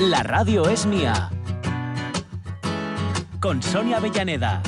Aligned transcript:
La 0.00 0.22
radio 0.22 0.66
es 0.66 0.86
mía. 0.86 1.28
Con 3.38 3.62
Sonia 3.62 3.98
Avellaneda. 3.98 4.62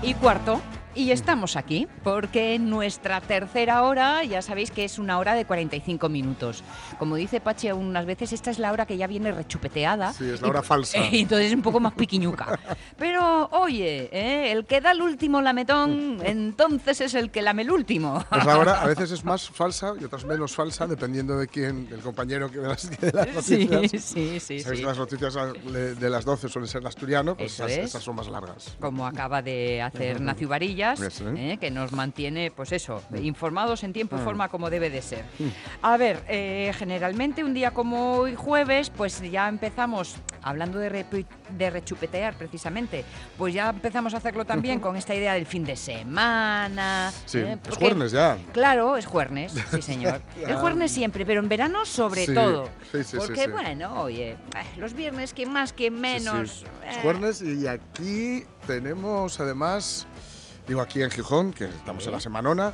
Y 0.00 0.14
cuarto, 0.14 0.62
y 0.96 1.10
estamos 1.12 1.56
aquí, 1.56 1.86
porque 2.02 2.58
nuestra 2.58 3.20
tercera 3.20 3.82
hora, 3.82 4.24
ya 4.24 4.42
sabéis 4.42 4.70
que 4.70 4.84
es 4.84 4.98
una 4.98 5.18
hora 5.18 5.34
de 5.34 5.44
45 5.44 6.08
minutos. 6.08 6.62
Como 6.98 7.16
dice 7.16 7.40
Pache 7.40 7.72
unas 7.72 8.06
veces, 8.06 8.32
esta 8.32 8.50
es 8.50 8.58
la 8.58 8.72
hora 8.72 8.86
que 8.86 8.96
ya 8.96 9.06
viene 9.06 9.30
rechupeteada. 9.32 10.12
Sí, 10.12 10.28
es 10.28 10.40
la 10.40 10.48
hora 10.48 10.62
falsa. 10.62 10.98
Y 11.10 11.20
entonces 11.22 11.48
es 11.48 11.54
un 11.54 11.62
poco 11.62 11.80
más 11.80 11.92
piquiñuca. 11.94 12.58
Pero, 12.98 13.48
oye, 13.52 14.08
¿eh? 14.12 14.52
el 14.52 14.64
que 14.66 14.80
da 14.80 14.92
el 14.92 15.02
último 15.02 15.40
lametón, 15.42 16.18
entonces 16.24 17.00
es 17.00 17.14
el 17.14 17.30
que 17.30 17.42
lame 17.42 17.62
el 17.62 17.70
último. 17.70 18.24
Pues 18.30 18.46
ahora 18.46 18.80
a 18.82 18.86
veces 18.88 19.10
es 19.10 19.24
más 19.24 19.48
falsa 19.48 19.92
y 20.00 20.04
otras 20.04 20.24
menos 20.24 20.54
falsa, 20.54 20.86
dependiendo 20.86 21.36
de 21.38 21.46
quién, 21.48 21.88
del 21.88 22.00
compañero 22.00 22.50
que 22.50 22.58
de 22.58 22.68
las, 22.68 22.90
de 23.00 23.12
las 23.12 23.44
Sí, 23.44 23.66
noticias. 23.66 24.02
sí, 24.04 24.40
sí, 24.40 24.60
Sabéis 24.60 24.78
sí. 24.78 24.82
que 24.84 24.88
las 24.88 24.98
noticias 24.98 25.34
de 25.34 25.94
de 25.96 26.10
las 26.10 26.24
12 26.24 26.48
suelen 26.48 26.68
ser 26.68 26.86
asturiano, 26.86 27.36
pues 27.36 27.52
esas, 27.54 27.70
es. 27.72 27.78
esas 27.86 28.02
son 28.02 28.16
más 28.16 28.28
largas. 28.28 28.76
como 28.80 29.06
acaba 29.06 29.42
de 29.42 29.82
hacer 29.82 30.20
Nacio 30.20 30.48
Varillas, 30.48 30.85
¿eh? 30.94 31.52
¿eh? 31.52 31.58
que 31.58 31.70
nos 31.70 31.92
mantiene, 31.92 32.50
pues 32.50 32.72
eso, 32.72 33.02
informados 33.22 33.82
en 33.84 33.92
tiempo 33.92 34.16
y 34.16 34.20
Ah. 34.20 34.24
forma 34.24 34.48
como 34.48 34.70
debe 34.70 34.90
de 34.90 35.02
ser. 35.02 35.24
A 35.82 35.96
ver, 35.96 36.22
eh, 36.28 36.72
generalmente 36.78 37.44
un 37.44 37.54
día 37.54 37.70
como 37.72 38.14
hoy 38.18 38.34
jueves, 38.34 38.90
pues 38.90 39.20
ya 39.30 39.48
empezamos, 39.48 40.16
hablando 40.42 40.78
de, 40.78 41.04
de 41.50 41.70
rechupetear 41.70 42.34
precisamente, 42.34 43.04
pues 43.38 43.54
ya 43.54 43.70
empezamos 43.70 44.14
a 44.14 44.18
hacerlo 44.18 44.44
también 44.44 44.80
con 44.80 44.96
esta 44.96 45.14
idea 45.14 45.34
del 45.34 45.46
fin 45.46 45.64
de 45.64 45.76
semana. 45.76 47.12
Sí, 47.24 47.38
¿eh? 47.38 47.58
es 47.68 47.76
jueves 47.76 48.12
ya. 48.12 48.38
Claro, 48.52 48.96
es 48.96 49.06
jueves, 49.06 49.52
sí 49.70 49.82
señor. 49.82 50.20
Es 50.46 50.56
jueves 50.56 50.92
siempre, 50.92 51.24
pero 51.26 51.40
en 51.40 51.48
verano 51.48 51.84
sobre 51.84 52.26
Sí, 52.26 52.34
todo. 52.34 52.68
sí, 52.92 53.02
sí, 53.04 53.16
Porque 53.16 53.48
bueno, 53.48 54.02
oye, 54.02 54.36
los 54.76 54.94
viernes 54.94 55.32
que 55.34 55.46
más 55.46 55.72
que 55.72 55.90
menos. 55.90 56.64
Es 56.88 56.96
jueves 57.02 57.42
y 57.42 57.66
aquí 57.66 58.44
tenemos 58.66 59.40
además, 59.40 60.06
digo 60.66 60.80
aquí 60.80 61.02
en 61.02 61.10
Gijón, 61.10 61.52
que 61.52 61.64
estamos 61.66 62.04
en 62.06 62.12
la 62.12 62.20
semanona, 62.20 62.72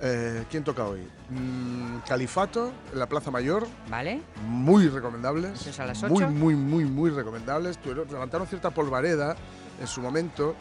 eh, 0.00 0.44
¿quién 0.50 0.62
toca 0.64 0.84
hoy? 0.84 1.00
Mm, 1.30 1.98
Califato, 2.06 2.72
en 2.92 2.98
la 2.98 3.08
Plaza 3.08 3.30
Mayor, 3.30 3.66
¿Vale? 3.88 4.20
muy 4.46 4.88
recomendables. 4.88 5.60
Eso 5.60 5.70
es 5.70 5.80
a 5.80 5.86
las 5.86 6.02
Muy, 6.04 6.22
ocho. 6.22 6.30
muy, 6.30 6.54
muy, 6.54 6.84
muy 6.84 7.10
recomendables. 7.10 7.78
Tuvieron- 7.80 8.08
levantaron 8.10 8.46
cierta 8.46 8.70
polvareda 8.70 9.36
en 9.80 9.86
su 9.86 10.00
momento 10.00 10.54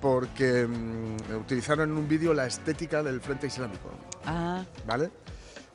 porque 0.00 0.66
mm, 0.66 1.36
utilizaron 1.40 1.90
en 1.90 1.96
un 1.96 2.08
vídeo 2.08 2.34
la 2.34 2.46
estética 2.46 3.02
del 3.02 3.20
Frente 3.20 3.46
Islámico, 3.46 3.90
Ah, 4.26 4.62
¿vale? 4.86 5.10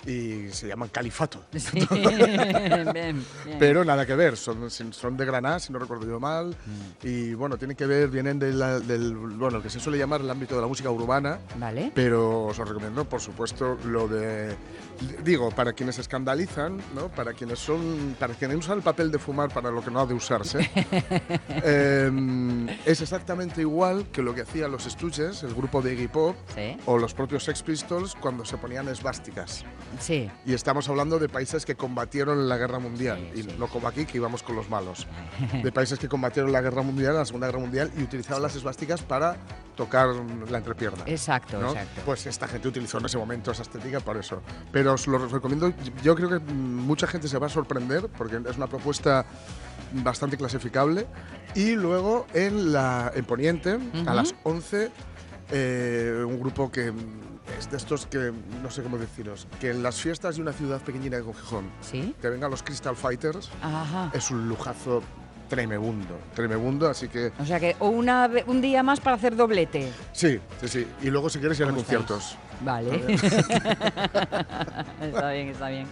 Y 0.06 0.48
se 0.52 0.68
llaman 0.68 0.90
Califato. 0.90 1.44
sí. 1.56 1.86
bien, 1.92 2.94
bien. 2.94 3.26
Pero 3.60 3.84
nada 3.84 4.06
que 4.06 4.16
ver, 4.16 4.38
son, 4.38 4.70
son 4.72 5.18
de 5.18 5.26
Granada, 5.26 5.60
si 5.60 5.74
no 5.74 5.80
recuerdo 5.80 6.08
yo 6.08 6.20
mal, 6.20 6.50
Mm. 6.50 7.06
y 7.08 7.34
bueno, 7.34 7.58
tienen 7.58 7.76
que 7.76 7.86
ver, 7.86 8.10
vienen 8.10 8.40
de 8.40 8.54
la- 8.54 8.80
del, 8.80 9.14
bueno, 9.16 9.58
lo 9.58 9.64
que 9.64 9.70
se 9.70 9.80
suele 9.80 9.98
llamar 9.98 10.22
el 10.22 10.30
ámbito 10.30 10.56
de 10.56 10.62
la 10.62 10.68
música 10.68 10.90
urbana, 10.90 11.40
Vale. 11.58 11.92
pero 11.94 12.46
os 12.46 12.58
lo 12.58 12.66
recomiendo, 12.66 13.04
por 13.06 13.20
supuesto, 13.20 13.78
lo 13.86 14.08
de, 14.08 14.56
digo, 15.24 15.50
para 15.52 15.74
quienes 15.74 16.00
escandalizan, 16.00 16.78
¿no? 16.96 17.10
Para 17.10 17.34
quienes 17.34 17.60
son, 17.60 18.16
para 18.20 18.34
quienes 18.36 18.58
usan 18.58 18.78
el 18.78 18.84
papel 18.84 19.12
de 19.12 19.20
fumar 19.20 19.50
para 19.54 19.70
lo 19.70 19.84
que 19.84 19.92
no 19.92 20.00
ha 20.00 20.06
de 20.06 20.14
usarse, 20.14 20.60
eh, 21.64 22.78
es 22.86 23.02
exactamente 23.02 23.62
igual 23.62 24.08
que 24.12 24.22
lo 24.22 24.34
que 24.34 24.42
hacían 24.42 24.72
los 24.72 24.84
Stooges, 24.86 25.44
el 25.44 25.54
grupo 25.54 25.82
de 25.82 25.94
Iggy 25.94 26.08
Pop, 26.08 26.36
Sí. 26.56 26.78
o 26.86 26.98
los 26.98 27.14
propios 27.14 27.44
Sex 27.44 27.64
Pistols 27.64 28.16
cuando 28.16 28.46
se 28.46 28.58
ponían 28.58 28.88
esvásticas. 28.88 29.66
Sí. 30.00 30.30
Y 30.46 30.54
estamos 30.54 30.88
hablando 30.90 31.20
de 31.20 31.28
países 31.30 31.66
que 31.66 31.76
combatieron 31.76 32.40
en 32.40 32.50
la 32.50 32.58
guerra 32.58 32.80
mundial, 32.80 33.20
Sí, 33.34 33.40
y 33.40 33.44
sí. 33.44 33.56
no 33.58 33.68
como 33.68 33.88
aquí 33.88 34.06
que 34.06 34.18
íbamos 34.18 34.44
con 34.44 34.56
los 34.56 34.70
malos. 34.70 35.08
De 35.64 35.72
países 35.72 35.98
que 36.00 36.08
combatieron 36.08 36.52
la 36.52 36.62
guerra 36.62 36.82
mundial, 36.82 37.16
la 37.16 37.26
Segunda 37.26 37.48
Guerra 37.48 37.60
Mundial, 37.60 37.92
y 37.98 38.04
utilizaban 38.04 38.42
las 38.42 38.56
esvásticas 38.56 39.02
para 39.02 39.36
tocar 39.76 40.10
la 40.50 40.58
entrepierna. 40.58 41.04
Exacto, 41.06 41.60
¿no? 41.60 41.70
exacto. 41.70 42.02
Pues 42.06 42.26
esta 42.28 42.48
gente 42.48 42.68
utilizó 42.68 42.98
en 43.00 43.06
ese 43.06 43.18
momento 43.18 43.52
esa 43.52 43.62
estética 43.64 44.00
por 44.02 44.18
eso. 44.18 44.42
Pero 44.72 44.94
os 44.94 45.08
lo 45.08 45.18
recomiendo, 45.28 45.74
yo 46.04 46.16
creo 46.16 46.30
que 46.30 46.40
mucha 46.40 47.08
gente 47.08 47.28
se 47.28 47.38
va 47.40 47.48
a 47.48 47.50
sorprender 47.50 48.08
porque 48.18 48.42
es 48.50 48.58
una 48.58 48.68
propuesta 48.68 49.26
bastante 49.94 50.38
clasificable. 50.38 51.08
Y 51.56 51.72
luego 51.72 52.28
en, 52.34 52.72
la, 52.74 53.12
en 53.16 53.26
Poniente, 53.26 53.76
Ujú. 53.76 54.08
a 54.10 54.14
las 54.14 54.36
11, 54.44 54.92
eh, 55.52 56.24
un 56.28 56.40
grupo 56.40 56.72
que 56.72 56.94
es 57.58 57.70
de 57.72 57.78
estos 57.78 58.06
que, 58.06 58.32
no 58.62 58.70
sé 58.70 58.84
cómo 58.84 58.98
deciros, 58.98 59.48
que 59.60 59.72
en 59.72 59.82
las 59.84 60.00
fiestas 60.00 60.36
de 60.36 60.42
una 60.42 60.54
ciudad 60.54 60.82
pequeñina 60.82 61.20
como 61.20 61.34
Gijón, 61.34 61.66
Sí. 61.82 62.14
que 62.22 62.30
vengan 62.30 62.52
los 62.52 62.62
Crystal 62.64 62.96
Fighters, 62.96 63.50
Ajá. 63.62 64.12
es 64.14 64.30
un 64.32 64.48
lujazo 64.48 65.02
tremebundo, 65.50 66.16
tremebundo, 66.36 66.88
así 66.88 67.08
que 67.08 67.32
O 67.40 67.46
sea 67.46 67.60
que 67.60 67.76
o 67.80 67.90
una, 67.90 68.30
un 68.46 68.62
día 68.62 68.84
más 68.84 69.00
para 69.00 69.16
hacer 69.16 69.36
doblete. 69.36 69.92
sí, 70.14 70.40
sí, 70.62 70.68
sí. 70.68 70.88
Y 71.02 71.10
luego 71.10 71.30
si 71.30 71.40
quieres 71.40 71.60
ir 71.60 71.66
a 71.66 71.72
conciertos. 71.72 72.38
Vale. 72.62 73.04
está 75.02 75.32
bien, 75.32 75.48
está 75.50 75.70
bien. 75.70 75.88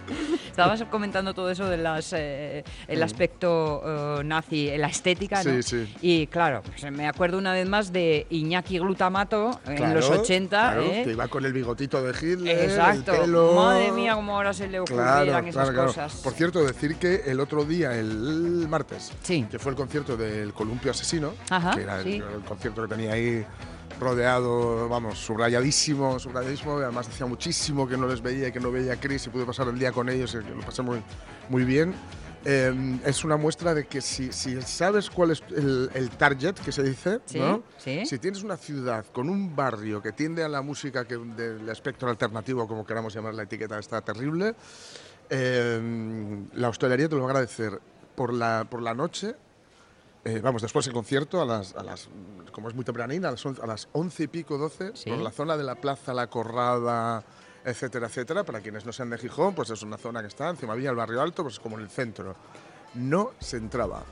Estabas 0.46 0.82
comentando 0.84 1.34
todo 1.34 1.50
eso 1.50 1.66
de 1.68 1.76
las 1.78 2.12
eh, 2.12 2.64
el 2.86 3.02
aspecto 3.02 4.18
eh, 4.20 4.24
nazi, 4.24 4.70
la 4.76 4.88
estética, 4.88 5.42
¿no? 5.42 5.62
Sí, 5.62 5.62
sí. 5.62 5.94
Y 6.02 6.26
claro, 6.26 6.62
pues 6.62 6.90
me 6.92 7.06
acuerdo 7.08 7.38
una 7.38 7.52
vez 7.52 7.68
más 7.68 7.92
de 7.92 8.26
Iñaki 8.30 8.78
Glutamato 8.78 9.60
en 9.66 9.76
Claro, 9.76 9.94
los 9.94 10.10
80, 10.10 10.48
claro, 10.48 10.82
¿eh? 10.82 11.02
que 11.04 11.10
iba 11.12 11.28
con 11.28 11.44
el 11.44 11.52
bigotito 11.52 12.02
de 12.02 12.10
Hitler, 12.10 12.64
Exacto. 12.64 13.14
el 13.14 13.20
pelo. 13.22 13.52
Madre 13.54 13.92
mía, 13.92 14.14
cómo 14.14 14.36
ahora 14.36 14.52
se 14.52 14.68
le 14.68 14.80
ocurrieran 14.80 15.24
Claro, 15.24 15.48
esas 15.48 15.70
cosas. 15.70 16.14
Por 16.22 16.32
cierto, 16.34 16.64
decir 16.64 16.96
que 16.96 17.22
el 17.26 17.40
otro 17.40 17.64
día, 17.64 17.94
el 17.96 18.66
martes, 18.68 19.12
Sí. 19.22 19.46
que 19.50 19.58
fue 19.58 19.70
el 19.72 19.76
concierto 19.76 20.16
del 20.16 20.52
Columpio 20.52 20.90
Asesino, 20.90 21.34
Ajá, 21.50 21.70
que 21.74 21.82
era 21.82 21.98
el- 21.98 22.04
sí. 22.04 22.16
el, 22.16 22.42
concierto 22.44 22.82
que 22.82 22.88
tenía 22.88 23.12
ahí 23.12 23.44
rodeado, 24.00 24.88
vamos, 24.88 25.18
subrayadísimo, 25.18 26.18
subrayadísimo, 26.18 26.78
además 26.78 27.08
hacía 27.08 27.26
muchísimo 27.26 27.88
que 27.88 27.96
no 27.96 28.06
les 28.06 28.20
veía 28.22 28.48
y 28.48 28.52
que 28.52 28.60
no 28.60 28.70
veía 28.70 28.94
a 28.94 28.96
Chris 29.00 29.26
y 29.26 29.30
pude 29.30 29.44
pasar 29.44 29.68
el 29.68 29.78
día 29.78 29.92
con 29.92 30.08
ellos 30.08 30.34
y 30.34 30.38
lo 30.54 30.60
pasé 30.60 30.82
muy, 30.82 31.02
muy 31.48 31.64
bien. 31.64 31.94
Eh, 32.44 32.98
es 33.04 33.24
una 33.24 33.36
muestra 33.36 33.74
de 33.74 33.86
que 33.86 34.00
si, 34.00 34.32
si 34.32 34.62
sabes 34.62 35.10
cuál 35.10 35.32
es 35.32 35.42
el, 35.54 35.90
el 35.92 36.08
target 36.10 36.54
que 36.54 36.70
se 36.70 36.84
dice, 36.84 37.18
Sí, 37.26 37.38
¿no? 37.40 37.62
sí. 37.78 38.06
si 38.06 38.18
tienes 38.18 38.42
una 38.44 38.56
ciudad 38.56 39.04
con 39.12 39.28
un 39.28 39.54
barrio 39.56 40.00
que 40.00 40.12
tiende 40.12 40.44
a 40.44 40.48
la 40.48 40.62
música 40.62 41.04
que, 41.04 41.16
del 41.18 41.68
espectro 41.68 42.08
alternativo, 42.08 42.66
como 42.68 42.86
queramos 42.86 43.12
llamar 43.12 43.34
la 43.34 43.42
etiqueta, 43.42 43.78
está 43.78 44.00
terrible, 44.02 44.54
eh, 45.30 46.46
la 46.54 46.68
hostelería 46.68 47.08
te 47.08 47.16
lo 47.16 47.22
va 47.22 47.28
a 47.28 47.30
agradecer 47.32 47.80
por 48.14 48.32
la, 48.32 48.66
por 48.70 48.82
la 48.82 48.94
noche. 48.94 49.34
Eh, 50.24 50.40
vamos, 50.42 50.62
después 50.62 50.84
del 50.84 50.94
concierto, 50.94 51.40
a 51.40 51.44
las, 51.46 51.74
a 51.74 51.82
las, 51.82 52.08
como 52.52 52.68
es 52.68 52.74
muy 52.74 52.84
tempranina, 52.84 53.28
a 53.28 53.30
las, 53.32 53.46
once, 53.46 53.62
a 53.62 53.66
las 53.66 53.88
once 53.92 54.24
y 54.24 54.26
pico, 54.28 54.58
doce, 54.58 54.90
Sí. 54.94 55.10
por 55.10 55.18
la 55.20 55.30
zona 55.30 55.56
de 55.56 55.64
la 55.64 55.74
plaza, 55.76 56.12
la 56.14 56.26
corrada, 56.28 57.24
etcétera, 57.64 58.06
etcétera. 58.08 58.44
Para 58.44 58.60
quienes 58.60 58.84
no 58.84 58.92
sean 58.92 59.10
de 59.10 59.18
Gijón, 59.18 59.54
pues 59.54 59.70
es 59.70 59.82
una 59.82 59.96
zona 59.96 60.20
que 60.20 60.28
está 60.28 60.48
encima 60.50 60.74
Villa, 60.74 60.90
el 60.90 60.96
barrio 60.96 61.20
alto, 61.22 61.42
pues 61.42 61.58
como 61.60 61.76
en 61.76 61.82
el 61.84 61.90
centro. 61.90 62.34
No 62.94 63.32
se 63.38 63.56
entraba. 63.58 64.02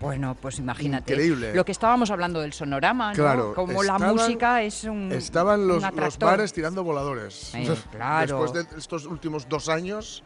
Bueno, 0.00 0.36
pues 0.40 0.58
imagínate. 0.58 1.12
Increíble. 1.12 1.54
Lo 1.54 1.64
que 1.64 1.70
estábamos 1.70 2.10
hablando 2.10 2.40
del 2.40 2.52
sonorama, 2.52 3.10
¿no? 3.10 3.14
Claro, 3.14 3.54
Como 3.54 3.84
la 3.84 3.98
música 3.98 4.60
es 4.62 4.82
un. 4.82 5.12
Estaban 5.12 5.68
los, 5.68 5.84
un 5.84 5.94
los 5.96 6.18
bares 6.18 6.52
tirando 6.52 6.82
voladores. 6.82 7.54
Eh, 7.54 7.72
claro. 7.92 8.40
Después 8.44 8.52
de 8.68 8.78
estos 8.78 9.06
últimos 9.06 9.48
dos 9.48 9.68
años. 9.68 10.24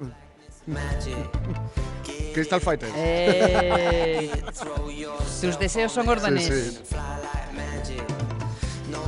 Crystal 2.32 2.60
Fighters. 2.60 2.92
Eh, 2.96 4.30
tus 5.40 5.58
deseos 5.58 5.92
son 5.92 6.08
órdenes. 6.08 6.46
Sí, 6.46 6.78
sí. 6.88 6.96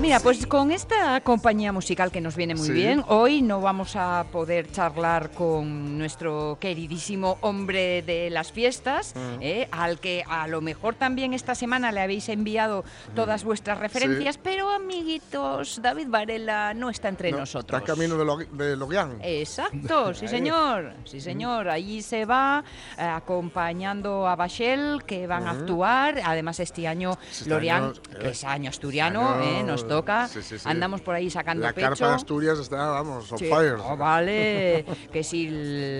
Mira, 0.04 0.20
pues 0.20 0.46
con 0.46 0.70
esta 0.70 1.18
compañía 1.22 1.72
musical 1.72 2.12
que 2.12 2.20
nos 2.20 2.36
viene 2.36 2.54
muy 2.54 2.66
Sí. 2.66 2.72
bien, 2.74 3.02
hoy 3.08 3.40
no 3.40 3.62
vamos 3.62 3.96
a 3.96 4.26
poder 4.30 4.70
charlar 4.70 5.30
con 5.30 5.96
nuestro 5.96 6.58
queridísimo 6.60 7.38
hombre 7.40 8.02
de 8.02 8.28
las 8.28 8.52
fiestas, 8.52 9.14
Mm. 9.16 9.38
¿eh? 9.40 9.68
al 9.72 9.98
que 10.00 10.22
a 10.28 10.46
lo 10.46 10.60
mejor 10.60 10.94
también 10.94 11.32
esta 11.32 11.54
semana 11.54 11.90
le 11.90 12.00
habéis 12.02 12.28
enviado 12.28 12.84
todas 13.14 13.44
vuestras 13.44 13.78
referencias, 13.78 14.36
pero 14.36 14.68
amiguitos, 14.70 15.80
David 15.80 16.08
Varela 16.10 16.74
no 16.74 16.90
está 16.90 17.08
entre 17.08 17.30
No, 17.32 17.38
nosotros. 17.38 17.80
Está 17.80 17.94
camino 17.94 18.18
de, 18.18 18.24
Lo, 18.26 18.36
de 18.36 18.76
Loguián. 18.76 19.16
Exacto, 19.22 20.12
sí 20.14 20.28
señor, 20.28 20.92
sí 21.04 21.18
señor. 21.18 21.70
Allí 21.70 22.02
se 22.02 22.26
va 22.26 22.62
eh, 22.98 23.02
acompañando 23.02 24.28
a 24.28 24.36
Bachel, 24.36 25.02
que 25.06 25.26
van 25.26 25.46
a 25.46 25.52
actuar. 25.52 26.20
Además 26.22 26.60
este 26.60 26.86
año 26.86 27.16
Este 27.30 27.48
Lorian, 27.48 27.84
año, 27.84 27.92
que 28.20 28.26
eh, 28.28 28.30
es 28.32 28.44
año 28.44 28.68
asturiano, 28.68 29.36
este 29.40 29.48
año, 29.48 29.60
eh, 29.60 29.62
nos 29.62 29.93
toca. 29.96 30.28
sí, 30.28 30.42
sí, 30.42 30.58
sí. 30.58 30.64
Andamos 30.68 31.00
por 31.00 31.14
ahí 31.14 31.30
sacando 31.30 31.62
La 31.64 31.72
pecho. 31.72 31.88
carpa 31.88 32.08
de 32.08 32.14
Asturias 32.14 32.58
está, 32.58 32.76
vamos, 32.76 33.30
on 33.32 33.38
fire. 33.38 33.76
oh, 33.82 33.96
vale, 33.96 34.84
que 35.12 35.22
si 35.24 35.48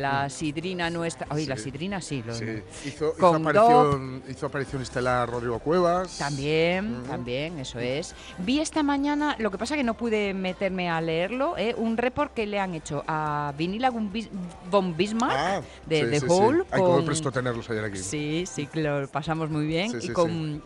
la 0.01 0.29
sidrina 0.31 0.91
no 0.91 1.05
está... 1.05 1.27
Oye, 1.31 1.47
la 1.47 1.57
sidrina 1.57 2.01
sí. 2.01 2.23
Lo, 2.27 2.33
hizo, 2.35 3.15
hizo 3.17 3.35
aparición, 3.35 4.23
hizo 4.29 4.47
aparición 4.47 4.83
estelar 4.83 5.29
Rodrigo 5.31 5.59
Cuevas. 5.59 6.19
También, 6.19 7.03
también, 7.09 7.59
eso 7.59 7.79
es. 7.79 8.15
Vi 8.39 8.61
esta 8.61 8.83
mañana, 8.83 9.37
lo 9.39 9.51
que 9.51 9.59
pasa 9.59 9.77
que 9.77 9.85
no 9.85 9.95
pude 9.95 10.35
meterme 10.35 10.91
a 10.91 11.01
leerlo, 11.01 11.57
¿eh? 11.57 11.75
un 11.77 11.97
report 11.97 12.33
que 12.35 12.47
le 12.47 12.59
han 12.61 12.75
hecho 12.75 13.05
a 13.07 13.53
Vinila 13.57 13.91
von 13.91 14.97
Bismarck 14.97 15.35
Ah, 15.37 15.61
de 15.87 16.21
The. 16.21 16.27
Hole. 16.29 16.65
Ay, 16.71 16.81
con- 16.81 17.05
prestó 17.05 17.31
tenerlos 17.31 17.69
ayer 17.71 17.85
aquí. 17.85 17.99
Sí, 17.99 18.45
sí, 18.47 18.69
lo 18.75 19.07
pasamos 19.09 19.51
muy 19.51 19.67
bien. 19.67 19.93
Y 20.01 20.09
con- 20.09 20.63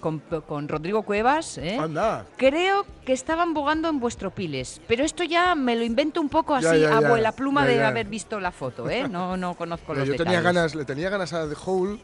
con 0.46 0.68
Rodrigo 0.68 1.02
Cuevas, 1.02 1.58
¿eh? 1.58 1.76
Anda. 1.78 2.26
Creo 2.36 2.84
que 3.08 3.14
estaban 3.14 3.54
bogando 3.54 3.88
en 3.88 4.00
vuestro 4.00 4.30
piles, 4.30 4.82
pero 4.86 5.02
esto 5.02 5.24
ya 5.24 5.54
me 5.54 5.74
lo 5.76 5.82
invento 5.82 6.20
un 6.20 6.28
poco 6.28 6.54
así, 6.54 6.66
Ya, 6.66 6.76
ya, 6.76 6.90
ya. 6.90 6.96
abuela 6.98 7.32
pluma 7.32 7.62
Ya, 7.64 7.70
de 7.70 7.82
haber 7.82 8.06
visto 8.06 8.38
la 8.38 8.52
foto, 8.52 8.90
¿eh? 8.90 9.08
No, 9.08 9.34
no 9.34 9.54
conozco 9.54 9.94
los 9.94 10.06
yo 10.06 10.14
tenía 10.14 10.42
ganas, 10.42 10.74
le 10.74 10.84
tenía 10.84 11.08
ganas 11.08 11.32
a 11.32 11.48
The 11.48 11.56
Hole 11.64 11.98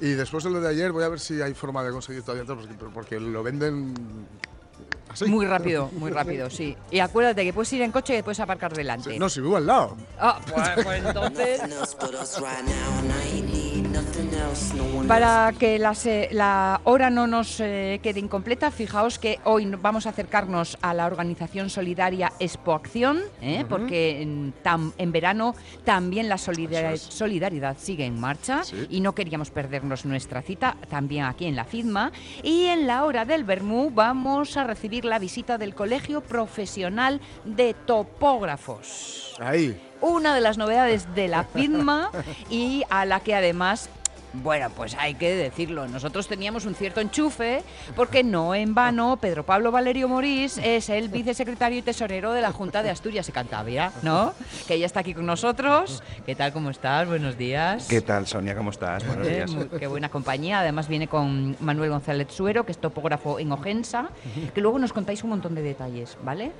y 0.00 0.14
después 0.14 0.42
de 0.42 0.50
lo 0.50 0.60
de 0.60 0.68
ayer 0.68 0.90
voy 0.90 1.04
a 1.04 1.10
ver 1.10 1.20
si 1.20 1.40
hay 1.40 1.54
forma 1.54 1.84
de 1.84 1.92
conseguir 1.92 2.22
todavía 2.24 2.44
todo, 2.44 2.56
porque, 2.56 2.74
porque 2.92 3.20
lo 3.20 3.44
venden 3.44 3.94
así. 5.08 5.26
Muy 5.26 5.46
rápido, 5.46 5.90
muy 5.92 6.10
rápido, 6.10 6.50
sí. 6.50 6.76
Y 6.90 6.98
acuérdate 6.98 7.44
que 7.44 7.52
puedes 7.52 7.72
ir 7.74 7.82
en 7.82 7.92
coche 7.92 8.18
y 8.18 8.22
puedes 8.24 8.40
aparcar 8.40 8.74
delante. 8.74 9.12
Sí, 9.12 9.18
No, 9.20 9.28
si 9.28 9.40
vivo 9.40 9.58
al 9.58 9.66
lado. 9.66 9.96
Ah, 10.18 10.40
pues, 10.44 10.84
pues 10.84 11.04
entonces... 11.04 11.60
Para 15.06 15.52
que 15.58 15.78
la, 15.78 15.94
se- 15.94 16.28
la 16.32 16.80
hora 16.84 17.08
no 17.10 17.26
nos 17.26 17.60
eh, 17.60 18.00
quede 18.02 18.20
incompleta, 18.20 18.70
fijaos 18.70 19.18
que 19.18 19.38
hoy 19.44 19.64
vamos 19.80 20.06
a 20.06 20.10
acercarnos 20.10 20.76
a 20.82 20.92
la 20.92 21.06
organización 21.06 21.70
solidaria 21.70 22.32
Expo 22.38 22.74
Acción, 22.74 23.20
¿eh? 23.40 23.64
porque 23.68 24.20
en, 24.22 24.52
tam- 24.62 24.92
en 24.98 25.12
verano 25.12 25.54
también 25.84 26.28
la 26.28 26.36
solidar- 26.36 26.92
Eso 26.92 27.08
es. 27.08 27.14
solidaridad 27.14 27.76
sigue 27.78 28.04
en 28.04 28.20
marcha 28.20 28.64
Sí. 28.64 28.86
y 28.90 29.00
no 29.00 29.14
queríamos 29.14 29.50
perdernos 29.50 30.04
nuestra 30.04 30.42
cita, 30.42 30.76
también 30.90 31.24
aquí 31.24 31.46
en 31.46 31.56
la 31.56 31.64
FIDMA. 31.64 32.12
Y 32.42 32.66
en 32.66 32.86
la 32.86 33.04
hora 33.04 33.24
del 33.24 33.44
Bermú 33.44 33.90
vamos 33.94 34.56
a 34.56 34.64
recibir 34.64 35.04
la 35.04 35.18
visita 35.18 35.56
del 35.58 35.74
Colegio 35.74 36.20
Profesional 36.20 37.20
de 37.44 37.74
Topógrafos 37.74 39.34
Ahí. 39.40 39.80
Una 40.00 40.34
de 40.34 40.40
las 40.40 40.58
novedades 40.58 41.14
de 41.14 41.28
la 41.28 41.44
FIDMA 41.44 42.10
y 42.50 42.84
a 42.90 43.04
la 43.04 43.20
que 43.20 43.34
además, 43.34 43.88
bueno, 44.32 44.68
pues 44.76 44.94
hay 44.98 45.14
que 45.14 45.34
decirlo, 45.34 45.88
nosotros 45.88 46.28
teníamos 46.28 46.66
un 46.66 46.74
cierto 46.74 47.00
enchufe 47.00 47.62
porque 47.96 48.22
no 48.22 48.54
en 48.54 48.74
vano 48.74 49.16
Pedro 49.16 49.42
Pablo 49.44 49.72
Valerio 49.72 50.06
Morís 50.06 50.58
es 50.58 50.88
el 50.90 51.08
vicesecretario 51.08 51.78
y 51.78 51.82
tesorero 51.82 52.32
de 52.32 52.42
la 52.42 52.52
Junta 52.52 52.82
de 52.82 52.90
Asturias 52.90 53.28
y 53.28 53.32
Cantabria, 53.32 53.90
¿no? 54.02 54.34
Que 54.68 54.78
ya 54.78 54.86
está 54.86 55.00
aquí 55.00 55.14
con 55.14 55.26
nosotros. 55.26 56.02
¿Qué 56.26 56.34
tal? 56.34 56.52
¿Cómo 56.52 56.70
estás? 56.70 57.08
Buenos 57.08 57.36
días. 57.38 57.86
¿Qué 57.88 58.00
tal, 58.02 58.26
Sonia? 58.26 58.54
¿Cómo 58.54 58.70
estás? 58.70 59.04
Buenos 59.06 59.26
Eh, 59.26 59.34
días. 59.34 59.50
muy- 59.50 59.66
qué 59.78 59.86
buena 59.86 60.10
compañía. 60.10 60.60
Además 60.60 60.88
viene 60.88 61.08
con 61.08 61.56
Manuel 61.60 61.90
González 61.90 62.28
Suero, 62.30 62.64
que 62.64 62.72
es 62.72 62.78
topógrafo 62.78 63.38
en 63.40 63.50
Ojensa, 63.50 64.10
que 64.54 64.60
luego 64.60 64.78
nos 64.78 64.92
contáis 64.92 65.24
un 65.24 65.30
montón 65.30 65.54
de 65.54 65.62
detalles, 65.62 66.16
¿vale? 66.22 66.52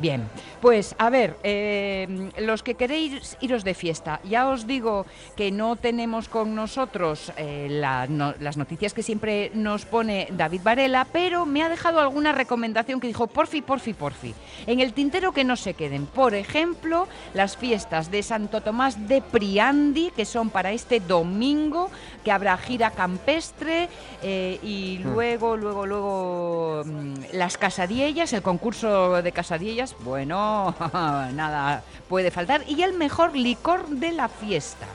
Bien, 0.00 0.28
pues 0.60 0.94
a 0.98 1.08
ver, 1.10 1.36
eh, 1.42 2.30
los 2.38 2.62
que 2.62 2.74
queréis 2.74 3.36
iros 3.40 3.64
de 3.64 3.74
fiesta, 3.74 4.20
ya 4.24 4.48
os 4.48 4.66
digo 4.66 5.06
que 5.36 5.50
no 5.50 5.76
tenemos 5.76 6.28
con 6.28 6.54
nosotros 6.54 7.32
eh, 7.36 7.68
la- 7.70 8.06
no- 8.06 8.34
las 8.40 8.56
noticias 8.56 8.92
que 8.92 9.02
siempre 9.02 9.50
nos 9.54 9.86
pone 9.86 10.28
David 10.32 10.60
Varela, 10.62 11.06
pero 11.10 11.46
me 11.46 11.62
ha 11.62 11.68
dejado 11.68 12.00
alguna 12.00 12.32
recomendación 12.32 13.00
que 13.00 13.06
dijo, 13.06 13.28
porfi, 13.28 13.62
porfi, 13.62 13.94
porfi, 13.94 14.34
en 14.66 14.80
el 14.80 14.92
tintero 14.92 15.32
que 15.32 15.44
no 15.44 15.56
se 15.56 15.74
queden. 15.74 16.06
Por 16.06 16.34
ejemplo, 16.34 17.08
las 17.34 17.56
fiestas 17.56 18.10
de 18.10 18.22
Santo 18.22 18.60
Tomás 18.60 19.08
de 19.08 19.22
Priandi, 19.22 20.10
que 20.14 20.24
son 20.26 20.50
para 20.50 20.72
este 20.72 21.00
domingo, 21.00 21.90
que 22.24 22.32
habrá 22.32 22.56
gira 22.58 22.90
campestre 22.90 23.88
eh, 24.22 24.58
y 24.62 24.98
luego, 24.98 25.56
luego, 25.56 25.86
luego 25.86 26.82
mm, 26.84 27.14
las 27.34 27.56
casadiellas, 27.56 28.32
el 28.32 28.42
concurso 28.42 29.22
de 29.22 29.32
casadiellas, 29.32 29.77
bueno, 30.00 30.74
nada 30.92 31.82
puede 32.08 32.30
faltar. 32.30 32.62
Y 32.66 32.82
el 32.82 32.94
mejor 32.94 33.36
licor 33.36 33.86
de 33.88 34.12
la 34.12 34.28
fiesta. 34.28 34.86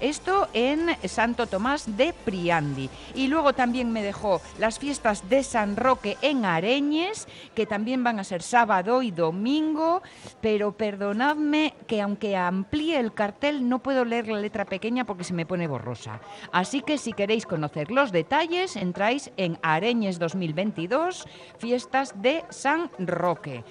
Esto 0.00 0.48
en 0.52 0.90
Santo 1.08 1.46
Tomás 1.46 1.96
de 1.96 2.12
Priandi. 2.12 2.90
Y 3.14 3.28
luego 3.28 3.54
también 3.54 3.92
me 3.92 4.02
dejó 4.02 4.42
las 4.58 4.78
fiestas 4.78 5.30
de 5.30 5.42
San 5.42 5.76
Roque 5.76 6.18
en 6.20 6.44
Areñes, 6.44 7.26
que 7.54 7.64
también 7.64 8.04
van 8.04 8.18
a 8.18 8.24
ser 8.24 8.42
sábado 8.42 9.00
y 9.02 9.10
domingo. 9.10 10.02
Pero 10.42 10.72
perdonadme 10.72 11.72
que 11.86 12.02
aunque 12.02 12.36
amplíe 12.36 13.00
el 13.00 13.14
cartel 13.14 13.68
no 13.68 13.78
puedo 13.78 14.04
leer 14.04 14.28
la 14.28 14.38
letra 14.38 14.66
pequeña 14.66 15.06
porque 15.06 15.24
se 15.24 15.32
me 15.32 15.46
pone 15.46 15.66
borrosa. 15.66 16.20
Así 16.52 16.82
que 16.82 16.98
si 16.98 17.14
queréis 17.14 17.46
conocer 17.46 17.90
los 17.90 18.12
detalles, 18.12 18.76
entráis 18.76 19.30
en 19.38 19.58
Areñes 19.62 20.18
2022, 20.18 21.26
fiestas 21.58 22.20
de 22.20 22.44
San 22.50 22.90
Roque. 22.98 23.64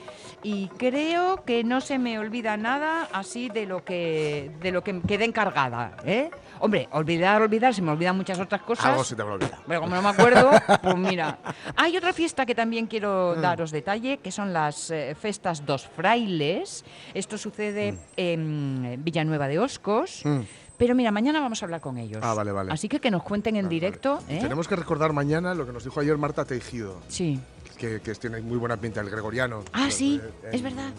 Y 0.48 0.68
creo 0.78 1.44
que 1.44 1.64
no 1.64 1.82
se 1.82 1.98
me 1.98 2.20
olvida 2.20 2.56
nada 2.56 3.10
así 3.12 3.50
de 3.50 3.66
lo 3.66 3.84
que 3.84 4.52
de 4.62 4.72
lo 4.72 4.84
que 4.84 5.02
quedé 5.02 5.26
encargada, 5.26 5.98
¿eh? 6.06 6.30
Hombre, 6.60 6.88
olvidar, 6.92 7.42
olvidar, 7.42 7.74
se 7.74 7.82
me 7.82 7.92
olvidan 7.92 8.16
muchas 8.16 8.40
otras 8.40 8.62
cosas. 8.62 8.86
Algo 8.86 9.04
se 9.04 9.16
te 9.16 9.24
olvidado. 9.24 9.64
Pero 9.68 9.82
como 9.82 9.96
no 9.96 10.04
me 10.04 10.10
acuerdo, 10.10 10.52
pues 10.84 10.98
mira. 10.98 11.40
Hay 11.76 11.98
otra 11.98 12.14
fiesta 12.14 12.46
que 12.46 12.54
también 12.54 12.86
quiero 12.86 13.34
daros 13.34 13.72
detalle, 13.72 14.18
que 14.20 14.32
son 14.32 14.54
las 14.54 14.92
eh, 14.92 15.16
festas 15.20 15.66
dos 15.66 15.88
frailes. 15.88 16.86
Esto 17.16 17.40
sucede 17.40 17.98
en 18.16 19.02
Villanueva 19.04 19.48
de 19.48 19.58
Oscos. 19.58 20.22
Mm. 20.26 20.42
Pero 20.78 20.94
mira, 20.94 21.10
mañana 21.10 21.40
vamos 21.40 21.64
a 21.64 21.66
hablar 21.66 21.82
con 21.82 21.98
ellos. 21.98 22.20
Ah, 22.22 22.36
vale, 22.36 22.52
vale. 22.52 22.72
Así 22.72 22.88
que 22.88 23.00
que 23.00 23.10
nos 23.10 23.24
cuenten 23.24 23.56
en 23.56 23.66
Vale, 23.66 23.74
directo. 23.74 24.20
vale. 24.22 24.38
¿eh? 24.38 24.42
Tenemos 24.42 24.68
que 24.68 24.76
recordar 24.76 25.12
mañana 25.12 25.56
lo 25.56 25.66
que 25.66 25.72
nos 25.72 25.84
dijo 25.86 26.00
ayer 26.02 26.18
Marta 26.18 26.46
Teijido, 26.46 27.02
Sí. 27.08 27.40
Que, 27.78 28.02
que 28.02 28.14
tiene 28.16 28.42
muy 28.42 28.58
buena 28.58 28.78
pinta, 28.78 29.02
el 29.02 29.10
gregoriano. 29.10 29.64
Ah, 29.74 29.90
sí, 29.92 30.20
Eh, 30.24 30.50
es 30.54 30.62
verdad. 30.62 30.92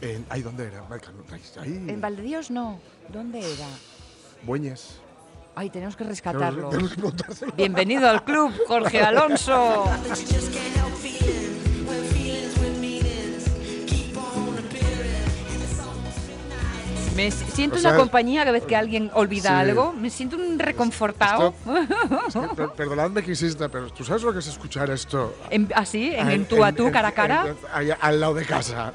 En, 0.00 0.24
ahí, 0.28 0.42
¿dónde 0.42 0.66
era? 0.66 0.84
Ahí. 1.60 1.84
En 1.88 2.00
Valdedios 2.00 2.50
no. 2.50 2.78
¿Dónde 3.12 3.38
era? 3.40 3.66
Bueñes. 4.42 5.00
Ay, 5.54 5.70
tenemos 5.70 5.96
que 5.96 6.04
rescatarlo. 6.04 6.68
Tenemos 6.70 6.90
que 6.90 6.96
preguntárselo. 6.96 7.52
Bienvenido 7.52 8.08
al 8.08 8.24
club, 8.24 8.52
Jorge 8.66 9.00
Alonso. 9.00 9.84
Me 17.14 17.30
siento 17.30 17.76
O 17.76 17.80
una 17.80 17.90
sea, 17.90 17.98
compañía 17.98 18.40
cada 18.40 18.52
vez 18.52 18.64
que 18.64 18.74
alguien 18.76 19.10
olvida 19.14 19.50
sí. 19.50 19.54
algo. 19.54 19.92
Me 19.92 20.10
siento 20.10 20.36
un 20.36 20.58
reconfortado. 20.58 21.54
Es 22.28 22.34
que, 22.34 22.56
per- 22.56 22.70
perdonadme 22.70 23.22
que 23.22 23.30
insista, 23.30 23.68
pero 23.68 23.90
¿tú 23.90 24.04
sabes 24.04 24.22
lo 24.22 24.32
que 24.32 24.40
es 24.40 24.46
escuchar 24.48 24.90
esto? 24.90 25.34
En- 25.50 25.70
así, 25.76 26.12
en, 26.14 26.28
Ah, 26.28 26.32
en 26.34 26.46
tú 26.46 26.64
a 26.64 26.72
tú, 26.72 26.86
en- 26.88 26.92
cara 26.92 27.08
a 27.08 27.12
cara. 27.12 27.46
en- 27.48 27.56
ahí 27.72 27.90
al 28.00 28.20
lado 28.20 28.34
de 28.34 28.44
casa. 28.44 28.92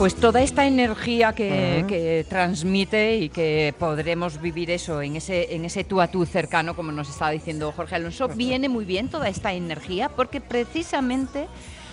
Pues 0.00 0.14
toda 0.14 0.40
esta 0.40 0.66
energía 0.66 1.34
que, 1.34 1.84
que 1.86 2.24
transmite 2.26 3.18
y 3.18 3.28
que 3.28 3.74
podremos 3.78 4.40
vivir 4.40 4.70
eso 4.70 5.02
en 5.02 5.16
ese, 5.16 5.54
en 5.54 5.66
ese 5.66 5.84
tú 5.84 6.00
a 6.00 6.06
tú 6.06 6.24
cercano, 6.24 6.74
como 6.74 6.90
nos 6.90 7.10
estaba 7.10 7.32
diciendo 7.32 7.70
Jorge 7.76 7.96
Alonso, 7.96 8.26
viene 8.28 8.70
muy 8.70 8.86
bien 8.86 9.10
toda 9.10 9.28
esta 9.28 9.52
energía 9.52 10.08
porque 10.08 10.40
precisamente 10.40 11.48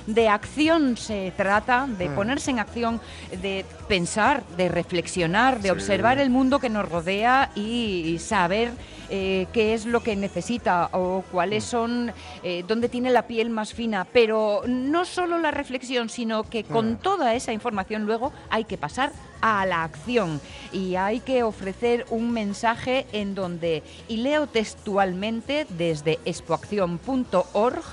de 0.06 0.30
acción 0.30 0.96
se 0.96 1.34
trata, 1.36 1.86
de 1.86 2.10
ponerse 2.12 2.52
en 2.52 2.60
acción, 2.60 3.02
de 3.42 3.66
pensar, 3.90 4.42
de 4.56 4.70
reflexionar, 4.70 5.58
de 5.58 5.64
Sí. 5.64 5.70
observar 5.72 6.18
el 6.18 6.30
mundo 6.30 6.60
que 6.60 6.70
nos 6.70 6.88
rodea 6.88 7.52
y 7.56 8.16
saber 8.22 8.72
eh, 9.10 9.48
qué 9.54 9.74
es 9.74 9.86
lo 9.86 10.02
que 10.02 10.16
necesita 10.16 10.90
o 10.92 11.24
cuáles 11.32 11.64
son, 11.64 12.12
eh, 12.44 12.64
dónde 12.68 12.90
tiene 12.90 13.12
la 13.12 13.28
piel 13.28 13.50
más 13.50 13.74
fina. 13.74 14.06
Pero 14.12 14.62
no 14.68 15.06
solo 15.06 15.38
la 15.40 15.52
reflexión, 15.52 16.10
sino 16.10 16.44
que 16.44 16.64
con 16.64 16.98
toda 16.98 17.36
esa 17.36 17.54
información 17.54 18.06
luego 18.06 18.32
hay 18.50 18.66
que 18.66 18.78
pasar 18.78 19.12
a 19.42 19.66
la 19.66 19.84
acción. 19.84 20.42
Y 20.72 20.96
hay 20.96 21.20
que 21.20 21.44
ofrecer 21.44 22.06
un 22.10 22.32
mensaje 22.32 23.06
en 23.12 23.36
donde, 23.36 23.84
y 24.08 24.18
leo 24.18 24.48
textualmente 24.48 25.66
desde 25.70 26.20
expoacción.org, 26.26 27.84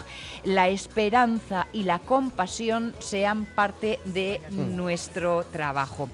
la 0.44 0.68
esperanza 0.68 1.66
y 1.72 1.84
la 1.84 1.98
compasión 1.98 2.94
sean 2.98 3.44
parte 3.44 4.00
de 4.04 4.40
nuestro 4.50 5.44
trabajo. 5.44 6.08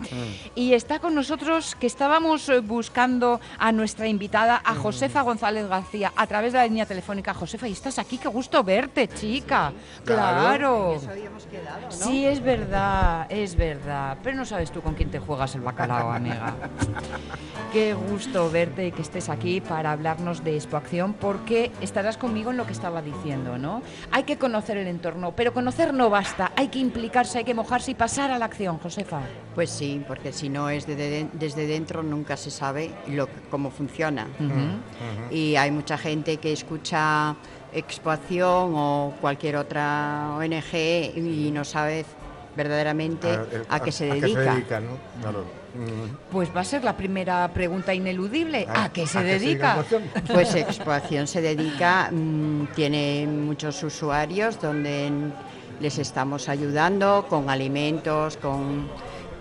Y 0.54 0.74
está 0.74 0.98
con 0.98 1.14
nosotros 1.14 1.76
que 1.78 1.86
estábamos 1.86 2.48
eh, 2.48 2.60
buscando 2.60 3.40
a 3.58 3.72
nuestra 3.72 4.06
invitada, 4.06 4.60
a 4.64 4.74
Josefa 4.74 5.22
González 5.22 5.68
García, 5.68 6.12
a 6.16 6.26
través 6.26 6.52
de 6.52 6.58
la 6.58 6.64
línea 6.66 6.86
telefónica. 6.86 7.34
Josefa, 7.34 7.68
y 7.68 7.72
estás 7.72 7.98
aquí, 7.98 8.18
qué 8.18 8.28
gusto 8.28 8.62
verte, 8.62 9.08
chica. 9.08 9.72
claro. 10.04 10.40
Claro. 10.40 11.00
Sí, 11.88 12.24
es 12.26 12.42
verdad, 12.42 13.26
es 13.30 13.56
verdad. 13.56 14.18
Pero 14.22 14.36
no 14.36 14.44
sabes 14.44 14.70
tú 14.70 14.80
con 14.80 14.94
quién 14.94 15.10
te 15.10 15.18
juegas 15.18 15.54
el 15.54 15.60
bacalao, 15.60 16.12
amiga. 16.12 16.54
Qué 17.72 17.94
gusto 17.94 18.50
verte 18.50 18.88
y 18.88 18.92
que 18.92 19.02
estés 19.02 19.28
aquí 19.28 19.60
para 19.60 19.92
hablarnos 19.92 20.42
de 20.42 20.56
Expoacción, 20.56 21.12
porque 21.12 21.70
estarás 21.80 22.16
conmigo 22.16 22.50
en 22.50 22.56
lo 22.56 22.66
que 22.66 22.72
estaba 22.72 23.00
diciendo, 23.00 23.58
¿no? 23.58 23.82
Hay 24.10 24.19
que 24.24 24.38
conocer 24.38 24.76
el 24.76 24.86
entorno, 24.86 25.34
pero 25.34 25.52
conocer 25.52 25.94
no 25.94 26.10
basta. 26.10 26.52
Hay 26.56 26.68
que 26.68 26.78
implicarse, 26.78 27.38
hay 27.38 27.44
que 27.44 27.54
mojarse 27.54 27.92
y 27.92 27.94
pasar 27.94 28.30
a 28.30 28.38
la 28.38 28.46
acción, 28.46 28.78
Josefa. 28.78 29.20
Pues 29.54 29.70
sí, 29.70 30.02
porque 30.06 30.32
si 30.32 30.48
no 30.48 30.70
es 30.70 30.86
desde, 30.86 31.28
desde 31.32 31.66
dentro 31.66 32.02
nunca 32.02 32.36
se 32.36 32.50
sabe 32.50 32.90
lo, 33.08 33.28
cómo 33.50 33.70
funciona. 33.70 34.26
Y 35.30 35.56
hay 35.56 35.70
mucha 35.70 35.98
gente 35.98 36.38
que 36.38 36.52
escucha 36.52 37.36
Expoacción 37.72 38.72
o 38.74 39.14
cualquier 39.20 39.56
otra 39.56 40.34
ONG 40.36 40.74
y 41.16 41.50
no 41.52 41.64
sabe 41.64 42.04
verdaderamente 42.56 43.28
Ah, 43.30 43.44
eh, 43.52 43.62
a, 43.68 43.80
qué 43.80 43.92
se 43.92 44.10
¿A 44.10 44.14
qué 44.14 44.20
dedica. 44.22 44.42
se 44.44 44.50
dedica, 44.50 44.80
no? 44.80 44.90
Claro. 45.20 45.44
Mm. 45.74 46.30
Pues 46.32 46.48
va 46.54 46.60
a 46.62 46.64
ser 46.64 46.82
la 46.82 46.96
primera 46.96 47.48
pregunta 47.54 47.94
ineludible. 47.94 48.66
Ah, 48.68 48.84
¿A 48.84 48.92
qué 48.92 49.06
se 49.06 49.18
¿a 49.18 49.22
qué 49.22 49.38
se 49.38 49.38
dedica? 49.46 49.76
dedica? 49.88 50.32
Pues 50.34 50.54
Expoacción 50.56 51.26
se 51.26 51.40
dedica, 51.40 52.10
mm, 52.10 52.66
tiene 52.74 53.26
muchos 53.28 53.82
usuarios 53.84 54.60
donde 54.60 55.10
les 55.80 55.98
estamos 55.98 56.48
ayudando 56.48 57.26
con 57.28 57.48
alimentos, 57.48 58.36
con, 58.36 58.88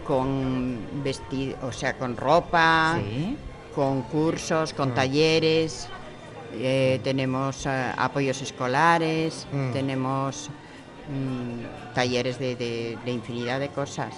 con 0.05 0.77
vestido, 1.03 1.57
o 1.63 1.71
sea, 1.71 1.97
con 1.97 2.15
ropa. 2.17 2.97
Sí. 2.99 3.37
con 3.75 4.01
cursos, 4.01 4.73
con 4.73 4.93
talleres, 4.93 5.87
eh, 6.53 6.99
tenemos 7.03 7.65
eh, 7.65 7.93
apoyos 7.95 8.41
escolares, 8.41 9.47
Mm. 9.53 9.71
tenemos 9.71 10.49
mm, 11.09 11.93
talleres 11.95 12.37
de, 12.39 12.55
de- 12.55 12.97
de 13.03 13.11
infinidad 13.11 13.59
de 13.59 13.69
cosas. 13.69 14.13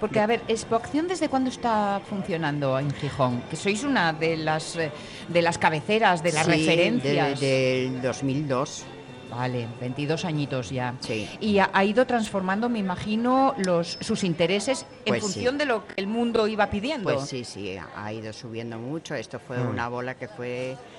Porque, 0.00 0.20
a 0.20 0.26
ver, 0.26 0.42
Expoacción, 0.48 1.08
¿desde 1.08 1.28
cuándo 1.28 1.50
está 1.50 2.00
funcionando 2.08 2.78
en 2.78 2.90
Gijón? 2.92 3.42
Que 3.50 3.56
sois 3.56 3.84
una 3.84 4.12
de 4.12 4.36
las, 4.36 4.76
eh, 4.76 4.90
de 5.28 5.42
las 5.42 5.58
cabeceras, 5.58 6.22
de 6.22 6.32
las 6.32 6.46
Sí, 6.46 6.52
referencias. 6.52 7.40
de- 7.40 7.90
del 7.92 8.02
2002. 8.02 8.84
Vale, 9.28 9.66
22 9.80 10.24
añitos 10.24 10.70
ya. 10.70 10.94
Sí. 11.00 11.28
Y 11.40 11.58
ha, 11.58 11.68
ha 11.72 11.84
ido 11.84 12.06
transformando, 12.06 12.68
me 12.68 12.78
imagino, 12.78 13.54
los, 13.58 13.98
sus 14.00 14.22
intereses 14.22 14.86
en 15.04 15.06
Pues 15.14 15.24
sí. 15.24 15.32
función 15.32 15.58
de 15.58 15.66
lo 15.66 15.84
que 15.86 15.94
el 15.96 16.06
mundo 16.06 16.46
iba 16.46 16.70
pidiendo. 16.70 17.12
Pues 17.12 17.28
sí, 17.28 17.44
sí, 17.44 17.76
ha 17.96 18.12
ido 18.12 18.32
subiendo 18.32 18.78
mucho. 18.78 19.16
Esto 19.16 19.40
fue 19.40 19.58
Mm. 19.58 19.68
una 19.68 19.88
bola 19.88 20.14
que 20.14 20.28
fue, 20.28 20.76
mm, 20.76 20.95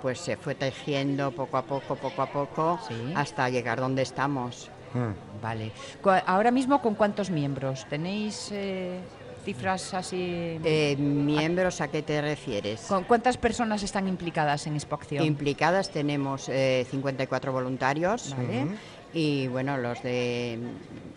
pues 0.00 0.18
se 0.18 0.36
fue 0.36 0.54
tejiendo 0.54 1.30
poco 1.32 1.56
a 1.56 1.62
poco, 1.62 1.96
poco 1.96 2.22
a 2.22 2.26
poco, 2.26 2.80
Sí. 2.88 3.12
hasta 3.14 3.48
llegar 3.50 3.80
donde 3.80 4.02
estamos. 4.02 4.70
Mm. 4.94 5.40
Vale. 5.42 5.72
Cu- 6.02 6.10
Ahora 6.26 6.50
mismo, 6.50 6.80
¿con 6.82 6.94
cuántos 6.94 7.30
miembros? 7.30 7.86
¿Tenéis 7.88 8.50
eh, 8.52 9.00
cifras 9.44 9.94
así? 9.94 10.60
Eh, 10.64 10.96
¿Miembros 10.98 11.80
a 11.80 11.88
qué 11.88 12.02
te 12.02 12.20
refieres? 12.20 12.82
¿Con 12.82 13.04
cuántas 13.04 13.36
personas 13.38 13.82
están 13.82 14.06
implicadas 14.06 14.66
en 14.66 14.74
Expoacción? 14.74 15.24
Implicadas 15.24 15.90
tenemos 15.90 16.48
eh, 16.48 16.86
54 16.90 17.52
voluntarios. 17.52 18.34
Vale. 18.36 18.66
Y 19.14 19.46
bueno, 19.48 19.76
los 19.78 20.02
de. 20.02 20.58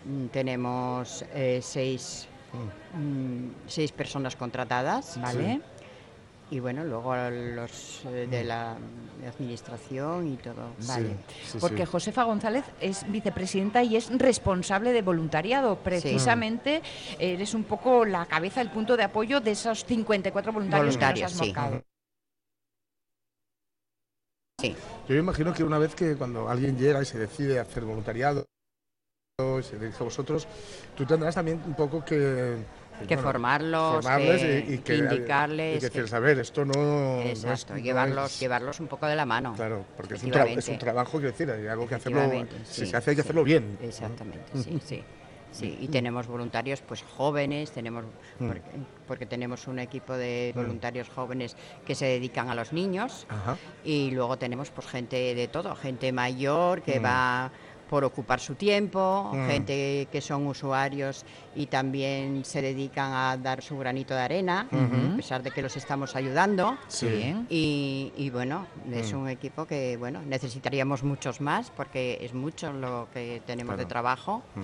mm, 0.04 0.26
Tenemos 0.28 1.24
eh, 1.34 1.60
seis, 1.62 2.26
mm, 2.94 3.48
seis 3.66 3.92
personas 3.92 4.36
contratadas. 4.36 5.18
Vale. 5.20 5.60
Y 6.48 6.60
bueno, 6.60 6.84
luego 6.84 7.14
los 7.16 8.04
eh, 8.06 8.28
de 8.30 8.44
la 8.44 8.76
administración 9.26 10.28
y 10.28 10.36
todo. 10.36 10.74
Vale, 10.86 11.08
Sí, 11.08 11.50
sí, 11.52 11.58
porque 11.60 11.84
sí. 11.84 11.90
Josefa 11.90 12.22
González 12.22 12.64
es 12.80 13.10
vicepresidenta 13.10 13.82
y 13.82 13.96
es 13.96 14.16
responsable 14.16 14.92
de 14.92 15.02
voluntariado. 15.02 15.76
Precisamente 15.76 16.82
eres 17.18 17.52
un 17.54 17.64
poco 17.64 18.04
la 18.04 18.26
cabeza, 18.26 18.60
el 18.60 18.70
punto 18.70 18.96
de 18.96 19.02
apoyo 19.02 19.40
de 19.40 19.50
esos 19.52 19.84
54 19.84 20.52
voluntarios, 20.52 20.94
Voluntarios, 20.94 21.32
que 21.32 21.38
nos 21.38 21.40
has 21.40 21.46
sí. 21.46 21.52
marcado. 21.52 21.82
Sí. 24.60 24.76
Yo 25.08 25.14
me 25.14 25.20
imagino 25.20 25.52
que 25.52 25.64
una 25.64 25.78
vez 25.78 25.94
que 25.94 26.16
cuando 26.16 26.48
alguien 26.48 26.78
llega 26.78 27.02
y 27.02 27.04
se 27.04 27.18
decide 27.18 27.58
hacer 27.58 27.84
voluntariado, 27.84 28.46
y 29.38 29.62
se 29.62 29.78
dirige 29.78 29.98
a 30.00 30.04
vosotros, 30.04 30.48
tú 30.96 31.04
tendrás 31.04 31.34
también 31.34 31.60
un 31.66 31.74
poco 31.74 32.02
que... 32.02 32.56
Que 33.06 33.14
bueno, 33.16 33.22
formarlos, 33.22 33.94
formarles 33.96 34.42
y, 34.68 34.74
y 34.74 34.78
que 34.78 34.96
indicarles, 34.96 35.84
Y 35.84 35.90
que- 35.90 36.18
ver, 36.20 36.38
esto 36.38 36.64
no, 36.64 36.72
no 36.74 37.20
es- 37.22 37.44
Exacto, 37.44 37.74
no 37.74 37.80
llevarlos, 37.80 38.32
es- 38.32 38.40
llevarlos 38.40 38.80
un 38.80 38.86
poco 38.86 39.06
de 39.06 39.16
la 39.16 39.26
mano. 39.26 39.52
Claro, 39.54 39.84
porque 39.96 40.14
es 40.14 40.22
un, 40.22 40.32
es 40.34 40.78
trabajo, 40.78 41.12
quiero 41.18 41.30
decir, 41.32 41.50
hay 41.50 41.66
algo 41.66 41.86
que 41.86 41.94
hacerlo, 41.96 42.20
si 42.64 42.84
sí, 42.84 42.86
se 42.86 42.96
hace 42.96 43.10
hay 43.10 43.16
que 43.16 43.22
sí. 43.22 43.26
hacerlo 43.26 43.44
bien. 43.44 43.78
Exactamente, 43.82 44.52
sí, 44.58 44.80
sí. 44.84 45.04
Sí, 45.52 45.78
y 45.80 45.88
tenemos 45.88 46.26
voluntarios 46.26 46.82
pues 46.82 47.02
jóvenes, 47.02 47.70
tenemos 47.70 48.04
Mm. 48.38 48.46
porque, 48.48 48.62
porque 49.06 49.26
tenemos 49.26 49.66
un 49.68 49.78
equipo 49.78 50.12
de 50.14 50.52
voluntarios 50.54 51.08
jóvenes 51.08 51.56
que 51.86 51.94
se 51.94 52.04
dedican 52.04 52.50
a 52.50 52.54
los 52.54 52.74
niños 52.74 53.26
Ajá. 53.30 53.56
y 53.82 54.10
luego 54.10 54.36
tenemos 54.36 54.70
pues 54.70 54.86
gente 54.88 55.34
de 55.34 55.48
todo, 55.48 55.74
gente 55.74 56.12
mayor 56.12 56.82
que 56.82 57.00
Mm. 57.00 57.04
va 57.04 57.52
por 57.88 58.04
ocupar 58.04 58.40
su 58.40 58.54
tiempo, 58.54 59.30
Mm. 59.32 59.46
gente 59.46 60.08
que 60.10 60.20
son 60.20 60.46
usuarios 60.46 61.24
y 61.54 61.66
también 61.66 62.44
se 62.44 62.60
dedican 62.62 63.12
a 63.12 63.36
dar 63.36 63.62
su 63.62 63.78
granito 63.78 64.14
de 64.14 64.20
arena, 64.20 64.66
a 65.12 65.16
pesar 65.16 65.42
de 65.42 65.50
que 65.52 65.62
los 65.62 65.76
estamos 65.76 66.16
ayudando. 66.16 66.76
Sí. 66.88 67.34
Y, 67.48 68.12
y 68.16 68.30
bueno, 68.30 68.66
es 68.92 69.12
Mm. 69.12 69.18
un 69.18 69.28
equipo 69.28 69.66
que 69.66 69.96
bueno 69.96 70.20
necesitaríamos 70.22 71.02
muchos 71.04 71.40
más 71.40 71.70
porque 71.70 72.18
es 72.20 72.34
mucho 72.34 72.72
lo 72.72 73.08
que 73.12 73.40
tenemos 73.46 73.76
de 73.78 73.86
trabajo, 73.86 74.42
Mm. 74.56 74.60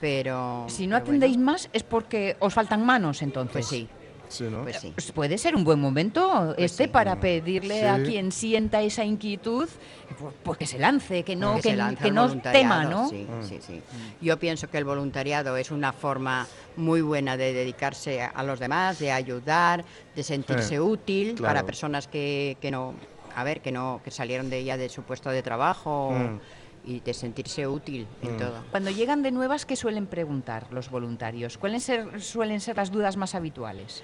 pero 0.00 0.66
Si 0.68 0.86
no 0.86 0.96
pero 0.96 1.04
atendéis 1.06 1.36
bueno, 1.36 1.52
más 1.52 1.68
es 1.72 1.82
porque 1.82 2.36
os 2.40 2.52
faltan 2.54 2.84
manos, 2.84 3.22
entonces. 3.22 3.52
pues 3.52 3.66
sí, 3.66 3.88
Sí, 4.28 4.44
¿no? 4.44 4.62
pues 4.62 4.76
sí. 4.80 4.92
Pues 4.94 5.10
puede 5.12 5.38
ser 5.38 5.56
un 5.56 5.64
buen 5.64 5.80
momento 5.80 6.54
este 6.58 6.84
sí. 6.84 6.88
para 6.90 7.18
pedirle 7.18 7.88
a 7.88 8.02
quien 8.02 8.30
sienta 8.32 8.82
esa 8.82 9.04
inquietud 9.04 9.68
pues, 10.18 10.34
pues 10.42 10.58
que 10.58 10.66
se 10.66 10.78
lance, 10.78 11.22
que 11.22 11.34
no, 11.36 11.58
que 11.60 12.10
no 12.10 12.40
tema, 12.40 12.84
¿no? 12.84 13.08
Sí, 13.08 13.26
Mm. 13.28 13.42
sí, 13.42 13.58
sí. 13.66 13.82
Yo 14.20 14.38
pienso 14.38 14.68
que 14.70 14.78
el 14.78 14.84
voluntariado 14.84 15.56
es 15.56 15.70
una 15.70 15.92
forma 15.92 16.46
muy 16.76 17.00
buena 17.02 17.36
de 17.36 17.52
dedicarse 17.52 18.22
a- 18.22 18.42
los 18.42 18.58
demás, 18.58 18.98
de 18.98 19.12
ayudar, 19.12 19.84
de 20.14 20.22
sentirse 20.22 20.68
Sí, 20.70 20.78
útil 20.78 21.34
claro. 21.34 21.54
para 21.54 21.66
personas 21.66 22.08
que, 22.08 22.56
que 22.60 22.70
no, 22.70 22.94
a 23.34 23.44
ver, 23.44 23.60
que 23.60 23.70
no, 23.72 24.00
que 24.04 24.10
salieron 24.10 24.50
de 24.50 24.58
ella 24.58 24.76
de 24.76 24.88
su 24.88 25.02
puesto 25.02 25.30
de 25.30 25.42
trabajo 25.42 26.10
Mm. 26.12 26.40
Y 26.84 27.00
de 27.00 27.12
sentirse 27.14 27.66
útil 27.66 28.06
en 28.22 28.36
Mm. 28.36 28.38
todo. 28.38 28.54
Cuando 28.70 28.90
llegan 28.90 29.22
de 29.22 29.30
nuevas, 29.30 29.66
¿qué 29.66 29.76
suelen 29.76 30.06
preguntar 30.06 30.66
los 30.72 30.90
voluntarios? 30.90 31.58
¿Cuáles 31.58 31.82
ser- 31.84 32.20
suelen 32.22 32.60
ser 32.60 32.76
las 32.76 32.90
dudas 32.90 33.16
más 33.16 33.34
habituales? 33.34 34.02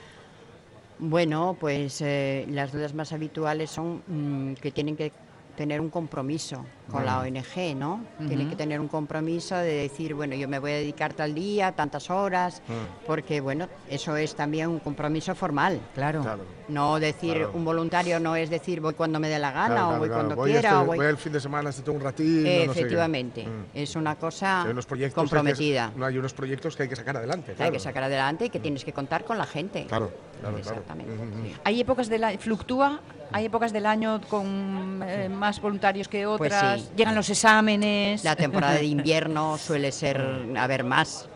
Bueno, 0.99 1.57
pues 1.59 2.01
eh, 2.01 2.47
las 2.51 2.73
dudas 2.73 2.95
más 2.95 3.13
habituales 3.13 3.71
son 3.71 4.03
mm, 4.07 4.55
que 4.55 4.71
tienen 4.71 4.97
que 4.97 5.13
tener 5.57 5.81
un 5.81 5.91
compromiso 5.91 6.65
con 6.91 7.05
la 7.07 7.21
ONG, 7.21 7.75
¿no? 7.77 8.05
Tiene 8.29 8.49
que 8.49 8.57
tener 8.57 8.79
un 8.81 8.89
compromiso 8.89 9.57
de 9.57 9.73
decir, 9.75 10.15
bueno, 10.15 10.35
yo 10.35 10.49
me 10.49 10.59
voy 10.59 10.73
a 10.73 10.75
dedicar 10.77 11.13
tal 11.15 11.35
día, 11.35 11.73
tantas 11.73 12.11
horas, 12.11 12.63
porque, 13.07 13.41
bueno, 13.41 13.69
eso 13.89 14.17
es 14.17 14.35
también 14.35 14.69
un 14.69 14.79
compromiso 14.81 15.35
formal. 15.35 15.81
Claro. 15.95 16.23
Claro. 16.23 16.43
No 16.69 16.99
decir, 16.99 17.35
Claro. 17.35 17.51
un 17.55 17.65
voluntario 17.65 18.19
no 18.21 18.37
es 18.37 18.49
decir 18.49 18.81
voy 18.81 18.95
cuando 18.95 19.21
me 19.21 19.29
dé 19.29 19.39
la 19.39 19.51
gana 19.53 19.67
Claro, 19.67 19.83
o 19.83 19.87
claro, 19.89 19.99
voy 19.99 20.09
claro. 20.09 20.21
cuando 20.25 20.37
Voy 20.37 20.51
quiera. 20.53 20.69
este- 20.71 20.81
o 20.83 20.85
voy... 20.87 20.97
voy 20.99 21.07
el 21.07 21.17
fin 21.19 21.33
de 21.33 21.41
semana, 21.41 21.73
si 21.73 21.83
tengo 21.83 21.99
un 21.99 22.05
ratín. 22.05 22.43
no 22.43 22.49
sé 22.49 22.49
qué. 22.49 22.65
Efectivamente, 22.65 23.45
Mm. 23.47 23.65
es 23.75 23.97
una 23.97 24.17
cosa 24.17 24.63
Hay 24.63 24.71
unos 24.71 24.87
proyectos 24.87 25.21
comprometida. 25.23 25.87
Hay 25.87 25.93
que, 25.93 25.99
no 25.99 26.07
hay 26.07 26.19
unos 26.19 26.33
proyectos 26.33 26.77
que 26.77 26.85
hay 26.85 26.89
que 26.89 26.97
sacar 26.97 27.17
adelante. 27.19 27.55
que 27.55 27.63
hay 27.63 27.71
que 27.71 27.81
sacar 27.81 28.05
adelante 28.05 28.47
y 28.47 28.51
que 28.51 28.61
tienes 28.61 28.85
que 28.85 28.93
contar 28.93 29.25
con 29.25 29.37
la 29.37 29.45
gente. 29.47 29.85
Claro, 29.87 30.11
claro, 30.41 30.57
claro. 30.57 30.59
Exactamente. 30.59 31.13
Sí. 31.13 31.55
¿Hay 31.65 31.81
épocas 31.81 32.09
del 32.09 32.25
año, 32.25 32.39
fluctúa? 32.39 33.01
¿Hay 33.33 33.47
épocas 33.47 33.73
del 33.73 33.85
año 33.87 34.21
con 34.31 35.03
eh, 35.07 35.29
más 35.29 35.61
voluntarios 35.61 36.09
que 36.09 36.25
Pues 36.39 36.53
otras? 36.53 36.74
Sí. 36.79 36.89
¿Llegan 36.97 37.15
los 37.15 37.29
exámenes? 37.31 38.25
La 38.25 38.37
temporada 38.37 38.75
de 38.75 38.85
invierno 38.85 39.57
suele 39.59 39.93
ser 39.93 40.21
haber 40.57 40.85
más, 40.85 41.29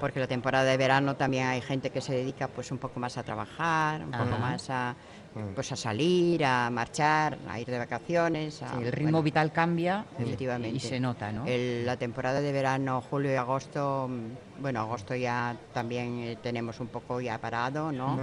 porque 0.00 0.20
la 0.20 0.26
temporada 0.26 0.64
de 0.64 0.76
verano 0.76 1.16
también 1.16 1.46
hay 1.46 1.60
gente 1.60 1.90
que 1.90 2.00
se 2.00 2.12
dedica 2.14 2.48
pues 2.48 2.70
un 2.70 2.78
poco 2.78 3.00
más 3.00 3.16
a 3.18 3.22
trabajar, 3.22 4.00
un 4.02 4.10
poco 4.10 4.22
Ajá. 4.24 4.38
más 4.38 4.70
a 4.70 4.94
pues 5.56 5.72
a 5.72 5.76
salir, 5.76 6.44
a 6.44 6.70
marchar, 6.70 7.36
a 7.48 7.58
ir 7.58 7.66
de 7.66 7.76
vacaciones. 7.76 8.62
a- 8.62 8.70
Sí, 8.70 8.76
el 8.82 8.92
ritmo 8.92 9.10
bueno, 9.14 9.22
vital 9.24 9.50
cambia 9.50 10.04
y- 10.16 10.22
Efectivamente. 10.22 10.76
y 10.76 10.78
se 10.78 11.00
nota, 11.00 11.32
¿no? 11.32 11.44
El- 11.44 11.84
la 11.84 11.96
temporada 11.96 12.40
de 12.40 12.52
verano, 12.52 13.00
julio 13.10 13.32
y 13.32 13.34
agosto, 13.34 14.06
mm, 14.08 14.62
bueno, 14.62 14.78
agosto 14.82 15.12
ya 15.16 15.56
también 15.72 16.20
eh, 16.20 16.36
tenemos 16.40 16.78
un 16.78 16.86
poco 16.86 17.20
ya 17.20 17.38
parado, 17.38 17.90
¿no? 17.90 18.16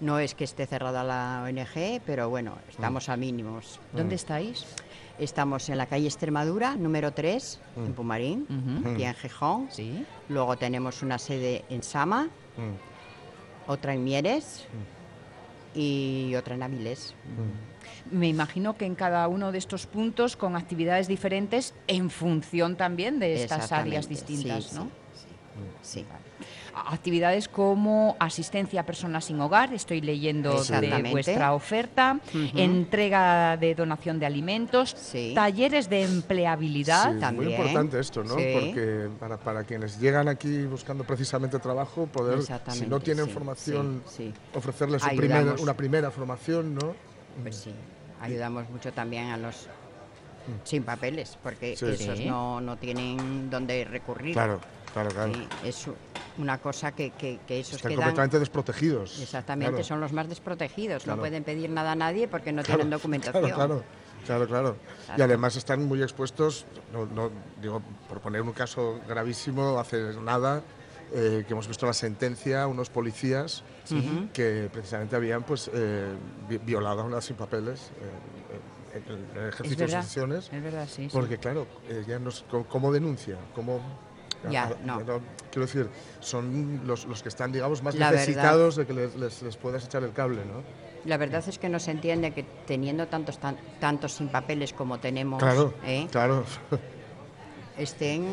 No 0.00 0.20
es 0.20 0.36
que 0.36 0.44
esté 0.44 0.66
cerrada 0.66 1.02
la 1.02 1.42
ONG, 1.44 2.00
pero 2.06 2.28
bueno, 2.30 2.56
estamos 2.70 3.08
a 3.08 3.16
mínimos. 3.16 3.80
¿Dónde 3.92 4.14
estáis? 4.14 4.64
Estamos 5.18 5.68
en 5.68 5.78
la 5.78 5.86
calle 5.86 6.06
Extremadura, 6.06 6.74
número 6.76 7.12
3, 7.12 7.60
en 7.76 7.92
Pumarín, 7.92 8.46
Ujú. 8.48 8.88
aquí 8.94 9.04
en 9.04 9.14
Gijón. 9.14 9.68
Sí. 9.70 10.04
Luego 10.28 10.56
tenemos 10.56 11.02
una 11.02 11.18
sede 11.18 11.64
en 11.68 11.82
Sama, 11.82 12.28
Mm. 12.56 13.70
otra 13.70 13.94
en 13.94 14.04
Mieres 14.04 14.64
y 15.74 16.34
otra 16.34 16.54
en 16.54 16.62
Avilés. 16.62 17.14
Me 18.10 18.28
imagino 18.28 18.76
que 18.76 18.84
en 18.86 18.94
cada 18.94 19.28
uno 19.28 19.52
de 19.52 19.58
estos 19.58 19.86
puntos 19.86 20.36
con 20.36 20.56
actividades 20.56 21.08
diferentes 21.08 21.74
en 21.86 22.10
función 22.10 22.76
también 22.76 23.18
de 23.20 23.42
estas 23.44 23.70
áreas 23.70 24.08
distintas, 24.08 24.64
sí, 24.64 24.76
¿no? 24.76 24.88
sí, 25.82 26.00
sí. 26.00 26.06
Actividades 26.74 27.48
como 27.48 28.16
asistencia 28.18 28.80
a 28.80 28.86
personas 28.86 29.26
sin 29.26 29.40
hogar, 29.40 29.74
estoy 29.74 30.00
leyendo 30.00 30.62
de 30.64 31.08
vuestra 31.10 31.52
oferta, 31.52 32.18
entrega 32.54 33.56
de 33.56 33.74
donación 33.74 34.18
de 34.18 34.26
alimentos, 34.26 34.94
Sí. 34.98 35.32
talleres 35.34 35.88
de 35.90 36.02
empleabilidad. 36.04 37.04
Sí, 37.04 37.10
muy 37.12 37.20
también. 37.20 37.50
importante 37.50 38.00
esto, 38.00 38.24
¿no? 38.24 38.36
Sí. 38.36 38.44
Porque 38.54 39.08
para, 39.20 39.36
para 39.36 39.64
quienes 39.64 39.98
llegan 40.00 40.28
aquí 40.28 40.64
buscando 40.64 41.04
precisamente 41.04 41.58
trabajo, 41.58 42.06
poder, 42.06 42.40
si 42.68 42.86
no 42.86 43.00
tienen 43.00 43.26
sí, 43.26 43.32
formación, 43.32 44.02
sí, 44.06 44.32
sí. 44.32 44.34
ofrecerles 44.54 45.02
un 45.04 45.16
primer- 45.16 45.60
una 45.60 45.74
primera 45.76 46.10
formación, 46.10 46.74
¿no? 46.74 46.94
Pues 47.42 47.56
sí, 47.56 47.72
ayudamos 48.20 48.68
mucho 48.70 48.92
también 48.92 49.26
a 49.30 49.36
los 49.36 49.68
sin 50.64 50.82
papeles, 50.82 51.38
porque 51.42 51.76
Sí. 51.76 51.84
esos 51.86 52.18
Sí. 52.18 52.24
no, 52.26 52.60
no 52.60 52.76
tienen 52.76 53.48
dónde 53.50 53.84
recurrir. 53.84 54.32
Claro, 54.32 54.58
claro, 54.92 55.10
claro. 55.10 55.32
Es 55.64 55.86
una 56.38 56.58
cosa 56.58 56.92
que, 56.92 57.10
que, 57.10 57.40
que 57.46 57.60
esos 57.60 57.74
Están 57.76 57.90
quedan... 57.90 58.04
completamente 58.04 58.38
desprotegidos. 58.38 59.20
Exactamente, 59.20 59.72
Claro. 59.72 59.84
son 59.84 60.00
los 60.00 60.12
más 60.12 60.28
desprotegidos, 60.28 61.04
Claro. 61.04 61.16
no 61.16 61.22
pueden 61.22 61.44
pedir 61.44 61.70
nada 61.70 61.92
a 61.92 61.94
nadie 61.96 62.28
porque 62.28 62.52
no 62.52 62.62
Claro, 62.62 62.78
tienen 62.80 62.90
documentación. 62.90 63.50
Claro, 63.50 63.82
claro, 64.24 64.46
claro. 64.46 64.76
Y 65.16 65.20
además 65.20 65.56
están 65.56 65.84
muy 65.86 66.02
expuestos, 66.02 66.64
no, 66.92 67.06
no- 67.06 67.30
digo, 67.60 67.82
por 68.08 68.20
poner 68.20 68.42
un 68.42 68.52
caso 68.52 69.00
gravísimo, 69.08 69.78
hace 69.78 70.14
nada 70.22 70.62
eh, 71.14 71.44
que 71.46 71.52
hemos 71.52 71.68
visto 71.68 71.84
la 71.86 71.92
sentencia, 71.92 72.66
unos 72.66 72.88
policías 72.88 73.62
que 74.32 74.70
precisamente 74.72 75.14
habían 75.16 75.42
pues 75.42 75.70
eh, 75.74 76.06
vi- 76.48 76.58
violado 76.58 77.02
a 77.02 77.04
unas 77.04 77.24
sin 77.24 77.36
papeles 77.36 77.90
eh, 78.00 78.98
en, 79.36 79.38
el 79.42 79.48
ejercicio 79.48 79.86
de 79.86 79.92
sus 79.92 80.00
funciones. 80.00 80.50
es 80.52 80.62
verdad, 80.62 80.86
sí. 80.88 81.02
sí. 81.04 81.08
Porque 81.12 81.36
claro, 81.38 81.66
eh, 81.88 82.04
ya 82.06 82.18
nos, 82.18 82.44
¿cómo, 82.50 82.64
cómo 82.66 82.92
denuncia? 82.92 83.36
¿Cómo, 83.54 83.80
Ya, 84.50 84.64
a- 84.64 84.74
no. 84.84 84.98
Quiero 85.50 85.66
decir, 85.66 85.88
son 86.20 86.80
los, 86.86 87.04
los 87.04 87.22
que 87.22 87.28
están, 87.28 87.52
digamos, 87.52 87.82
más 87.82 87.94
La 87.94 88.06
verdad. 88.10 88.20
necesitados 88.26 88.76
de 88.76 88.86
que 88.86 88.94
les, 88.94 89.14
les- 89.16 89.42
les 89.42 89.56
puedas 89.56 89.84
echar 89.84 90.02
el 90.02 90.12
cable, 90.12 90.42
¿no? 90.46 90.62
La 91.04 91.16
verdad 91.16 91.42
es 91.46 91.58
que 91.58 91.68
no 91.68 91.78
se 91.80 91.90
entiende 91.90 92.30
que 92.32 92.44
teniendo 92.66 93.06
tantos 93.08 93.38
tan- 93.38 93.56
tantos 93.80 94.12
sin 94.12 94.28
papeles 94.28 94.72
como 94.72 94.98
tenemos, 94.98 95.42
Claro, 95.42 95.74
¿eh? 95.84 96.06
claro. 96.10 96.44
estén 97.78 98.24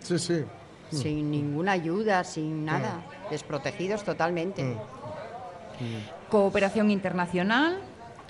sí, 0.00 0.18
sí. 0.18 0.44
sin 0.90 1.30
ninguna 1.30 1.72
ayuda, 1.72 2.24
sin 2.24 2.64
nada, 2.64 3.02
desprotegidos 3.30 4.04
totalmente. 4.04 4.62
Mm. 4.64 6.30
Cooperación 6.30 6.90
internacional, 6.90 7.80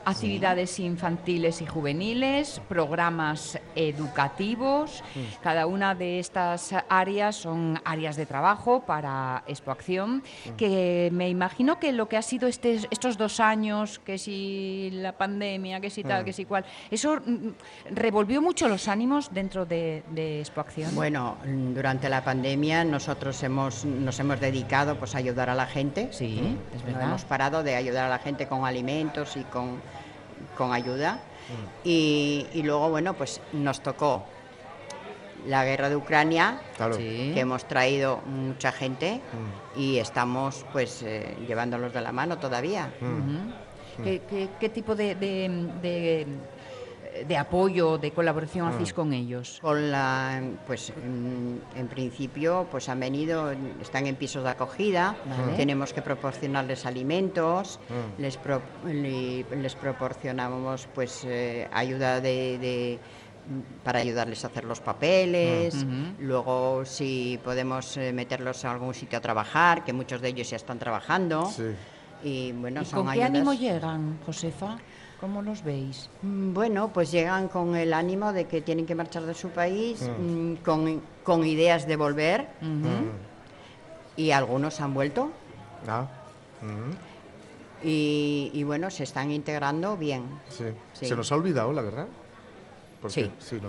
actividades 0.04 0.78
infantiles 0.80 1.60
y 1.62 1.66
juveniles, 1.66 2.60
programas 2.68 3.58
educativos. 3.74 5.02
Cada 5.42 5.66
una 5.66 5.94
de 5.94 6.18
estas 6.18 6.74
áreas 6.88 7.36
son 7.36 7.80
áreas 7.84 8.16
de 8.16 8.26
trabajo 8.26 8.84
para 8.86 9.42
Expoacción, 9.46 10.22
que 10.56 11.10
me 11.12 11.28
imagino 11.28 11.78
que 11.78 11.92
lo 11.92 12.08
que 12.08 12.16
ha 12.16 12.22
sido 12.22 12.48
este- 12.48 12.80
estos 12.90 13.16
dos 13.16 13.40
años, 13.40 13.98
que 13.98 14.18
si 14.18 14.90
la 14.92 15.12
pandemia, 15.12 15.80
que 15.80 15.90
si 15.90 16.02
tal, 16.04 16.24
que 16.24 16.32
si 16.32 16.44
cual, 16.44 16.64
eso 16.90 17.16
mm, 17.24 17.48
revolvió 17.94 18.40
mucho 18.42 18.68
los 18.68 18.88
ánimos 18.88 19.32
dentro 19.32 19.66
de, 19.66 20.02
de 20.10 20.40
Expoacción. 20.40 20.94
Bueno, 20.94 21.36
mm, 21.44 21.74
durante 21.74 22.08
la 22.08 22.22
pandemia 22.24 22.84
nosotros 22.84 23.42
hemos, 23.42 23.84
nos 23.84 24.18
hemos 24.20 24.40
dedicado 24.40 24.96
pues, 24.98 25.14
a 25.14 25.18
ayudar 25.18 25.50
a 25.50 25.54
la 25.54 25.66
gente. 25.66 26.08
Sí, 26.12 26.56
es 26.74 26.84
No 26.94 27.00
hemos 27.00 27.24
parado 27.24 27.62
de 27.62 27.74
ayudar 27.76 28.04
a 28.04 28.08
la 28.08 28.18
gente 28.18 28.46
con 28.46 28.64
alimentos 28.64 29.36
y 29.36 29.42
con, 29.44 29.80
con 30.56 30.72
ayuda. 30.72 31.14
Mm. 31.14 31.68
Y, 31.84 32.46
y 32.54 32.62
luego, 32.62 32.88
bueno, 32.90 33.14
pues 33.14 33.40
nos 33.52 33.80
tocó 33.82 34.24
la 35.46 35.64
guerra 35.64 35.90
de 35.90 35.96
Ucrania, 35.96 36.58
Claro. 36.76 36.94
Sí. 36.94 37.32
que 37.34 37.40
hemos 37.40 37.66
traído 37.68 38.22
mucha 38.26 38.72
gente 38.72 39.20
Mm. 39.76 39.78
y 39.80 39.98
estamos 39.98 40.64
pues 40.72 41.02
eh, 41.02 41.36
llevándolos 41.46 41.92
de 41.92 42.00
la 42.00 42.12
mano 42.12 42.38
todavía. 42.38 42.90
Ujú. 43.00 44.02
¿Qué, 44.02 44.22
qué- 44.28 44.48
qué 44.58 44.68
tipo 44.70 44.94
de, 44.96 45.14
de- 45.14 45.68
de- 45.82 46.26
de 47.26 47.36
apoyo, 47.36 47.96
de 47.98 48.10
colaboración 48.12 48.66
hacéis 48.68 48.92
con 48.92 49.12
ellos? 49.12 49.58
Con 49.62 49.90
la, 49.90 50.42
pues 50.66 50.90
en, 50.90 51.62
en 51.76 51.86
principio, 51.88 52.66
pues 52.70 52.88
han 52.88 52.98
venido, 52.98 53.52
están 53.80 54.06
en 54.06 54.16
pisos 54.16 54.42
de 54.42 54.50
acogida, 54.50 55.16
Vale. 55.24 55.56
tenemos 55.56 55.92
que 55.92 56.02
proporcionarles 56.02 56.84
alimentos, 56.86 57.78
Mm. 57.88 58.20
les, 58.20 58.36
pro- 58.36 58.62
les 58.84 59.74
proporcionamos 59.76 60.88
pues 60.94 61.22
eh, 61.24 61.68
ayuda 61.72 62.20
de, 62.20 62.58
de- 62.58 62.98
para 63.84 63.98
ayudarles 63.98 64.42
a 64.44 64.46
hacer 64.48 64.64
los 64.64 64.80
papeles, 64.80 65.74
Ujú. 65.74 66.14
luego 66.18 66.84
si 66.86 67.38
podemos 67.44 67.96
eh, 67.98 68.10
meterlos 68.12 68.64
a 68.64 68.72
algún 68.72 68.94
sitio 68.94 69.18
a 69.18 69.20
trabajar, 69.20 69.84
que 69.84 69.92
muchos 69.92 70.20
de 70.22 70.28
ellos 70.28 70.48
ya 70.48 70.56
están 70.56 70.78
trabajando. 70.78 71.46
Sí. 71.46 71.74
Y 72.24 72.52
bueno, 72.52 72.80
¿Y 72.82 72.84
son 72.86 73.04
con 73.04 73.12
qué 73.12 73.22
ayudas- 73.22 73.30
ánimo 73.30 73.52
llegan, 73.54 74.18
Josefa? 74.24 74.78
¿Cómo 75.20 75.42
los 75.42 75.62
veis? 75.62 76.08
Mm, 76.22 76.52
Bueno, 76.54 76.90
pues 76.92 77.10
llegan 77.12 77.48
con 77.48 77.76
el 77.76 77.92
ánimo 77.92 78.32
de 78.32 78.46
que 78.46 78.62
tienen 78.62 78.86
que 78.86 78.94
marchar 78.94 79.24
de 79.24 79.34
su 79.34 79.50
país, 79.50 80.00
mm, 80.18 80.54
con, 80.64 81.02
con 81.22 81.44
ideas 81.46 81.86
de 81.86 81.96
volver, 81.96 82.48
y 84.16 84.30
algunos 84.30 84.80
han 84.80 84.94
vuelto, 84.94 85.30
Ah, 85.86 86.06
mm, 86.62 87.86
y, 87.86 88.50
y 88.54 88.62
bueno, 88.64 88.90
se 88.90 89.04
están 89.04 89.30
integrando 89.30 89.96
bien. 89.96 90.24
sí. 90.48 90.64
Sí. 90.94 91.06
¿Se 91.06 91.16
nos 91.16 91.30
ha 91.30 91.34
olvidado 91.36 91.72
la 91.72 91.82
guerra? 91.82 92.06
Porque, 93.02 93.24
Sí. 93.24 93.30
sí, 93.38 93.58
¿no? 93.60 93.68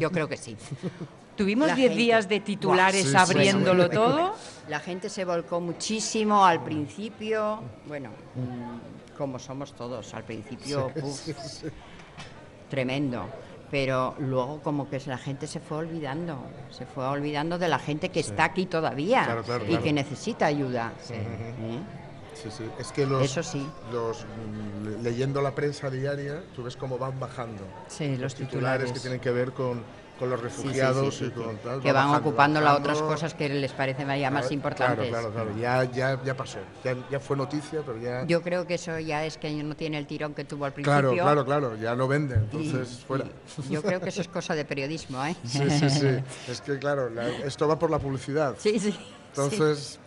Yo 0.00 0.10
creo 0.10 0.28
que 0.28 0.36
sí. 0.38 0.56
Tuvimos 1.36 1.68
La 1.68 1.74
10 1.74 1.88
gente. 1.90 2.02
días 2.02 2.28
de 2.28 2.40
titulares 2.40 3.08
sí, 3.10 3.16
abriéndolo 3.16 3.84
sí. 3.84 3.90
todo. 3.90 4.34
La 4.68 4.80
gente 4.80 5.08
se 5.08 5.24
volcó 5.24 5.60
muchísimo 5.60 6.44
al 6.44 6.62
principio, 6.62 7.60
bueno, 7.86 8.10
mm, 8.34 9.16
como 9.16 9.38
somos 9.38 9.72
todos, 9.74 10.12
al 10.14 10.24
principio, 10.24 10.90
uf, 11.02 11.28
tremendo. 12.68 13.26
Pero 13.70 14.14
luego 14.18 14.60
como 14.62 14.88
que 14.90 15.00
la 15.06 15.16
gente 15.16 15.46
se 15.46 15.58
fue 15.58 15.78
olvidando, 15.78 16.36
se 16.70 16.84
fue 16.84 17.06
olvidando 17.06 17.58
de 17.58 17.68
la 17.68 17.78
gente 17.78 18.10
que 18.10 18.20
está 18.20 18.44
aquí 18.44 18.66
todavía 18.66 19.24
Claro, 19.24 19.42
claro, 19.42 19.64
y 19.64 19.68
claro. 19.68 19.82
que 19.82 19.92
necesita 19.94 20.44
ayuda. 20.46 20.92
¿Eh? 21.08 21.78
Sí, 22.34 22.48
sí. 22.50 22.64
Es 22.78 22.92
que 22.92 23.06
los, 23.06 23.22
Eso 23.24 23.42
sí. 23.42 23.66
los 23.90 24.24
mm, 24.24 24.84
le- 24.88 25.02
leyendo 25.02 25.40
la 25.40 25.54
prensa 25.54 25.88
diaria, 25.88 26.42
tú 26.54 26.62
ves 26.64 26.76
cómo 26.76 26.98
van 26.98 27.18
bajando 27.18 27.62
Sí, 27.88 28.16
los 28.16 28.34
titulares 28.34 28.90
titulares. 28.90 28.92
que 28.92 29.00
tienen 29.00 29.20
que 29.20 29.30
ver 29.30 29.52
con, 29.52 29.82
con 30.22 30.30
los 30.30 30.40
Sí, 30.40 30.46
sí, 30.46 30.54
sí, 30.54 30.62
refugiados 30.62 31.14
sí, 31.16 31.24
y 31.24 31.30
con 31.30 31.56
tal. 31.58 31.80
que 31.80 31.90
va 31.90 32.00
van 32.00 32.08
bajando, 32.10 32.28
ocupando 32.28 32.60
las 32.60 32.78
otras 32.78 33.02
cosas 33.02 33.34
que 33.34 33.48
les 33.48 33.72
parecen 33.72 34.06
ya 34.06 34.30
más 34.30 34.42
Claro, 34.42 34.54
importantes. 34.54 35.08
Claro, 35.08 35.32
claro, 35.32 35.50
claro. 35.50 35.60
Ya, 35.60 35.82
ya, 35.90 36.22
ya 36.24 36.36
pasó. 36.36 36.58
Ya, 36.84 36.94
ya 37.10 37.18
fue 37.18 37.36
noticia, 37.36 37.80
pero 37.84 37.98
ya. 37.98 38.24
Yo 38.24 38.40
creo 38.40 38.64
que 38.64 38.74
eso 38.74 38.96
ya 39.00 39.24
es 39.26 39.36
que 39.36 39.50
no 39.64 39.74
tiene 39.74 39.98
el 39.98 40.06
tirón 40.06 40.32
que 40.32 40.44
tuvo 40.44 40.64
al 40.66 40.74
claro, 40.74 41.08
principio. 41.08 41.24
claro, 41.24 41.44
claro. 41.44 41.76
Ya 41.76 41.96
no 41.96 42.06
venden. 42.06 42.38
y- 42.52 42.56
Entonces, 42.68 43.00
fuera. 43.04 43.24
y 43.68 43.72
yo 43.72 43.82
creo 43.82 44.00
que 44.00 44.10
eso 44.10 44.20
es 44.20 44.28
cosa 44.28 44.54
de 44.54 44.64
periodismo, 44.64 45.24
¿eh? 45.24 45.34
Sí, 45.44 45.68
sí, 45.68 45.90
sí. 45.90 46.06
Es 46.48 46.60
que, 46.60 46.78
claro, 46.78 47.10
la- 47.10 47.28
esto 47.28 47.66
va 47.66 47.76
por 47.76 47.90
la 47.90 47.98
publicidad. 47.98 48.54
Sí, 48.58 48.78
sí. 48.78 48.96
Entonces, 49.36 49.98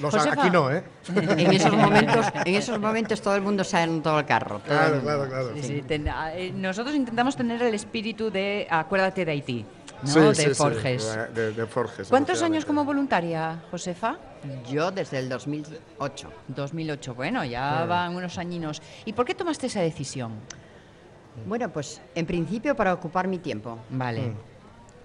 los- 0.00 0.12
Josefa. 0.14 0.42
aquí 0.42 0.50
no, 0.50 0.70
¿eh? 0.70 0.82
En 1.16 1.52
esos 1.52 1.72
momentos, 1.72 2.26
en 2.44 2.54
esos 2.54 2.78
momentos 2.78 3.20
todo 3.22 3.34
el 3.36 3.42
mundo 3.42 3.64
se 3.64 3.76
ha 3.78 3.86
todo 4.02 4.18
el 4.18 4.26
carro. 4.26 4.56
el 4.56 4.62
Claro, 4.62 5.00
claro, 5.00 5.28
claro. 5.28 5.50
Sí, 5.54 5.62
sí, 5.62 5.82
ten- 5.82 6.08
a- 6.08 6.34
eh, 6.36 6.52
nosotros 6.52 6.94
intentamos 6.94 7.36
tener 7.36 7.62
el 7.62 7.74
espíritu 7.74 8.30
de 8.30 8.66
acuérdate 8.70 9.24
de 9.24 9.32
Haití, 9.32 9.64
¿no? 10.02 10.08
Sí, 10.08 10.20
de 10.20 10.34
sí, 10.34 10.42
sí, 10.48 10.54
Forges. 10.54 11.18
de, 11.34 11.52
de 11.52 11.66
Forges. 11.66 12.08
¿Cuántos 12.08 12.42
años 12.42 12.64
como 12.66 12.84
voluntaria, 12.84 13.62
Josefa? 13.70 14.18
Yo 14.70 14.90
desde 14.90 15.18
el 15.18 15.28
2008. 15.28 16.30
2008, 16.48 17.14
bueno, 17.14 17.44
ya 17.44 17.84
van 17.86 18.14
unos 18.14 18.36
añinos. 18.38 18.82
¿Y 19.06 19.12
por 19.14 19.24
qué 19.24 19.34
tomaste 19.34 19.68
esa 19.68 19.80
decisión? 19.80 20.32
Bueno, 21.46 21.70
pues 21.70 22.02
en 22.14 22.26
principio 22.26 22.74
para 22.76 22.92
ocupar 22.92 23.26
mi 23.26 23.38
tiempo. 23.38 23.78
Vale. 23.88 24.32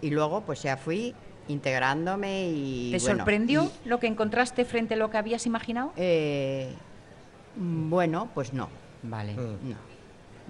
Y 0.02 0.10
luego 0.10 0.42
pues 0.42 0.62
ya 0.64 0.76
fui 0.76 1.14
integrándome 1.48 2.50
y... 2.50 2.92
¿Te 2.92 3.00
bueno, 3.00 3.18
sorprendió 3.18 3.72
y, 3.86 3.90
lo 3.90 4.00
que 4.00 4.08
encontraste 4.08 4.66
frente 4.66 4.96
a 4.96 4.98
lo 4.98 5.10
que 5.10 5.18
habías 5.18 5.46
imaginado? 5.46 5.92
eh, 5.96 6.74
bueno, 7.56 8.30
pues 8.34 8.54
no. 8.54 8.70
Vale. 9.04 9.34
Mm. 9.34 9.70
No. 9.70 9.78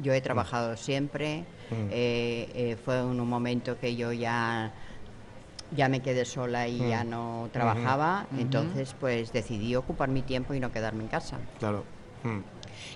Yo 0.02 0.14
he 0.14 0.22
trabajado 0.22 0.76
siempre. 0.76 1.46
eh, 1.72 2.50
eh, 2.54 2.78
fue 2.84 3.00
en 3.00 3.20
un 3.20 3.30
momento 3.30 3.80
que 3.80 3.96
yo 3.96 4.12
ya, 4.12 4.74
ya 5.76 5.88
me 5.88 6.02
quedé 6.02 6.26
sola 6.26 6.68
y 6.68 6.78
ya 6.78 7.04
no 7.04 7.50
trabajaba. 7.54 8.28
Entonces, 8.38 8.96
pues 9.00 9.32
decidí 9.32 9.76
ocupar 9.76 10.10
mi 10.10 10.22
tiempo 10.22 10.54
y 10.54 10.60
no 10.60 10.72
quedarme 10.72 11.04
en 11.04 11.10
casa. 11.10 11.38
Claro. 11.60 11.84
Mm. 12.24 12.40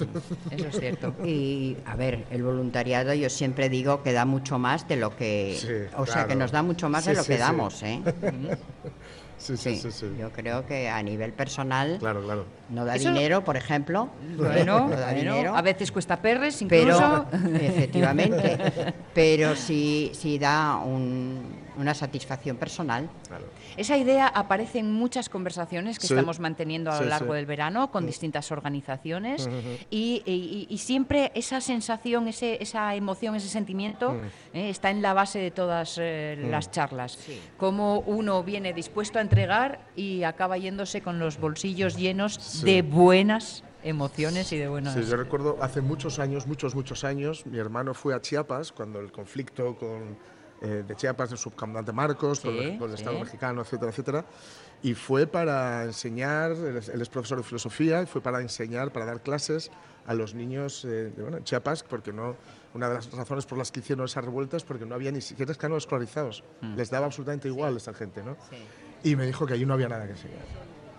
eso 0.52 0.68
es 0.68 0.80
cierto. 0.80 1.14
Y 1.26 1.78
a 1.86 1.96
ver, 1.96 2.26
el 2.32 2.44
voluntariado 2.44 3.14
yo 3.14 3.30
siempre 3.30 3.70
digo 3.70 4.04
que 4.04 4.14
da 4.14 4.26
mucho 4.26 4.60
más 4.60 4.88
de 4.88 4.96
lo 4.98 5.16
que... 5.16 5.58
Sí, 5.60 5.96
o 5.98 6.06
sea, 6.06 6.28
que 6.28 6.36
nos 6.36 6.52
da 6.52 6.62
mucho 6.64 6.90
más 6.90 7.04
Sí, 7.04 7.12
de 7.12 7.16
lo 7.18 7.24
sí, 7.24 7.28
que 7.30 7.34
sí. 7.36 7.40
damos, 7.40 7.84
¿eh? 7.84 8.02
Sí, 9.38 9.56
sí, 9.56 9.76
Sí, 9.78 9.90
sí, 9.90 9.92
sí. 9.94 10.06
Yo 10.20 10.32
creo 10.34 10.66
que 10.66 10.90
a 10.90 11.02
nivel 11.02 11.32
personal 11.32 11.96
Claro, 11.98 12.22
claro. 12.22 12.44
no 12.70 12.84
da 12.84 12.98
Eso- 12.98 13.08
dinero, 13.08 13.42
por 13.46 13.56
ejemplo. 13.56 14.10
Bueno, 14.36 14.82
no 14.82 14.90
da 14.90 15.14
bueno, 15.14 15.34
dinero. 15.34 15.56
a 15.56 15.62
veces 15.62 15.94
cuesta 15.94 16.22
perres 16.22 16.62
incluso. 16.62 17.26
pero 17.32 17.56
efectivamente 17.56 18.94
pero 19.14 19.56
sí 19.56 20.12
sí 20.14 20.38
da 20.38 20.76
un- 20.76 21.56
una 21.78 21.94
satisfacción 21.94 22.58
personal 22.58 23.10
claro. 23.30 23.46
Esa 23.80 23.96
idea 23.96 24.28
aparece 24.28 24.80
en 24.80 24.92
muchas 24.92 25.30
conversaciones 25.30 26.00
que 26.00 26.08
Sí. 26.08 26.14
estamos 26.14 26.42
manteniendo 26.42 26.92
a 26.92 26.98
lo 26.98 27.04
Sí, 27.04 27.10
largo 27.10 27.32
sí. 27.32 27.38
del 27.38 27.46
verano 27.46 27.92
con 27.92 28.06
distintas 28.06 28.52
organizaciones 28.52 29.50
y, 29.90 30.22
y- 30.26 30.68
y 30.70 30.78
siempre 30.80 31.32
esa 31.34 31.62
sensación, 31.62 32.28
ese, 32.28 32.62
esa 32.62 32.94
emoción, 32.96 33.36
ese 33.36 33.48
sentimiento 33.48 34.20
eh, 34.54 34.70
está 34.70 34.90
en 34.90 35.02
la 35.02 35.14
base 35.14 35.40
de 35.40 35.52
todas 35.52 35.96
eh, 35.98 36.38
las 36.52 36.72
charlas. 36.72 37.18
Cómo 37.56 38.00
uno 38.02 38.44
viene 38.44 38.74
dispuesto 38.74 39.18
a 39.18 39.22
entregar 39.22 39.80
y 39.96 40.24
acaba 40.24 40.58
yéndose 40.58 41.02
con 41.02 41.18
los 41.18 41.40
bolsillos 41.40 41.96
llenos 41.96 42.34
Sí. 42.36 42.66
de 42.66 42.82
buenas 42.82 43.64
emociones 43.82 44.52
y 44.52 44.58
de 44.58 44.68
buenas... 44.68 44.94
Sí, 44.94 45.04
yo 45.10 45.16
recuerdo 45.16 45.58
hace 45.62 45.80
muchos 45.80 46.20
años, 46.20 46.48
muchos, 46.48 46.76
muchos 46.76 47.06
años, 47.06 47.46
mi 47.46 47.60
hermano 47.60 47.94
fue 47.94 48.14
a 48.14 48.20
Chiapas 48.20 48.74
cuando 48.74 49.00
el 49.00 49.10
conflicto 49.14 49.78
con, 49.78 50.18
eh, 50.62 50.84
de 50.88 50.96
Chiapas, 50.96 51.30
del 51.30 51.38
subcomandante 51.40 51.92
Marcos, 51.92 52.40
Sí, 52.40 52.48
el, 52.50 52.78
con 52.78 52.90
el 52.92 52.98
sí. 52.98 53.04
Estado 53.04 53.20
mexicano, 53.20 53.62
etcétera, 53.62 53.92
etcétera. 53.92 54.26
Y 54.82 54.94
fue 54.94 55.28
para 55.28 55.84
enseñar, 55.84 56.52
él 56.52 57.02
es, 57.02 57.10
profesor 57.10 57.38
de 57.38 57.44
filosofía, 57.44 58.02
y 58.02 58.06
fue 58.06 58.22
para 58.22 58.40
enseñar, 58.42 58.92
para 58.92 59.06
dar 59.06 59.22
clases 59.22 59.72
a 60.06 60.14
los 60.14 60.34
niños 60.34 60.86
eh, 60.86 61.12
de 61.16 61.22
bueno, 61.22 61.38
en 61.38 61.44
Chiapas, 61.44 61.84
porque 61.84 62.14
no, 62.14 62.36
una 62.74 62.88
de 62.88 62.96
las 62.96 63.12
razones 63.12 63.46
por 63.46 63.58
las 63.58 63.72
que 63.72 63.82
hicieron 63.82 64.06
esas 64.06 64.24
revueltas, 64.24 64.64
porque 64.64 64.86
no 64.86 64.96
había 64.96 65.12
ni 65.12 65.22
siquiera 65.22 65.52
escanos 65.52 65.84
escolarizados. 65.84 66.44
Mm. 66.62 66.76
Les 66.76 66.90
daba 66.90 67.06
absolutamente 67.08 67.48
igual 67.50 67.74
a 67.74 67.78
esta 67.78 67.94
gente, 67.94 68.24
¿no? 68.24 68.38
Y 69.04 69.16
me 69.16 69.26
dijo 69.26 69.46
que 69.46 69.54
allí 69.54 69.66
no 69.66 69.74
había 69.74 69.90
nada 69.90 70.06
que 70.06 70.12
enseñar. 70.12 70.40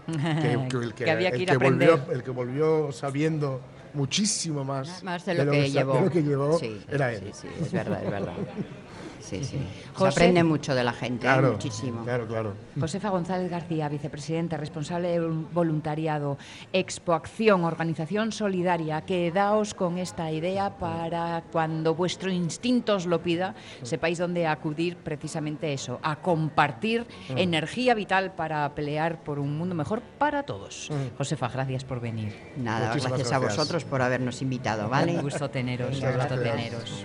Que, 0.40 0.68
que 0.68 0.76
el 0.84 0.94
que, 0.94 1.04
Que 1.04 1.10
había 1.10 1.30
que 1.30 1.36
el 1.36 1.42
ir 1.42 1.50
a 1.52 1.58
volvió, 1.58 1.92
aprender. 1.94 2.16
el 2.16 2.22
que 2.24 2.30
volvió 2.30 2.90
sabiendo 2.92 3.60
muchísimo 3.94 4.64
más, 4.64 5.02
más 5.04 5.24
de 5.24 5.34
lo, 5.34 5.50
que, 5.52 5.68
sa- 5.68 5.78
llevó 5.78 5.94
de 5.94 6.00
lo 6.00 6.10
que 6.10 6.22
llevó 6.22 6.58
sí, 6.58 6.84
era 6.88 7.10
sí, 7.10 7.16
él. 7.26 7.30
sí, 7.34 7.48
es 7.60 7.70
verdad 7.72 8.02
es 8.04 8.10
verdad 8.10 8.32
sí 9.20 9.44
sí 9.44 9.58
José. 9.94 10.10
se 10.12 10.18
aprende 10.20 10.44
mucho 10.44 10.74
de 10.74 10.84
la 10.84 10.92
gente 10.92 11.26
¿eh? 11.26 11.30
Claro, 11.30 11.52
muchísimo 11.52 12.02
claro, 12.04 12.26
claro. 12.26 12.54
Josefa 12.78 13.10
González 13.10 13.50
García, 13.50 13.88
vicepresidenta, 13.88 14.56
responsable 14.56 15.08
de 15.08 15.20
vol- 15.20 15.46
voluntariado, 15.52 16.38
Expoacción, 16.72 17.64
organización 17.64 18.32
solidaria, 18.32 19.00
quedaos 19.02 19.74
con 19.74 19.98
esta 19.98 20.30
idea 20.32 20.70
para 20.78 21.42
cuando 21.52 21.94
vuestro 21.94 22.30
instinto 22.30 22.96
os 22.96 23.06
lo 23.06 23.22
pida, 23.22 23.54
sepáis 23.82 24.18
dónde 24.18 24.46
acudir 24.46 24.96
precisamente 24.96 25.72
eso, 25.72 26.00
a 26.02 26.16
compartir 26.16 27.06
energía 27.30 27.94
vital 27.94 28.32
para 28.32 28.74
pelear 28.74 29.22
por 29.22 29.38
un 29.38 29.56
mundo 29.58 29.74
mejor 29.74 30.00
para 30.18 30.42
todos. 30.44 30.90
Josefa, 31.18 31.48
gracias 31.48 31.84
por 31.84 32.00
venir. 32.00 32.34
nada 32.56 32.88
Muchísimas 32.88 33.18
gracias, 33.18 33.32
a 33.32 33.38
gracias. 33.38 33.56
vosotros 33.58 33.84
por 33.84 34.02
habernos 34.02 34.40
invitado 34.42 34.88
vale 34.88 35.16
Un 35.16 35.22
gusto 35.22 35.50
teneros, 35.50 35.88
un 36.00 36.12
gusto 36.14 36.36
gracias. 36.36 36.42
teneros. 36.42 37.04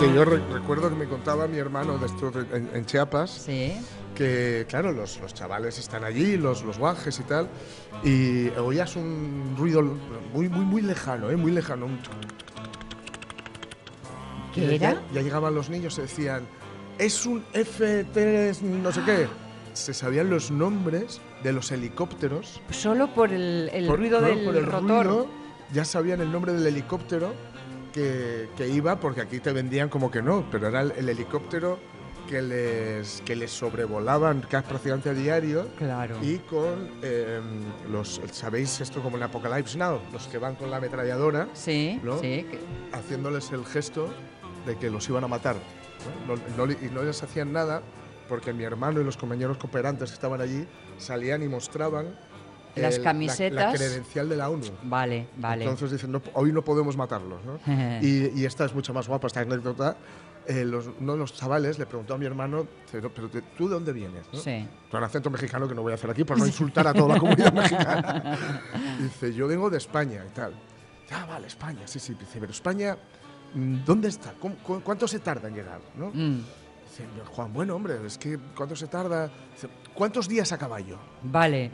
Fíjate, 0.00 0.14
yo 0.14 0.24
re- 0.24 0.42
recuerdo 0.52 0.88
que 0.88 0.96
me 0.96 1.06
contaba 1.06 1.46
mi 1.46 1.58
hermano 1.58 1.98
de 1.98 2.06
esto 2.06 2.32
en, 2.52 2.70
en 2.74 2.86
Chiapas, 2.86 3.30
Sí. 3.30 3.72
que 4.14 4.66
claro, 4.68 4.92
los, 4.92 5.20
los 5.20 5.34
chavales 5.34 5.78
están 5.78 6.04
allí, 6.04 6.36
los, 6.36 6.62
los 6.64 6.78
guajes 6.78 7.18
y 7.20 7.22
tal, 7.24 7.48
y 8.02 8.48
oías 8.58 8.96
un 8.96 9.54
ruido 9.58 9.82
muy, 10.32 10.48
muy, 10.48 10.64
muy 10.64 10.82
lejano, 10.82 11.30
¿eh? 11.30 11.36
muy 11.36 11.52
lejano. 11.52 11.86
un 11.86 11.98
tuc, 12.02 12.12
tuc, 12.20 12.30
¿Qué 14.54 14.60
Y 14.62 14.74
era? 14.76 14.94
Ya, 14.94 15.02
ya 15.12 15.22
llegaban 15.22 15.54
los 15.54 15.70
niños 15.70 15.96
y 15.98 16.02
decían, 16.02 16.42
es 16.98 17.24
un 17.26 17.44
F3 17.52 18.60
no 18.62 18.92
sé 18.92 19.02
qué. 19.04 19.28
Se 19.72 19.94
sabían 19.94 20.28
los 20.30 20.50
nombres 20.50 21.20
de 21.44 21.52
los 21.52 21.70
helicópteros. 21.70 22.60
Solo 22.70 23.14
por 23.14 23.32
el, 23.32 23.70
el 23.72 23.86
Por- 23.86 23.98
ruido 23.98 24.20
no, 24.20 24.26
del 24.26 24.44
por 24.44 24.56
el 24.56 24.66
rotor. 24.66 25.06
ruido, 25.06 25.26
ya 25.72 25.84
sabían 25.84 26.20
el 26.20 26.32
nombre 26.32 26.52
del 26.52 26.66
helicóptero 26.66 27.32
que, 27.92 28.48
que 28.56 28.68
iba, 28.68 28.98
porque 29.00 29.20
aquí 29.20 29.40
te 29.40 29.52
vendían 29.52 29.88
como 29.88 30.10
que 30.10 30.22
no, 30.22 30.44
pero 30.50 30.68
era 30.68 30.80
el, 30.82 30.92
el 30.92 31.08
helicóptero 31.08 31.78
que 32.28 32.40
les, 32.42 33.22
que 33.22 33.34
les 33.34 33.50
sobrevolaban 33.50 34.42
casi 34.48 34.68
prácticamente 34.68 35.10
a 35.10 35.14
diario. 35.14 35.66
Claro. 35.76 36.16
Y 36.22 36.38
con 36.38 36.88
eh, 37.02 37.40
los, 37.90 38.20
¿sabéis 38.30 38.80
esto 38.80 39.02
como 39.02 39.16
en 39.16 39.24
Apocalypse 39.24 39.76
Now? 39.76 40.00
Los 40.12 40.28
que 40.28 40.38
van 40.38 40.54
con 40.54 40.70
la 40.70 40.76
ametralladora 40.76 41.48
Sí, 41.54 41.98
¿No? 42.04 42.18
sí. 42.20 42.46
haciéndoles 42.92 43.50
el 43.50 43.64
gesto 43.64 44.08
de 44.64 44.76
que 44.76 44.90
los 44.90 45.08
iban 45.08 45.24
a 45.24 45.28
matar. 45.28 45.56
¿no? 46.26 46.36
No- 46.36 46.66
no 46.66 46.72
y 46.72 46.88
no 46.92 47.02
les 47.02 47.20
hacían 47.22 47.52
nada 47.52 47.82
porque 48.28 48.52
mi 48.52 48.62
hermano 48.62 49.00
y 49.00 49.04
los 49.04 49.16
compañeros 49.16 49.56
cooperantes 49.58 50.10
que 50.10 50.14
estaban 50.14 50.40
allí 50.40 50.64
salían 50.98 51.42
y 51.42 51.48
mostraban 51.48 52.14
Las 52.76 52.96
el- 52.96 53.02
la- 53.02 53.10
camisetas. 53.10 53.72
La, 53.72 53.76
credencial 53.78 54.28
de 54.28 54.36
la 54.36 54.48
ONU. 54.50 54.66
Vale, 54.84 55.26
vale. 55.36 55.64
Entonces 55.64 55.92
dicen, 55.92 56.12
"No, 56.12 56.22
hoy 56.34 56.52
no 56.52 56.62
podemos 56.62 56.96
matarlos. 56.96 57.40
¿no? 57.44 57.58
y, 58.02 58.32
y 58.34 58.44
esta 58.44 58.64
es 58.64 58.74
mucho 58.74 58.92
más 58.94 59.08
guapa, 59.08 59.26
esta 59.26 59.40
anécdota. 59.40 59.96
Eh, 60.46 60.64
los, 60.64 60.86
uno 60.98 61.12
de 61.12 61.18
los 61.18 61.34
chavales 61.34 61.78
le 61.78 61.86
preguntó 61.86 62.14
a 62.14 62.18
mi 62.18 62.26
hermano, 62.26 62.66
"Pero, 62.90 63.10
¿tú 63.10 63.68
de 63.68 63.74
dónde 63.74 63.92
vienes? 63.92 64.24
¿no? 64.32 64.38
Sí. 64.40 64.66
Con 64.90 65.04
acento 65.04 65.30
mexicano 65.30 65.68
que 65.68 65.74
no 65.74 65.82
voy 65.82 65.92
a 65.92 65.94
hacer 65.96 66.10
aquí 66.10 66.24
por 66.24 66.38
no 66.38 66.46
insultar 66.46 66.86
a 66.88 66.94
toda 66.94 67.14
la 67.14 67.20
comunidad 67.20 67.52
mexicana. 67.52 68.38
Dice, 69.00 69.32
yo 69.34 69.46
vengo 69.46 69.68
de 69.70 69.76
España 69.78 70.24
y 70.26 70.32
tal. 70.34 70.54
Ah, 71.12 71.26
vale, 71.28 71.46
España, 71.46 71.80
sí, 71.86 71.98
sí. 72.00 72.14
Dice, 72.14 72.38
pero 72.40 72.52
España, 72.52 72.96
mm, 73.54 73.84
¿dónde 73.84 74.08
está? 74.08 74.32
¿Cómo- 74.40 74.56
cu- 74.56 74.80
¿Cuánto 74.80 75.06
se 75.06 75.18
tarda 75.18 75.48
en 75.48 75.54
llegar? 75.54 75.80
¿no? 75.96 76.10
Mm, 76.12 76.42
Dice, 76.88 77.04
Juan, 77.32 77.52
bueno, 77.52 77.76
hombre, 77.76 77.94
es 78.04 78.18
que 78.18 78.36
¿cuánto 78.56 78.74
se 78.74 78.88
tarda? 78.88 79.30
Dice, 79.54 79.68
¿Cuántos 80.00 80.28
días 80.28 80.50
a 80.50 80.56
caballo? 80.56 80.96
vale. 81.22 81.70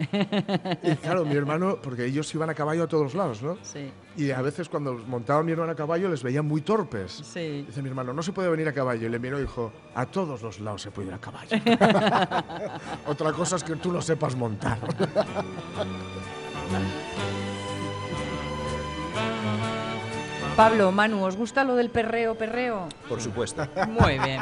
Y 0.83 0.97
claro, 0.97 1.25
mi 1.25 1.37
hermano, 1.37 1.79
porque 1.81 2.07
ellos 2.07 2.35
iban 2.35 2.51
a 2.51 2.55
caballo 2.55 2.83
a 2.83 2.89
todos 2.89 3.15
lados, 3.15 3.41
¿no? 3.41 3.57
sí, 3.63 3.89
Y 4.17 4.33
a 4.33 4.43
veces 4.43 4.69
cuando 4.69 4.95
montaba 4.95 5.45
mi 5.45 5.53
hermano 5.53 5.71
a 5.71 5.77
caballo 5.77 6.09
les 6.09 6.25
veía 6.25 6.43
muy 6.43 6.61
torpes. 6.61 7.13
sí. 7.13 7.63
Dice 7.65 7.83
mi 7.83 7.89
hermano, 7.89 8.13
no 8.13 8.25
se 8.25 8.33
puede 8.33 8.49
venir 8.49 8.67
a 8.67 8.73
caballo. 8.73 9.07
Y 9.07 9.11
le 9.11 9.21
miró 9.21 9.39
y 9.39 9.43
dijo, 9.43 9.71
a 9.95 10.07
todos 10.07 10.43
los 10.43 10.59
lados 10.59 10.83
se 10.83 10.91
puede 10.91 11.07
ir 11.07 11.15
a 11.15 11.21
caballo. 11.21 11.57
Otra 13.07 13.33
cosa 13.33 13.55
es 13.55 13.63
que 13.63 13.77
tú 13.77 13.93
lo 13.93 14.03
sepas 14.03 14.35
montar. 14.35 14.81
Pablo, 20.57 20.91
Manu, 20.91 21.23
¿os 21.23 21.37
gusta 21.37 21.65
lo 21.65 21.77
del 21.77 21.91
perreo, 21.91 22.35
perreo? 22.35 22.89
Por 23.09 23.21
supuesto. 23.21 23.69
Muy 23.89 24.19
bien. 24.19 24.41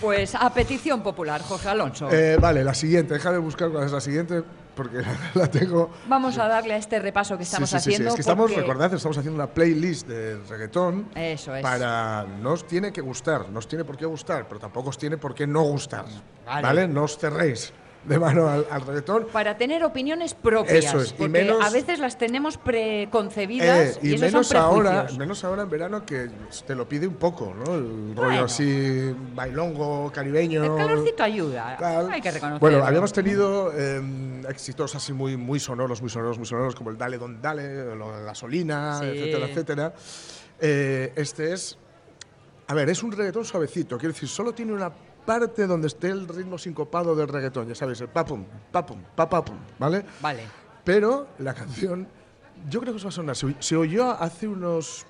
Pues 0.00 0.36
a 0.36 0.48
petición 0.54 1.02
popular, 1.02 1.42
Jorge 1.42 1.68
Alonso. 1.68 2.08
Eh, 2.12 2.36
vale, 2.40 2.62
la 2.62 2.72
siguiente. 2.72 3.14
Déjame 3.14 3.38
buscar 3.38 3.70
cuál 3.70 3.84
es 3.84 3.90
la 3.90 4.00
siguiente 4.00 4.44
porque 4.76 5.02
la 5.34 5.50
tengo. 5.50 5.90
Vamos 6.06 6.38
a 6.38 6.46
darle 6.46 6.74
a 6.74 6.76
este 6.76 7.00
repaso 7.00 7.36
que 7.36 7.42
estamos 7.42 7.68
sí, 7.68 7.76
sí, 7.78 7.82
sí, 7.82 7.90
haciendo. 7.90 8.10
Es 8.10 8.14
que 8.14 8.20
estamos, 8.20 8.48
porque- 8.48 8.60
recordad, 8.60 8.94
estamos 8.94 9.18
haciendo 9.18 9.42
una 9.42 9.52
playlist 9.52 10.06
de 10.06 10.36
reggaetón. 10.48 11.08
Eso 11.16 11.56
es. 11.56 11.62
Para. 11.62 12.24
No 12.40 12.52
os 12.52 12.64
tiene 12.64 12.92
que 12.92 13.00
gustar, 13.00 13.48
no 13.48 13.58
os 13.58 13.66
tiene 13.66 13.84
por 13.84 13.96
qué 13.96 14.06
gustar, 14.06 14.46
pero 14.46 14.60
tampoco 14.60 14.90
os 14.90 14.98
tiene 14.98 15.16
por 15.18 15.34
qué 15.34 15.48
no 15.48 15.62
gustar. 15.62 16.04
Vale. 16.46 16.62
Vale. 16.62 16.86
No 16.88 17.02
os 17.04 17.18
cerréis 17.18 17.72
de 18.06 18.18
mano 18.18 18.48
al, 18.48 18.66
al 18.70 18.80
reggaetón. 18.86 19.26
Para 19.32 19.56
tener 19.56 19.82
opiniones 19.84 20.34
propias. 20.34 20.84
Eso 20.84 21.00
es, 21.00 21.10
y 21.10 21.14
porque 21.14 21.28
menos- 21.32 21.64
a 21.64 21.70
veces 21.70 21.98
las 21.98 22.16
tenemos 22.18 22.56
preconcebidas 22.58 23.96
Eh, 23.96 24.00
y, 24.02 24.08
y 24.10 24.14
esos 24.14 24.20
menos 24.32 24.46
son 24.48 24.56
ahora, 24.58 25.06
menos 25.18 25.44
ahora 25.44 25.62
en 25.62 25.70
verano 25.70 26.04
que 26.06 26.30
te 26.66 26.74
lo 26.74 26.88
pide 26.88 27.06
un 27.06 27.14
poco, 27.16 27.52
¿no? 27.54 27.74
El 27.74 28.14
rollo 28.16 28.28
Bueno. 28.28 28.44
así 28.44 29.14
bailongo, 29.34 30.10
caribeño. 30.12 30.64
El 30.64 30.76
calorcito 30.76 31.22
ayuda. 31.22 31.76
tal. 31.78 32.10
Hay 32.10 32.20
que 32.20 32.30
reconocerlo. 32.30 32.60
Bueno, 32.60 32.84
habíamos 32.84 33.12
tenido 33.12 33.72
eh, 33.74 34.00
éxitos 34.48 34.94
así 34.94 35.12
muy, 35.12 35.36
muy 35.36 35.58
sonoros, 35.60 36.00
muy 36.00 36.10
sonoros, 36.10 36.38
muy 36.38 36.46
sonoros, 36.46 36.74
como 36.74 36.90
el 36.90 36.98
Dale 36.98 37.18
Don 37.18 37.40
Dale, 37.42 37.94
lo 37.96 38.16
de 38.16 38.24
Gasolina, 38.24 38.98
Sí. 39.00 39.06
etcétera, 39.06 39.46
etcétera. 39.46 39.94
Eh, 40.60 41.12
este 41.16 41.52
es, 41.52 41.76
a 42.68 42.74
ver, 42.74 42.88
es 42.88 43.02
un 43.02 43.12
reggaetón 43.12 43.44
suavecito, 43.44 43.98
quiero 43.98 44.12
decir, 44.14 44.28
solo 44.28 44.52
tiene 44.52 44.72
una 44.72 44.90
parte 45.26 45.66
donde 45.66 45.88
esté 45.88 46.08
el 46.08 46.26
ritmo 46.28 46.56
sincopado 46.56 47.14
del 47.14 47.28
reggaetón, 47.28 47.68
ya 47.68 47.74
sabes, 47.74 48.00
el 48.00 48.08
papum, 48.08 48.44
papum, 48.72 49.02
papapum, 49.14 49.58
¿vale? 49.78 50.06
Vale. 50.20 50.44
Pero 50.84 51.26
la 51.40 51.52
canción, 51.52 52.08
yo 52.70 52.80
creo 52.80 52.92
que 52.92 52.98
os 52.98 53.04
va 53.04 53.08
a 53.08 53.12
sonar. 53.12 53.36
Se, 53.36 53.54
se 53.58 53.76
oyó 53.76 54.10
hace 54.12 54.46
unos 54.48 55.04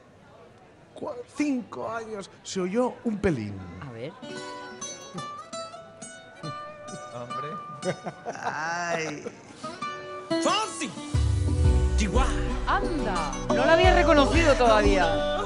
cinco 1.36 1.90
años, 1.90 2.30
se 2.42 2.60
oyó 2.60 2.94
un 3.04 3.18
pelín. 3.18 3.54
A 3.86 3.92
ver. 3.92 4.12
Fonsi, 10.42 10.90
Chihuahua. 11.96 12.26
¡Anda! 12.66 13.32
No 13.48 13.64
la 13.64 13.74
había 13.74 13.94
reconocido 13.94 14.54
todavía. 14.54 15.45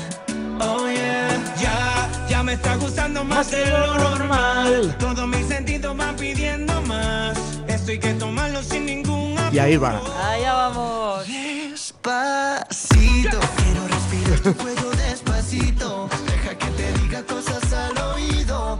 Oh 0.63 0.87
yeah, 0.87 1.27
ya, 1.59 2.07
ya 2.29 2.43
me 2.43 2.53
está 2.53 2.75
gustando 2.75 3.23
más 3.23 3.49
de 3.51 3.65
lo 3.65 3.97
normal. 3.97 4.95
Todos 4.99 5.27
mis 5.27 5.47
sentidos 5.47 5.97
van 5.97 6.15
pidiendo 6.15 6.81
más. 6.83 7.37
Esto 7.67 7.91
hay 7.91 7.99
que 7.99 8.13
tomarlo 8.13 8.61
sin 8.63 8.85
ningún 8.85 9.37
apuro. 9.37 9.55
Y 9.55 9.59
ahí 9.59 9.77
va. 9.77 9.99
Allá 10.23 10.53
vamos. 10.53 11.27
Despacito, 11.27 13.39
quiero 13.57 13.87
respirar 13.87 14.39
tu 14.39 14.53
cuello 14.55 14.91
despacito. 14.91 16.09
Deja 16.27 16.57
que 16.57 16.67
te 16.67 16.93
diga 16.99 17.23
cosas 17.23 17.73
al 17.73 17.97
oído. 18.13 18.77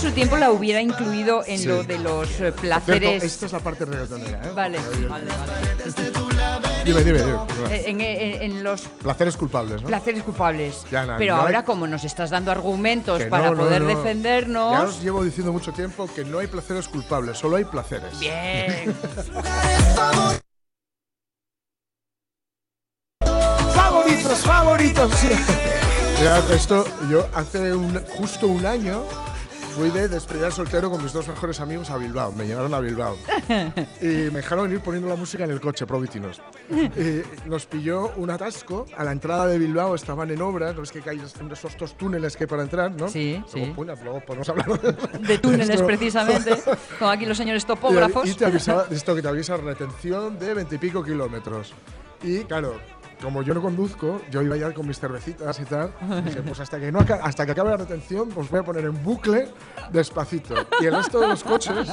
Su 0.00 0.12
tiempo 0.12 0.36
la 0.36 0.50
hubiera 0.50 0.80
incluido 0.80 1.42
en 1.46 1.58
Sí. 1.58 1.66
lo 1.66 1.82
de 1.82 1.98
los 1.98 2.40
eh, 2.40 2.52
placeres. 2.52 3.22
esta 3.22 3.46
es 3.46 3.52
la 3.52 3.58
parte 3.60 3.84
reggaetonera, 3.84 4.38
¿eh? 4.44 4.50
Vale, 4.54 4.78
vale, 5.08 5.08
vale. 5.08 5.32
Dime, 6.84 7.02
dime, 7.04 7.18
dime. 7.18 7.38
Eh, 7.70 7.84
En, 7.86 8.00
en- 8.00 8.42
en 8.42 8.64
los 8.64 8.82
Placeres 8.82 9.36
culpables, 9.36 9.82
¿no? 9.82 9.88
placeres 9.88 10.22
culpables. 10.22 10.84
Ya, 10.90 11.16
Pero 11.18 11.34
ahora, 11.36 11.58
hay- 11.60 11.64
como 11.64 11.86
nos 11.86 12.04
estás 12.04 12.30
dando 12.30 12.50
argumentos 12.50 13.22
para 13.24 13.46
no, 13.50 13.56
no, 13.56 13.62
poder 13.64 13.82
no. 13.82 13.88
Ya 13.90 13.96
defendernos. 13.96 14.88
os 14.88 15.02
llevo 15.02 15.22
diciendo 15.24 15.52
mucho 15.52 15.72
tiempo 15.72 16.08
que 16.14 16.24
no 16.24 16.38
hay 16.38 16.46
placeres 16.46 16.88
culpables, 16.88 17.36
solo 17.36 17.56
hay 17.56 17.64
placeres. 17.64 18.18
Bien. 18.18 18.94
favoritos, 23.74 24.38
favoritos. 24.40 25.10
Ya, 26.22 26.38
esto, 26.54 26.84
yo 27.10 27.26
hace 27.34 27.72
un- 27.72 28.02
justo 28.16 28.46
un 28.48 28.66
año 28.66 29.02
fui 29.78 29.90
de 29.90 30.08
despedida 30.08 30.50
soltero 30.50 30.90
con 30.90 31.00
mis 31.00 31.12
dos 31.12 31.28
mejores 31.28 31.60
amigos 31.60 31.88
a 31.90 31.96
Bilbao. 31.96 32.32
Me 32.32 32.46
llevaron 32.46 32.74
a 32.74 32.80
Bilbao. 32.80 33.16
Y 34.00 34.06
me 34.30 34.38
dejaron 34.40 34.72
ir 34.72 34.80
poniendo 34.80 35.08
la 35.08 35.14
música 35.14 35.44
en 35.44 35.50
el 35.50 35.60
coche, 35.60 35.86
provitinos. 35.86 36.40
Y 36.70 37.22
nos 37.48 37.66
pilló 37.66 38.12
un 38.16 38.30
atasco. 38.30 38.86
A 38.96 39.04
la 39.04 39.12
entrada 39.12 39.46
de 39.46 39.58
Bilbao 39.58 39.94
estaban 39.94 40.30
en 40.30 40.42
obras. 40.42 40.74
¿No 40.74 40.82
es 40.82 40.90
que 40.90 41.08
hay 41.08 41.20
esos 41.52 41.76
dos 41.78 41.96
túneles 41.96 42.36
que 42.36 42.44
hay 42.44 42.48
para 42.48 42.62
entrar, 42.62 42.90
no? 42.90 43.08
Sí, 43.08 43.34
Luego, 43.54 43.66
sí. 43.66 43.72
bueno, 43.76 43.94
luego 44.02 44.20
podemos 44.26 44.48
hablar 44.48 44.80
de, 44.80 44.92
De 45.26 45.38
túneles, 45.38 45.70
esto. 45.70 45.86
precisamente. 45.86 46.60
Con 46.98 47.08
aquí 47.10 47.24
los 47.26 47.36
señores 47.36 47.64
topógrafos. 47.64 48.26
Y, 48.26 48.30
y 48.30 48.34
te 48.34 48.46
avisaba, 48.46 48.86
esto 48.90 49.14
que 49.14 49.22
te 49.22 49.28
avisa 49.28 49.56
retención 49.56 50.38
de 50.38 50.54
veintipico 50.54 51.04
kilómetros. 51.04 51.72
Y 52.22 52.40
claro, 52.44 52.74
como 53.22 53.42
yo 53.42 53.54
no 53.54 53.60
conduzco, 53.60 54.20
yo 54.30 54.42
iba 54.42 54.56
ya 54.56 54.72
con 54.72 54.86
mis 54.86 54.98
cervecitas 54.98 55.58
y 55.60 55.64
tal. 55.64 55.92
Dije, 56.24 56.42
pues 56.42 56.60
hasta 56.60 56.78
que, 56.78 56.92
no 56.92 57.00
hasta 57.00 57.46
que 57.46 57.52
acabe 57.52 57.70
la 57.70 57.76
retención, 57.78 58.30
os 58.36 58.50
voy 58.50 58.60
a 58.60 58.62
poner 58.62 58.84
en 58.84 59.02
bucle 59.02 59.48
despacito. 59.90 60.54
Y 60.80 60.86
el 60.86 60.94
resto 60.94 61.20
de 61.20 61.28
los 61.28 61.42
coches 61.42 61.88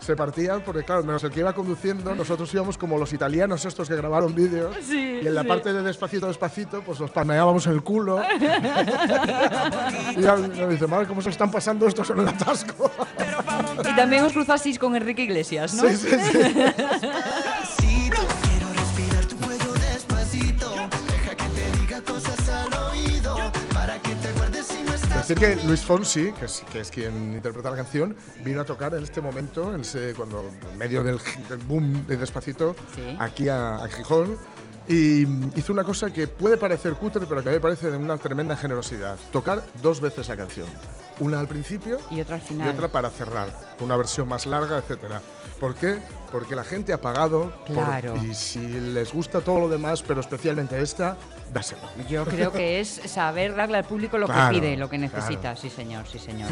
se 0.00 0.16
partían 0.16 0.62
porque, 0.62 0.84
claro, 0.84 1.02
menos 1.02 1.22
el 1.24 1.30
que 1.30 1.40
iba 1.40 1.52
conduciendo, 1.52 2.14
nosotros 2.14 2.52
íbamos 2.54 2.78
como 2.78 2.98
los 2.98 3.12
italianos 3.12 3.64
estos 3.64 3.88
que 3.88 3.96
grabaron 3.96 4.34
vídeos. 4.34 4.76
Sí, 4.82 5.20
y 5.22 5.26
en 5.26 5.34
la 5.34 5.42
sí. 5.42 5.48
parte 5.48 5.72
de 5.72 5.82
despacito, 5.82 6.26
despacito, 6.26 6.82
pues 6.82 7.00
los 7.00 7.10
palmeábamos 7.10 7.66
el 7.66 7.82
culo. 7.82 8.22
y 10.16 10.20
ya 10.20 10.36
me 10.36 10.68
dice, 10.68 10.86
madre, 10.86 11.06
¿cómo 11.06 11.22
se 11.22 11.30
están 11.30 11.50
pasando 11.50 11.86
estos 11.86 12.10
en 12.10 12.20
el 12.20 12.28
atasco? 12.28 12.90
Y 13.78 13.94
también 13.94 14.24
os 14.24 14.32
cruzasteis 14.32 14.78
con 14.78 14.96
Enrique 14.96 15.22
Iglesias, 15.22 15.74
¿no? 15.74 15.88
Sí, 15.88 15.96
sí, 15.96 16.08
sí. 16.10 16.38
Decir 25.28 25.56
que 25.58 25.66
Luis 25.66 25.80
Fonsi, 25.82 26.32
que 26.32 26.44
es, 26.46 26.62
que 26.72 26.80
es 26.80 26.90
quien 26.90 27.34
interpreta 27.34 27.70
la 27.70 27.76
canción, 27.76 28.16
vino 28.44 28.60
a 28.60 28.64
tocar 28.64 28.94
en 28.94 29.02
este 29.04 29.20
momento, 29.20 29.74
en 29.74 29.82
ese, 29.82 30.14
cuando 30.14 30.44
en 30.72 30.78
medio 30.78 31.02
del, 31.02 31.18
del 31.48 31.58
boom 31.58 32.06
de 32.06 32.16
Despacito, 32.16 32.74
Sí. 32.94 33.16
aquí 33.18 33.48
a, 33.48 33.76
a 33.76 33.88
Gijón. 33.88 34.36
Y 34.90 35.26
hizo 35.54 35.74
una 35.74 35.84
cosa 35.84 36.10
que 36.10 36.26
puede 36.28 36.56
parecer 36.56 36.94
cutre, 36.94 37.26
pero 37.28 37.42
que 37.42 37.50
a 37.50 37.52
mí 37.52 37.56
me 37.58 37.60
parece 37.60 37.90
de 37.90 37.98
una 37.98 38.16
tremenda 38.16 38.56
generosidad. 38.56 39.18
Tocar 39.30 39.62
dos 39.82 40.00
veces 40.00 40.26
la 40.28 40.36
canción. 40.36 40.66
Una 41.20 41.40
al 41.40 41.46
principio 41.46 41.98
Y 42.10 42.22
otra 42.22 42.36
al 42.36 42.42
y 42.42 42.44
final. 42.46 42.68
otra 42.74 42.88
para 42.88 43.10
cerrar, 43.10 43.50
con 43.76 43.84
una 43.86 43.96
versión 43.98 44.26
más 44.28 44.46
larga, 44.46 44.78
etcétera. 44.78 45.20
¿Por 45.60 45.74
qué? 45.74 45.98
Porque 46.32 46.56
la 46.56 46.64
gente 46.64 46.94
ha 46.94 47.00
pagado 47.02 47.52
por- 47.66 47.74
Claro. 47.84 48.16
y 48.24 48.34
si 48.34 48.60
les 48.60 49.12
gusta 49.12 49.42
todo 49.42 49.60
lo 49.60 49.68
demás, 49.68 50.02
pero 50.02 50.20
especialmente 50.20 50.80
esta, 50.80 51.18
dáselo. 51.52 51.82
Yo 52.08 52.24
creo 52.24 52.52
que 52.52 52.80
es 52.80 52.88
saber 52.88 53.54
darle 53.54 53.78
al 53.78 53.84
público 53.84 54.18
lo 54.18 54.26
Claro, 54.26 54.54
que 54.54 54.60
pide, 54.60 54.76
lo 54.76 54.88
que 54.88 54.98
necesita. 54.98 55.56
Sí, 55.56 55.70
señor, 55.70 56.06
sí, 56.06 56.18
señor. 56.18 56.50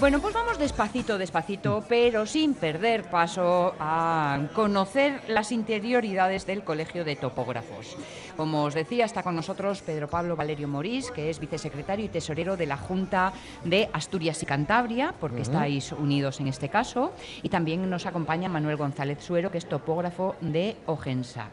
Bueno, 0.00 0.20
pues 0.20 0.32
vamos 0.32 0.58
despacito, 0.58 1.18
despacito, 1.18 1.84
pero 1.88 2.24
sin 2.26 2.54
perder 2.54 3.10
paso 3.10 3.74
a 3.80 4.38
conocer 4.54 5.22
las 5.28 5.50
interioridades 5.50 6.46
del 6.46 6.62
Colegio 6.62 7.04
de 7.04 7.16
Topógrafos. 7.16 7.96
Como 8.36 8.62
os 8.64 8.74
decía, 8.74 9.04
está 9.04 9.22
con 9.24 9.34
nosotros 9.34 9.82
Pedro 9.82 10.08
Pablo 10.08 10.36
Valerio 10.36 10.68
Morís, 10.68 11.10
que 11.10 11.30
es 11.30 11.40
vicesecretario 11.40 12.04
y 12.04 12.08
tesorero 12.08 12.56
de 12.56 12.66
la 12.66 12.76
Junta 12.76 13.32
de 13.64 13.90
Asturias 13.92 14.40
y 14.42 14.46
Cantabria, 14.46 15.14
porque 15.18 15.42
estáis 15.42 15.90
unidos 15.92 16.38
en 16.38 16.46
este 16.46 16.68
caso. 16.68 17.12
Y 17.42 17.48
también 17.48 17.88
nos 17.90 18.06
acompaña 18.06 18.48
Manuel 18.48 18.76
González 18.76 19.18
Suero, 19.20 19.50
que 19.50 19.58
es 19.58 19.68
topógrafo 19.68 20.36
de 20.40 20.76
Ogensa. 20.86 21.48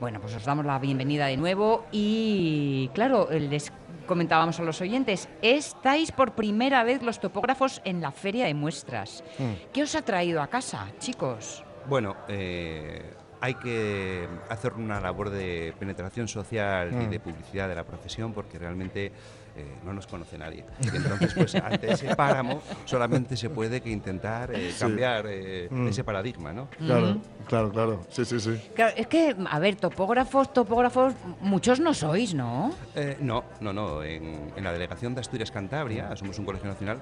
Bueno, 0.00 0.20
pues 0.20 0.34
os 0.34 0.44
damos 0.44 0.64
la 0.64 0.78
bienvenida 0.78 1.26
de 1.26 1.36
nuevo 1.36 1.86
y, 1.98 2.90
claro, 2.92 3.26
les 3.30 3.72
comentábamos 4.06 4.60
a 4.60 4.62
los 4.62 4.82
oyentes, 4.82 5.30
estáis 5.40 6.12
por 6.12 6.32
primera 6.32 6.84
vez 6.84 7.02
los 7.02 7.18
topógrafos 7.20 7.80
en 7.86 8.02
la 8.02 8.12
feria 8.12 8.44
de 8.44 8.52
muestras. 8.52 9.24
¿Qué 9.72 9.82
os 9.82 9.94
ha 9.94 10.02
traído 10.02 10.42
a 10.42 10.48
casa, 10.48 10.88
chicos? 10.98 11.64
Bueno, 11.88 12.14
eh, 12.28 13.14
hay 13.40 13.54
que 13.54 14.28
hacer 14.50 14.74
una 14.74 15.00
labor 15.00 15.30
de 15.30 15.72
penetración 15.78 16.28
social 16.28 16.90
y 17.02 17.06
de 17.06 17.18
publicidad 17.18 17.66
de 17.66 17.74
la 17.74 17.84
profesión 17.84 18.34
porque 18.34 18.58
realmente 18.58 19.10
eh, 19.56 19.76
no 19.84 19.92
nos 19.92 20.06
conoce 20.06 20.36
nadie. 20.38 20.64
Y 20.80 20.96
entonces, 20.96 21.34
pues 21.34 21.54
ante 21.56 21.92
ese 21.92 22.14
páramo 22.14 22.62
solamente 22.84 23.36
se 23.36 23.50
puede 23.50 23.80
que 23.80 23.90
intentar 23.90 24.54
eh, 24.54 24.72
cambiar 24.78 25.26
eh, 25.28 25.68
ese 25.88 26.04
paradigma, 26.04 26.52
¿no? 26.52 26.68
Claro, 26.78 27.18
claro, 27.46 27.70
claro. 27.72 28.00
Sí, 28.10 28.24
sí, 28.24 28.38
sí. 28.40 28.60
Claro, 28.74 28.94
es 28.96 29.06
que, 29.06 29.34
a 29.50 29.58
ver, 29.58 29.76
topógrafos, 29.76 30.52
topógrafos, 30.52 31.14
muchos 31.40 31.80
no 31.80 31.94
sois, 31.94 32.34
¿no? 32.34 32.72
Eh, 32.94 33.16
no, 33.20 33.44
no, 33.60 33.72
no. 33.72 34.02
En, 34.02 34.52
en 34.56 34.64
la 34.64 34.72
delegación 34.72 35.14
de 35.14 35.20
Asturias-Cantabria, 35.20 36.14
somos 36.16 36.38
un 36.38 36.44
colegio 36.44 36.68
nacional, 36.68 36.98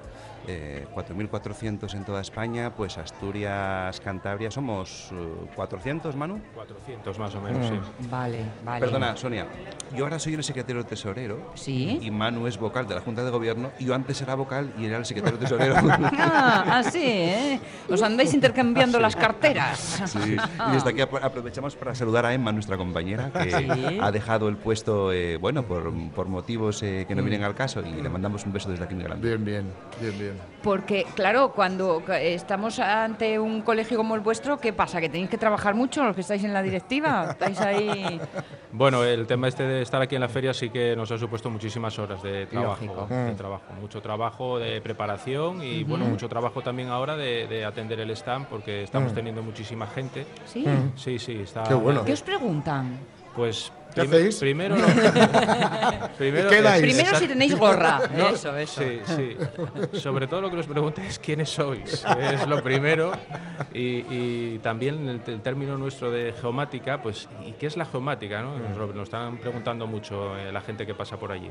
eh, 0.46 0.86
4.400 0.94 1.94
en 1.94 2.04
toda 2.04 2.20
España, 2.20 2.74
pues 2.74 2.98
Asturias-Cantabria 2.98 4.50
somos 4.50 5.10
eh, 5.12 5.46
400, 5.54 6.14
Manu. 6.16 6.40
400 6.54 7.18
más 7.18 7.34
o 7.34 7.40
menos, 7.40 7.66
sí. 7.66 8.08
Vale, 8.10 8.44
vale. 8.64 8.80
Perdona, 8.80 9.16
Sonia. 9.16 9.46
Yo 9.94 10.04
ahora 10.04 10.18
soy 10.18 10.34
el 10.34 10.44
secretario 10.44 10.84
tesorero. 10.84 11.52
Sí. 11.54 11.98
Y 12.02 12.10
Manu 12.10 12.43
es 12.46 12.58
vocal 12.58 12.86
de 12.86 12.94
la 12.94 13.00
Junta 13.00 13.24
de 13.24 13.30
Gobierno. 13.30 13.70
Y 13.78 13.86
yo 13.86 13.94
antes 13.94 14.20
era 14.22 14.34
vocal 14.34 14.72
y 14.78 14.86
era 14.86 14.96
el 14.98 15.04
secretario 15.04 15.38
tesorero. 15.38 15.74
Ah, 16.16 16.78
así, 16.78 17.02
¿eh? 17.04 17.60
Os 17.90 18.02
andáis 18.02 18.32
intercambiando 18.34 18.98
las 19.00 19.14
carteras. 19.16 20.02
Sí. 20.06 20.36
Y 20.68 20.72
desde 20.72 20.90
aquí 20.90 21.00
apro- 21.00 21.22
aprovechamos 21.22 21.76
para 21.76 21.94
saludar 21.94 22.26
a 22.26 22.34
Emma, 22.34 22.52
nuestra 22.52 22.76
compañera, 22.76 23.30
que 23.30 23.50
Sí. 23.50 23.98
ha 24.00 24.10
dejado 24.10 24.48
el 24.48 24.56
puesto, 24.56 25.12
eh, 25.12 25.36
bueno, 25.36 25.62
por, 25.64 25.92
por 26.14 26.28
motivos 26.28 26.82
eh, 26.82 27.04
que 27.06 27.14
no 27.14 27.22
vienen 27.22 27.44
al 27.44 27.54
caso. 27.54 27.80
Y 27.82 28.00
le 28.02 28.08
mandamos 28.08 28.44
un 28.46 28.52
beso 28.52 28.70
desde 28.70 28.84
aquí 28.84 28.94
muy 28.94 29.04
grande. 29.04 29.26
Bien, 29.28 29.44
bien, 29.44 29.72
bien, 30.00 30.18
bien. 30.18 30.32
Porque, 30.62 31.06
claro, 31.14 31.52
cuando 31.52 32.02
estamos 32.10 32.78
ante 32.78 33.38
un 33.38 33.62
colegio 33.62 33.96
como 33.96 34.14
el 34.14 34.20
vuestro, 34.20 34.58
¿qué 34.58 34.72
pasa? 34.72 35.00
¿Que 35.00 35.08
tenéis 35.08 35.30
que 35.30 35.38
trabajar 35.38 35.74
mucho 35.74 36.02
los 36.04 36.14
que 36.14 36.22
estáis 36.22 36.42
en 36.44 36.52
la 36.52 36.62
directiva? 36.62 37.28
¿Estáis 37.30 37.60
ahí? 37.60 38.20
Bueno, 38.72 39.04
el 39.04 39.26
tema 39.26 39.48
este 39.48 39.62
de 39.62 39.82
estar 39.82 40.00
aquí 40.02 40.14
en 40.16 40.20
la 40.22 40.28
feria 40.28 40.52
sí 40.54 40.70
que 40.70 40.96
nos 40.96 41.10
ha 41.12 41.18
supuesto 41.18 41.48
muchísimas 41.50 41.98
horas 41.98 42.22
de 42.22 42.33
trabajo, 42.50 43.06
de 43.08 43.34
trabajo, 43.34 43.64
mucho 43.80 44.00
trabajo 44.02 44.58
de 44.58 44.80
preparación 44.80 45.62
y 45.62 45.84
bueno, 45.84 46.04
mucho 46.04 46.28
trabajo 46.28 46.62
también 46.62 46.88
ahora 46.88 47.16
de, 47.16 47.46
de 47.46 47.64
atender 47.64 48.00
el 48.00 48.10
stand 48.10 48.46
porque 48.46 48.82
estamos 48.82 49.12
teniendo 49.14 49.42
muchísima 49.42 49.86
gente. 49.86 50.26
¿Sí? 50.46 50.64
Sí, 50.96 51.18
sí, 51.18 51.40
está. 51.42 51.62
Qué 51.64 51.74
bueno. 51.74 52.04
¿Qué 52.04 52.12
os 52.12 52.22
preguntan? 52.22 52.98
Pues 53.34 53.72
¿Qué 53.94 54.02
prim- 54.02 54.12
hacéis? 54.12 54.36
primero, 54.36 54.76
primero 56.18 56.48
¿Y 56.48 56.50
qué 56.54 56.62
dais? 56.62 56.82
Primero 56.82 57.16
si 57.18 57.26
tenéis 57.28 57.58
gorra. 57.58 58.00
Eso, 58.32 58.56
eso. 58.56 58.80
Sí, 58.80 59.00
sí. 59.04 59.36
Sobre 59.98 60.26
todo 60.28 60.40
lo 60.40 60.50
que 60.50 60.56
nos 60.56 60.66
pregunta 60.66 61.04
es 61.04 61.18
quiénes 61.18 61.50
sois. 61.50 62.04
Es 62.32 62.46
lo 62.46 62.62
primero. 62.62 63.12
Y, 63.72 64.04
y 64.08 64.60
también 64.62 65.08
el, 65.08 65.20
el 65.26 65.40
término 65.40 65.76
nuestro 65.76 66.10
de 66.12 66.32
geomática, 66.40 67.02
pues, 67.02 67.28
¿y 67.44 67.52
qué 67.52 67.66
es 67.66 67.76
la 67.76 67.84
geomática? 67.86 68.40
No? 68.42 68.56
Nos, 68.58 68.76
lo- 68.76 68.92
nos 68.92 69.04
están 69.04 69.36
preguntando 69.38 69.86
mucho 69.88 70.36
eh, 70.36 70.52
la 70.52 70.60
gente 70.60 70.86
que 70.86 70.94
pasa 70.94 71.16
por 71.18 71.32
allí. 71.32 71.50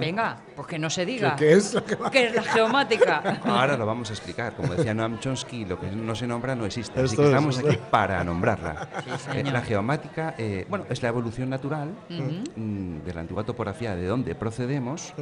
Venga, 0.00 0.36
pues 0.54 0.68
que 0.68 0.78
no 0.78 0.88
se 0.90 1.04
diga. 1.04 1.36
¿Qué 1.36 1.52
es 1.52 1.74
lo 1.74 1.84
que 1.84 1.96
va? 1.96 2.10
¿Qué 2.10 2.26
es 2.26 2.34
la 2.34 2.42
geomática? 2.42 3.40
Ahora 3.44 3.76
lo 3.76 3.84
vamos 3.86 4.10
a 4.10 4.12
explicar. 4.12 4.54
Como 4.54 4.74
decía 4.74 4.94
Noam 4.94 5.18
Chomsky, 5.18 5.64
lo 5.64 5.78
que 5.80 5.86
no 5.90 6.14
se 6.14 6.26
nombra 6.26 6.54
no 6.54 6.64
existe. 6.64 7.00
Así 7.00 7.16
que 7.16 7.22
es, 7.22 7.28
estamos 7.28 7.58
aquí 7.58 7.78
para 7.90 8.22
nombrarla. 8.24 8.88
señor. 9.18 9.46
Eh, 9.48 9.50
la 9.52 9.60
geomática, 9.62 10.34
eh, 10.38 10.66
bueno, 10.68 10.84
es 10.88 11.02
la 11.02 11.08
evolución 11.08 11.50
natural 11.50 11.90
mm, 12.08 12.98
de 13.04 13.14
la 13.14 13.20
antigua 13.20 13.44
topografía 13.44 13.94
de 13.96 14.06
donde 14.06 14.34
procedemos 14.34 15.12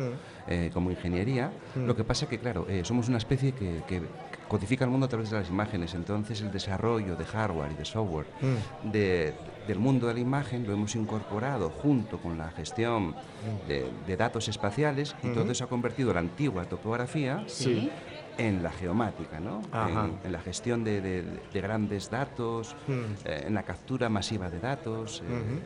eh, 0.48 0.70
como 0.72 0.90
ingeniería. 0.90 1.50
Lo 1.74 1.96
que 1.96 2.04
pasa 2.04 2.28
que, 2.28 2.38
claro, 2.38 2.66
eh, 2.68 2.82
somos 2.84 3.08
una 3.08 3.18
especie 3.18 3.52
que, 3.52 3.82
que 3.86 4.02
codifica 4.48 4.84
el 4.84 4.90
mundo 4.90 5.06
a 5.06 5.08
través 5.08 5.30
de 5.30 5.38
las 5.38 5.48
imágenes. 5.48 5.94
Entonces, 5.94 6.40
el 6.42 6.52
desarrollo 6.52 7.16
de 7.16 7.24
hardware 7.24 7.72
y 7.72 7.74
de 7.76 7.84
software 7.84 8.26
de- 8.82 9.32
del 9.66 9.78
mundo 9.78 10.06
de 10.08 10.14
la 10.14 10.20
imagen 10.20 10.66
lo 10.66 10.72
hemos 10.72 10.94
incorporado 10.96 11.70
junto 11.70 12.18
con 12.18 12.38
la 12.38 12.50
gestión 12.50 13.14
de, 13.68 13.86
de 14.06 14.16
datos 14.16 14.48
espaciales 14.48 15.14
y 15.22 15.28
todo 15.28 15.50
eso 15.52 15.64
ha 15.64 15.68
convertido 15.68 16.12
la 16.12 16.20
antigua 16.20 16.64
topografía 16.64 17.44
Sí. 17.46 17.90
en 18.38 18.62
la 18.62 18.70
geomática, 18.70 19.38
¿no? 19.40 19.62
En, 19.72 20.18
en 20.24 20.32
la 20.32 20.40
gestión 20.40 20.84
de, 20.84 21.00
de- 21.00 21.22
de 21.52 21.60
grandes 21.60 22.10
datos, 22.10 22.74
eh, 23.24 23.44
en 23.46 23.54
la 23.54 23.62
captura 23.62 24.08
masiva 24.08 24.50
de 24.50 24.58
datos. 24.58 25.22
eh, 25.24 25.60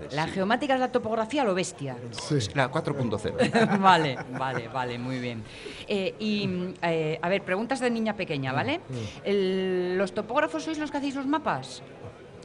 pues 0.00 0.14
La 0.14 0.24
sí. 0.26 0.32
geomática 0.32 0.74
es 0.74 0.80
la 0.80 0.90
topografía 0.90 1.42
a 1.42 1.44
lo 1.44 1.54
bestia. 1.54 1.96
Sí. 2.10 2.36
La 2.54 2.70
4.0. 2.70 3.78
vale, 3.80 4.16
vale, 4.38 4.68
vale, 4.68 4.98
muy 4.98 5.18
bien. 5.18 5.42
Eh, 5.86 6.14
y, 6.18 6.72
eh, 6.82 7.18
a 7.22 7.28
ver, 7.28 7.42
preguntas 7.42 7.78
de 7.80 7.90
niña 7.90 8.14
pequeña, 8.16 8.52
¿vale? 8.52 8.80
El- 9.24 9.96
¿Los 9.98 10.12
topógrafos 10.14 10.64
sois 10.64 10.78
los 10.78 10.90
que 10.90 10.96
hacéis 10.98 11.14
los 11.14 11.26
mapas? 11.26 11.82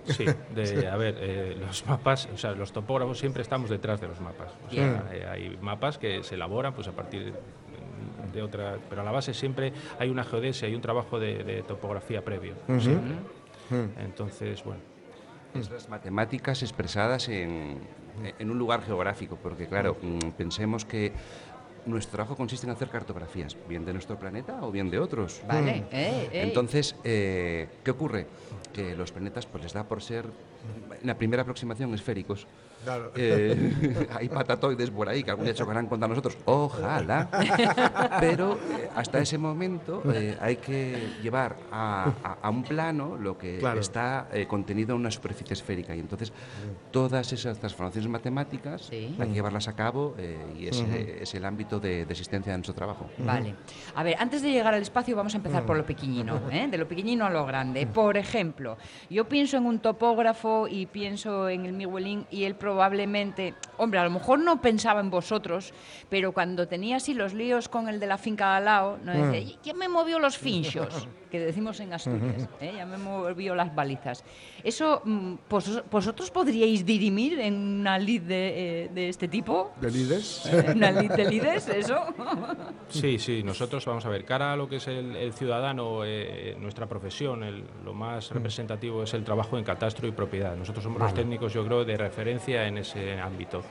Sí, 0.08 0.26
de, 0.56 0.88
a 0.88 0.96
ver, 0.98 1.16
eh, 1.20 1.58
los 1.60 1.86
mapas, 1.86 2.28
o 2.34 2.38
sea, 2.38 2.52
los 2.54 2.72
topógrafos 2.72 3.20
siempre 3.20 3.42
estamos 3.42 3.70
detrás 3.70 4.00
de 4.02 4.08
los 4.08 4.20
mapas. 4.22 4.54
O 4.68 4.72
sea, 4.72 5.10
eh, 5.12 5.26
hay 5.30 5.58
mapas 5.62 5.98
que 5.98 6.24
se 6.24 6.36
elaboran 6.36 6.74
pues 6.74 6.88
a 6.88 6.92
partir 6.94 7.34
de 8.34 8.42
otra, 8.42 8.78
pero 8.90 9.02
a 9.02 9.06
la 9.06 9.12
base 9.12 9.34
siempre 9.34 9.74
hay 10.00 10.10
una 10.10 10.24
geodesia, 10.24 10.68
hay 10.68 10.76
un 10.76 10.82
trabajo 10.82 11.20
de, 11.20 11.44
de 11.44 11.64
topografía 11.64 12.24
previo. 12.24 12.56
siempre. 12.80 13.16
Entonces, 13.98 14.64
bueno. 14.64 14.82
Es 15.54 15.70
las 15.72 15.90
matemáticas 15.90 16.62
expresadas 16.62 17.30
en, 17.30 17.80
en 18.38 18.52
un 18.52 18.58
lugar 18.58 18.82
geográfico, 18.84 19.38
porque 19.42 19.68
claro, 19.68 19.98
mm, 20.02 20.32
pensemos 20.38 20.86
que 20.86 21.14
nuestro 21.88 22.18
trabajo 22.18 22.36
consiste 22.36 22.66
en 22.66 22.72
hacer 22.72 22.90
cartografías, 22.90 23.58
bien 23.68 23.86
de 23.86 23.94
nuestro 23.94 24.18
planeta 24.20 24.60
o 24.62 24.72
bien 24.72 24.90
de 24.90 25.00
otros. 25.00 25.42
Vale, 25.48 25.86
eh, 25.92 26.30
eh. 26.32 26.42
Entonces, 26.44 26.96
eh, 27.04 27.68
¿qué 27.84 27.92
ocurre? 27.92 28.28
Que 28.74 28.96
los 28.96 29.12
planetas 29.12 29.46
pues 29.46 29.64
les 29.64 29.74
da 29.74 29.84
por 29.84 30.02
ser, 30.02 30.26
en 31.02 31.08
la 31.08 31.18
primera 31.18 31.42
aproximación, 31.42 31.94
esféricos. 31.94 32.48
Claro. 32.84 33.12
Eh, 33.16 34.08
hay 34.18 34.30
patatoides 34.30 34.90
por 34.92 35.10
ahí 35.10 35.24
que 35.24 35.32
algún 35.32 35.46
día 35.46 35.54
chocarán 35.54 35.88
contra 35.88 36.08
nosotros, 36.08 36.38
ojalá. 36.46 37.28
Pero 38.20 38.54
eh, 38.54 38.90
hasta 38.96 39.20
ese 39.20 39.38
momento 39.38 40.02
eh, 40.14 40.38
hay 40.40 40.58
que 40.58 41.10
llevar 41.22 41.56
a, 41.72 42.12
a- 42.24 42.38
a 42.42 42.50
un 42.50 42.64
plano 42.64 43.18
lo 43.18 43.38
que 43.38 43.58
Claro. 43.60 43.80
está 43.80 44.28
eh, 44.34 44.48
contenido 44.48 44.94
en 44.96 45.02
una 45.02 45.12
superficie 45.12 45.54
esférica. 45.54 45.96
Y 45.96 46.00
entonces 46.00 46.32
todas 46.92 47.32
esas 47.34 47.58
transformaciones 47.60 48.10
matemáticas 48.10 48.84
Sí. 48.84 49.16
hay 49.20 49.28
que 49.28 49.34
llevarlas 49.34 49.68
a 49.68 49.74
cabo 49.76 50.16
eh, 50.18 50.38
y 50.58 50.68
ese 50.68 51.22
es 51.24 51.34
el 51.36 51.46
ámbito 51.46 51.80
de, 51.80 52.06
de 52.06 52.12
existencia 52.12 52.52
de 52.52 52.58
nuestro 52.60 52.74
trabajo. 52.76 53.10
Vale. 53.18 53.56
A 53.96 54.04
ver, 54.04 54.16
antes 54.20 54.42
de 54.42 54.52
llegar 54.52 54.74
al 54.74 54.82
espacio 54.82 55.16
vamos 55.16 55.34
a 55.34 55.38
empezar 55.38 55.66
por 55.66 55.76
lo 55.78 55.86
pequeñino, 55.86 56.40
¿eh? 56.52 56.68
de 56.70 56.78
lo 56.78 56.88
pequeñino 56.88 57.26
a 57.26 57.30
lo 57.30 57.46
grande. 57.46 57.86
Por 57.88 58.18
ejemplo, 58.18 58.78
yo 59.10 59.28
pienso 59.28 59.58
en 59.58 59.66
un 59.66 59.80
topógrafo 59.80 60.68
y 60.68 60.86
pienso 60.86 61.50
en 61.50 61.66
el 61.66 61.74
Miguelín 61.74 62.26
y 62.32 62.44
él 62.44 62.56
probablemente, 62.68 63.54
hombre, 63.78 63.98
a 64.00 64.04
lo 64.04 64.10
mejor 64.10 64.40
no 64.40 64.60
pensaba 64.60 65.00
en 65.00 65.10
vosotros, 65.10 65.74
pero 66.10 66.34
cuando 66.34 66.68
tenía 66.68 66.98
así 66.98 67.14
los 67.14 67.34
líos 67.34 67.70
con 67.70 67.88
el 67.88 67.98
de 68.02 68.08
la 68.08 68.18
finca 68.18 68.50
de 68.52 68.58
al 68.58 68.66
lado, 68.66 69.00
no 69.06 69.14
decía, 69.14 69.40
"¿Y 69.40 69.58
¿quién 69.64 69.78
me 69.78 69.88
movió 69.88 70.20
los 70.20 70.38
finchos? 70.38 71.08
Que 71.32 71.40
decimos 71.40 71.80
en 71.80 71.94
Asturias, 71.94 72.48
¿eh? 72.62 72.74
ya 72.76 72.86
me 72.86 72.98
movió 72.98 73.56
las 73.56 73.74
balizas. 73.74 74.24
Eso, 74.68 75.02
mm, 75.06 75.36
vos- 75.50 75.82
¿vosotros 75.90 76.30
podríais 76.30 76.86
dirimir 76.86 77.40
en 77.40 77.56
una 77.56 77.98
lid 77.98 78.24
de, 78.24 78.84
eh, 78.84 78.90
de 78.94 79.08
este 79.08 79.30
tipo? 79.30 79.72
¿De 79.80 79.90
Lides? 79.90 80.46
¿En 80.46 80.76
una 80.84 80.92
lid 80.92 81.10
de? 81.12 81.40
¿ves 81.40 81.70
eso? 81.70 81.96
Sí, 82.90 83.18
sí, 83.20 83.44
nosotros 83.44 83.86
vamos 83.86 84.06
a 84.06 84.10
ver, 84.10 84.24
cara 84.26 84.54
a 84.54 84.56
lo 84.56 84.68
que 84.70 84.78
es 84.78 84.88
el, 84.88 85.16
el 85.16 85.34
ciudadano, 85.34 86.02
eh, 86.06 86.56
nuestra 86.60 86.86
profesión, 86.86 87.44
el- 87.44 87.64
lo 87.86 87.94
más 87.94 88.30
representativo 88.32 89.04
es 89.04 89.14
el 89.14 89.24
trabajo 89.24 89.58
en 89.58 89.64
catastro 89.64 90.06
y 90.08 90.12
propiedad. 90.12 90.56
Nosotros 90.56 90.84
somos 90.84 91.00
los 91.02 91.14
técnicos, 91.14 91.54
yo 91.54 91.66
creo, 91.66 91.86
de 91.86 91.96
referencia 91.98 92.68
en 92.68 92.78
ese 92.80 93.20
ámbito. 93.20 93.64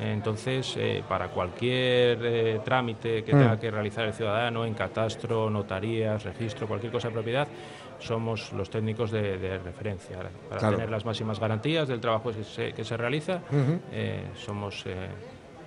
Entonces, 0.00 0.74
eh, 0.78 1.02
para 1.08 1.28
cualquier 1.28 2.18
eh, 2.22 2.60
trámite 2.64 3.24
que 3.24 3.32
tenga 3.32 3.58
que 3.58 3.70
realizar 3.70 4.04
el 4.06 4.12
ciudadano 4.14 4.64
en 4.64 4.74
catastro, 4.74 5.50
notarías, 5.50 6.22
registro, 6.24 6.66
cualquier 6.68 6.92
cosa 6.92 7.08
de 7.08 7.14
propiedad, 7.14 7.48
somos 7.98 8.52
los 8.52 8.70
técnicos 8.70 9.10
de, 9.10 9.38
de 9.38 9.58
referencia. 9.58 10.18
Para 10.48 10.58
Claro. 10.60 10.76
tener 10.76 10.90
las 10.90 11.04
máximas 11.04 11.38
garantías 11.40 11.88
del 11.88 12.00
trabajo 12.00 12.30
que 12.32 12.44
se, 12.44 12.72
que 12.72 12.84
se 12.84 12.96
realiza, 12.96 13.40
eh, 13.92 14.28
somos... 14.34 14.84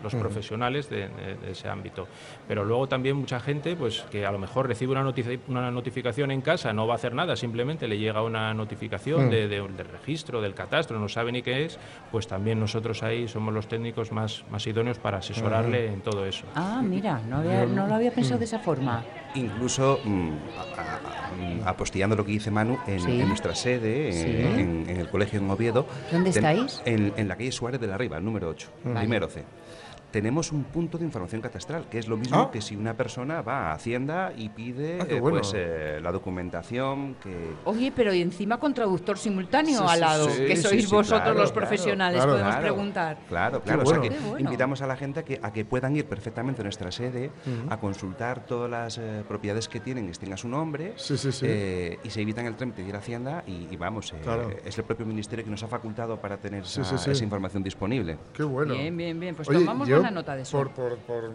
los 0.04 0.16
profesionales 0.16 0.89
de, 0.89 1.08
de- 1.10 1.36
de 1.41 1.52
ese 1.52 1.68
ámbito. 1.70 2.08
Pero 2.47 2.64
luego 2.66 2.88
también 2.88 3.16
mucha 3.16 3.39
gente 3.39 3.76
pues 3.76 4.02
que 4.12 4.26
a 4.26 4.32
lo 4.32 4.39
mejor 4.39 4.68
recibe 4.68 4.91
una, 4.93 5.04
notici- 5.04 5.39
una 5.47 5.70
notificación 5.72 6.32
en 6.32 6.41
casa, 6.41 6.74
no 6.74 6.88
va 6.88 6.93
a 6.93 6.95
hacer 6.95 7.14
nada, 7.14 7.36
simplemente 7.36 7.88
le 7.88 7.97
llega 7.97 8.22
una 8.24 8.54
notificación 8.54 9.30
de- 9.30 9.47
de- 9.47 9.62
del 9.62 9.88
registro, 9.89 10.41
del 10.41 10.54
catastro, 10.54 11.00
no 11.00 11.10
sabe 11.10 11.32
ni 11.32 11.41
qué 11.41 11.66
es, 11.66 11.78
pues 12.12 12.28
también 12.28 12.60
nosotros 12.60 13.04
ahí 13.04 13.28
somos 13.28 13.54
los 13.54 13.68
técnicos 13.68 14.12
más, 14.12 14.43
más 14.50 14.66
idóneos 14.68 15.00
para 15.00 15.18
asesorarle 15.20 15.88
en 15.88 16.02
todo 16.02 16.26
eso. 16.26 16.45
Ah, 16.56 16.82
mira, 16.84 17.22
no, 17.28 17.38
había- 17.38 17.66
no 17.66 17.88
lo 17.88 17.93
había 17.95 18.12
pensado 18.12 18.39
de 18.39 18.45
esa 18.45 18.60
forma. 18.60 19.04
Incluso 19.36 20.00
mm, 20.04 20.30
a- 20.58 20.82
a- 20.82 21.32
mm, 21.36 21.68
apostillando 21.68 22.16
lo 22.16 22.26
que 22.26 22.32
dice 22.32 22.50
Manu, 22.52 22.78
en, 22.88 23.00
Sí. 23.00 23.22
en 23.22 23.28
nuestra 23.28 23.54
sede, 23.54 24.10
eh, 24.10 24.14
Sí. 24.14 24.60
en, 24.62 24.86
en 24.89 24.97
el 24.97 25.08
colegio 25.10 25.39
en 25.39 25.50
Oviedo. 25.50 25.86
¿Dónde 26.12 26.32
ten- 26.32 26.45
estáis? 26.45 26.82
En, 26.86 27.14
en 27.16 27.28
la 27.28 27.36
calle 27.36 27.52
Suárez 27.52 27.80
de 27.80 27.88
la 27.88 27.97
Riva, 27.97 28.18
el 28.18 28.26
número 28.26 28.50
8, 28.50 28.70
Vale. 28.84 29.00
primero 29.02 29.28
C. 29.30 29.43
Tenemos 30.12 30.51
un 30.51 30.64
punto 30.64 30.97
de 30.97 31.05
información 31.05 31.39
catastral, 31.41 31.88
que 31.88 31.99
es 31.99 32.07
lo 32.07 32.18
mismo 32.18 32.38
Ah. 32.39 32.49
que 32.51 32.62
si 32.62 32.76
una 32.76 32.95
persona 32.95 33.41
va 33.43 33.70
a 33.70 33.74
Hacienda 33.74 34.34
y 34.36 34.49
pide 34.49 34.99
Ah, 35.01 35.05
eh, 35.07 35.20
bueno. 35.20 35.38
pues, 35.39 35.53
eh, 35.55 35.99
la 36.01 36.12
documentación 36.12 37.16
que, 37.22 37.51
Oye, 37.66 37.91
pero 37.95 38.12
y 38.14 38.22
encima 38.22 38.57
con 38.60 38.74
traductor 38.74 39.18
simultáneo 39.20 39.80
Sí, 39.80 39.86
al 39.88 39.99
lado, 39.99 40.30
sí, 40.30 40.45
que 40.45 40.55
sí, 40.55 40.62
sois 40.64 40.86
sí, 40.86 40.91
vosotros 40.95 41.22
claro, 41.22 41.34
los 41.39 41.51
claro, 41.51 41.68
profesionales, 41.68 42.18
claro, 42.18 42.32
podemos 42.32 42.55
Claro, 42.55 42.64
preguntar. 42.74 43.18
Claro, 43.28 43.62
claro. 43.62 43.84
O 43.84 43.86
sea 43.86 44.01
que 44.01 44.10
bueno. 44.10 44.39
invitamos 44.39 44.82
a 44.82 44.88
la 44.88 44.95
gente 44.95 45.20
a 45.20 45.24
que, 45.24 45.39
a 45.41 45.53
que 45.53 45.64
puedan 45.66 45.95
ir 45.95 46.05
perfectamente 46.05 46.62
a 46.62 46.64
nuestra 46.64 46.91
sede 46.91 47.32
a 47.70 47.78
consultar 47.80 48.45
todas 48.45 48.70
las 48.70 48.97
eh, 48.97 49.24
propiedades 49.28 49.68
que 49.68 49.80
tienen, 49.80 50.05
que 50.05 50.12
estén 50.14 50.34
a 50.34 50.38
su 50.38 50.47
nombre, 50.47 50.93
Sí, 50.95 51.18
sí, 51.18 51.32
sí. 51.32 51.45
eh, 51.47 51.99
y 52.03 52.10
se 52.10 52.22
evitan 52.22 52.45
el 52.47 52.55
trámite 52.55 52.82
de 52.82 52.89
ir 52.89 52.95
a 52.95 52.99
Hacienda 52.99 53.43
y, 53.45 53.68
y 53.70 53.78
vamos, 53.78 54.12
eh, 54.14 54.18
Claro. 54.24 54.49
es 54.66 54.78
el 54.78 54.84
propio 54.86 55.05
ministerio 55.05 55.45
que 55.45 55.51
nos 55.51 55.62
ha 55.64 55.68
facultado 55.68 56.18
para 56.20 56.38
tener 56.38 56.66
Sí, 56.66 56.82
esa, 56.82 56.97
sí, 56.97 57.03
sí. 57.05 57.12
esa 57.12 57.24
información 57.24 57.62
disponible. 57.64 58.18
Qué 58.34 58.43
bueno. 58.43 58.74
Bien, 58.74 58.95
bien, 58.97 59.20
bien. 59.20 59.36
Pues 59.36 59.47
Oye, 59.49 59.60
tomamos 59.60 59.88
yo, 59.88 59.99
buena 60.02 60.12
nota 60.12 60.36
de 60.36 60.41
eso. 60.43 60.58
Por, 60.58 60.70
por- 60.72 60.97
por 61.00 61.32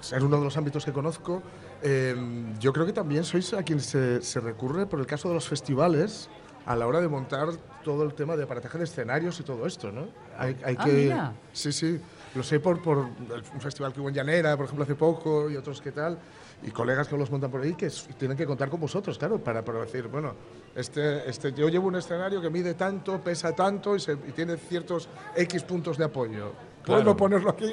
ser 0.00 0.22
uno 0.24 0.38
de 0.38 0.44
los 0.44 0.56
ámbitos 0.56 0.84
que 0.84 0.92
conozco, 0.92 1.42
eh, 1.82 2.14
yo 2.58 2.72
creo 2.72 2.86
que 2.86 2.92
también 2.92 3.24
sois 3.24 3.52
a 3.54 3.62
quien 3.62 3.80
se, 3.80 4.22
se 4.22 4.40
recurre 4.40 4.86
por 4.86 5.00
el 5.00 5.06
caso 5.06 5.28
de 5.28 5.34
los 5.34 5.48
festivales 5.48 6.28
a 6.66 6.74
la 6.74 6.86
hora 6.86 7.00
de 7.00 7.08
montar 7.08 7.48
todo 7.84 8.02
el 8.02 8.14
tema 8.14 8.36
de 8.36 8.42
aparataje 8.44 8.76
de 8.78 8.84
escenarios 8.84 9.38
y 9.38 9.44
todo 9.44 9.66
esto, 9.66 9.92
¿no? 9.92 10.08
Hay, 10.36 10.56
hay 10.64 10.76
Ah, 10.78 10.84
que, 10.84 10.92
mira. 10.92 11.32
Sí, 11.52 11.70
sí. 11.72 12.00
Lo 12.34 12.42
sé 12.42 12.58
por, 12.60 12.82
por 12.82 12.98
un 12.98 13.60
festival 13.60 13.92
que 13.92 14.00
hubo 14.00 14.08
en 14.08 14.14
Llanera, 14.16 14.56
por 14.56 14.66
ejemplo, 14.66 14.82
hace 14.84 14.94
poco, 14.96 15.48
y 15.48 15.56
otros 15.56 15.80
que 15.80 15.92
tal, 15.92 16.18
y 16.62 16.70
colegas 16.70 17.06
que 17.08 17.16
los 17.16 17.30
montan 17.30 17.50
por 17.50 17.62
ahí 17.62 17.74
que 17.74 17.88
tienen 18.18 18.36
que 18.36 18.44
contar 18.44 18.68
con 18.68 18.80
vosotros, 18.80 19.16
claro, 19.16 19.38
para, 19.38 19.64
para 19.64 19.80
decir, 19.80 20.08
bueno, 20.08 20.34
este, 20.74 21.30
este, 21.30 21.52
yo 21.52 21.68
llevo 21.68 21.86
un 21.86 21.96
escenario 21.96 22.42
que 22.42 22.50
mide 22.50 22.74
tanto, 22.74 23.20
pesa 23.22 23.54
tanto 23.54 23.94
y, 23.96 24.00
se- 24.00 24.12
y 24.28 24.32
tiene 24.32 24.56
ciertos 24.56 25.08
X 25.36 25.62
puntos 25.62 25.96
de 25.96 26.04
apoyo. 26.04 26.52
¿Puedo 26.86 27.00
Claro. 27.02 27.16
ponerlo 27.16 27.50
aquí 27.50 27.72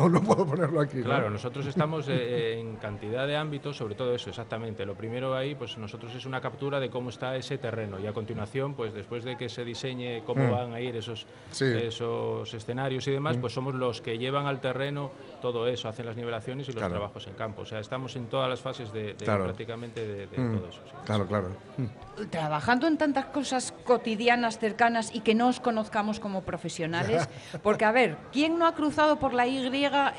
o 0.00 0.08
no 0.08 0.20
puedo 0.20 0.44
ponerlo 0.44 0.80
aquí? 0.80 0.98
no? 0.98 1.04
Claro, 1.04 1.30
nosotros 1.30 1.64
estamos 1.66 2.06
eh, 2.08 2.58
en 2.58 2.74
cantidad 2.76 3.24
de 3.26 3.36
ámbitos, 3.36 3.76
sobre 3.76 3.94
todo 3.94 4.12
eso, 4.14 4.30
exactamente. 4.30 4.84
Lo 4.84 4.96
primero 4.96 5.34
ahí, 5.36 5.54
pues 5.54 5.78
nosotros 5.78 6.12
es 6.16 6.26
una 6.26 6.40
captura 6.40 6.80
de 6.80 6.90
cómo 6.90 7.10
está 7.10 7.36
ese 7.36 7.56
terreno 7.58 8.00
y 8.00 8.06
a 8.08 8.12
continuación, 8.12 8.74
pues 8.74 8.92
después 8.92 9.22
de 9.22 9.36
que 9.36 9.48
se 9.48 9.64
diseñe 9.64 10.22
cómo 10.26 10.48
Mm. 10.48 10.50
van 10.50 10.72
a 10.74 10.80
ir 10.80 10.96
esos, 10.96 11.26
Sí. 11.52 11.66
esos 11.66 12.52
escenarios 12.52 13.06
y 13.06 13.12
demás, 13.12 13.36
pues 13.36 13.52
somos 13.52 13.74
los 13.74 14.00
que 14.00 14.18
llevan 14.18 14.46
al 14.46 14.60
terreno 14.60 15.10
todo 15.40 15.68
eso, 15.68 15.88
hacen 15.88 16.06
las 16.06 16.16
nivelaciones 16.16 16.66
y 16.68 16.72
los 16.72 16.80
Claro. 16.80 16.94
trabajos 16.94 17.26
en 17.28 17.34
campo. 17.34 17.62
O 17.62 17.66
sea, 17.66 17.78
estamos 17.78 18.16
en 18.16 18.26
todas 18.26 18.48
las 18.50 18.60
fases 18.60 18.92
de, 18.92 19.14
de 19.14 19.24
Claro. 19.24 19.44
prácticamente 19.44 20.04
de, 20.04 20.26
de 20.26 20.38
Mm, 20.38 20.56
todo 20.56 20.68
eso. 20.68 20.80
sí. 20.84 20.92
Claro, 21.06 21.26
claro. 21.26 21.48
Trabajando 22.30 22.86
en 22.88 22.98
tantas 22.98 23.26
cosas 23.26 23.72
cotidianas, 23.84 24.58
cercanas 24.58 25.14
y 25.14 25.20
que 25.20 25.34
no 25.36 25.46
os 25.48 25.60
conozcamos 25.60 26.18
como 26.18 26.42
profesionales, 26.42 27.28
porque 27.62 27.84
a 27.84 27.92
ver, 27.92 28.16
¿quién 28.32 28.47
no 28.56 28.66
ha 28.66 28.74
cruzado 28.74 29.18
por 29.18 29.34
la 29.34 29.46
Y 29.46 29.58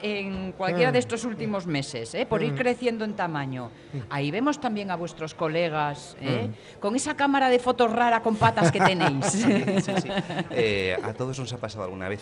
en 0.01 0.51
cualquiera 0.53 0.89
Mm. 0.91 0.93
de 0.93 0.99
estos 0.99 1.23
últimos 1.25 1.65
meses, 1.65 2.13
eh, 2.15 2.25
por 2.25 2.43
ir 2.43 2.55
creciendo 2.55 3.05
en 3.05 3.13
tamaño? 3.15 3.71
Ahí 4.09 4.31
vemos 4.31 4.59
también 4.59 4.91
a 4.91 4.95
vuestros 4.95 5.33
colegas, 5.33 6.17
¿eh? 6.21 6.49
Mm. 6.49 6.79
con 6.79 6.95
esa 6.95 7.15
cámara 7.15 7.49
de 7.49 7.59
fotos 7.59 7.91
rara 7.91 8.21
con 8.21 8.35
patas 8.35 8.71
que 8.71 8.79
tenéis. 8.79 9.25
Sí, 9.29 9.91
sí. 10.01 10.09
Eh, 10.51 10.97
a 11.01 11.13
todos 11.13 11.39
nos 11.39 11.51
ha 11.53 11.57
pasado 11.57 11.83
alguna 11.85 12.09
vez 12.09 12.21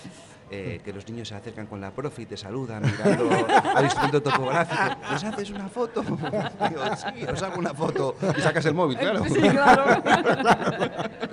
eh, 0.52 0.80
que 0.84 0.94
los 0.94 1.08
niños 1.10 1.28
se 1.28 1.36
acercan 1.36 1.66
con 1.68 1.82
la 1.82 1.92
profe 1.92 2.22
y 2.22 2.26
te 2.26 2.38
saludan 2.38 2.84
mirando 2.84 3.30
al 3.76 3.84
instrumento 3.84 4.22
topográfico. 4.22 4.82
¿Nos 5.12 5.24
haces 5.24 5.50
una 5.50 5.68
foto? 5.68 6.02
Digo, 6.04 6.82
sí, 6.96 7.26
os 7.26 7.42
hago 7.44 7.60
una 7.60 7.74
foto. 7.74 8.16
Y 8.38 8.42
sacas 8.42 8.66
el 8.66 8.74
móvil, 8.74 8.98
claro. 8.98 9.24
Sí, 9.26 9.40
claro. 9.42 10.02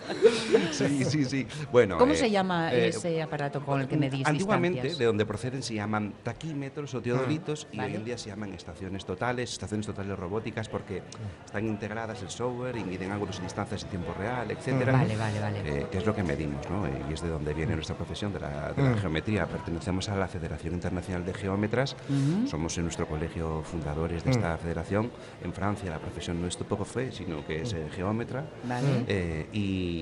Sí, 0.72 1.04
sí, 1.04 1.24
sí. 1.24 1.46
Bueno, 1.70 1.98
¿Cómo 1.98 2.12
eh, 2.12 2.16
se 2.16 2.30
llama 2.30 2.72
eh, 2.72 2.88
ese 2.88 3.22
aparato 3.22 3.64
con 3.64 3.80
el 3.80 3.88
que 3.88 3.96
medís 3.96 4.26
Antiguamente, 4.26 4.74
distancias? 4.74 4.98
de 4.98 5.04
donde 5.04 5.26
proceden, 5.26 5.62
se 5.62 5.74
llaman 5.74 6.14
taquímetros 6.22 6.94
o 6.94 7.00
teodolitos 7.00 7.68
y 7.72 7.76
Vale. 7.78 7.90
hoy 7.92 7.96
en 7.96 8.04
día 8.04 8.18
se 8.18 8.30
llaman 8.30 8.52
estaciones 8.54 9.04
totales, 9.04 9.52
estaciones 9.52 9.86
totales 9.86 10.18
robóticas 10.18 10.68
porque 10.68 11.02
están 11.44 11.66
integradas 11.66 12.22
el 12.22 12.30
software 12.30 12.76
y 12.76 12.84
miden 12.84 13.12
ángulos 13.12 13.38
y 13.38 13.42
distancias 13.42 13.84
en 13.84 13.90
tiempo 13.90 14.14
real, 14.18 14.50
etcétera. 14.50 14.92
Vale, 14.92 15.16
vale, 15.16 15.40
vale. 15.40 15.58
Eh, 15.64 15.86
que 15.90 15.98
es 15.98 16.06
lo 16.06 16.14
que 16.14 16.22
medimos, 16.22 16.68
¿no? 16.68 16.86
Eh, 16.86 16.90
y 17.08 17.12
es 17.12 17.22
de 17.22 17.28
donde 17.28 17.54
viene 17.54 17.74
nuestra 17.74 17.96
profesión 17.96 18.32
de 18.32 18.40
la, 18.40 18.72
de 18.72 18.82
la 18.82 18.96
geometría. 18.96 19.46
Pertenecemos 19.46 20.08
a 20.08 20.16
la 20.16 20.26
Federación 20.28 20.74
Internacional 20.74 21.24
de 21.24 21.34
Geómetras, 21.34 21.96
somos 22.46 22.76
en 22.78 22.84
nuestro 22.84 23.06
colegio 23.06 23.62
fundadores 23.62 24.24
de 24.24 24.30
esta 24.30 24.56
federación. 24.58 25.10
En 25.42 25.52
Francia 25.52 25.90
la 25.90 25.98
profesión 25.98 26.40
no 26.40 26.48
es 26.48 26.56
topógrafo, 26.56 27.00
sino 27.10 27.46
que 27.46 27.62
es 27.62 27.72
eh, 27.72 27.86
geómetra. 27.90 28.44
Vale. 28.64 29.04
Eh, 29.06 29.46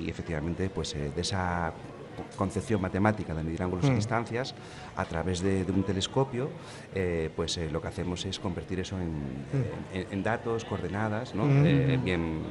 y 0.01 0.09
efectivamente, 0.11 0.70
pues 0.70 0.95
eh, 0.95 1.11
de 1.14 1.20
esa 1.20 1.72
co- 2.16 2.24
concepción 2.36 2.80
matemática 2.80 3.34
de 3.34 3.43
medir 3.43 3.62
ángulos 3.62 3.84
y 3.86 3.95
distancias, 3.95 4.55
a 4.97 5.05
través 5.05 5.43
de, 5.43 5.64
de 5.64 5.72
un 5.72 5.82
telescopio, 5.84 6.49
eh, 6.95 7.30
pues 7.34 7.57
eh, 7.59 7.68
lo 7.70 7.80
que 7.80 7.88
hacemos 7.88 8.24
es 8.24 8.38
convertir 8.38 8.80
eso 8.80 8.99
en, 8.99 9.45
en- 9.93 10.07
en 10.11 10.22
datos, 10.22 10.64
coordenadas, 10.64 11.34
¿no? 11.34 11.45
Eh, 11.64 11.99
bien 12.03 12.43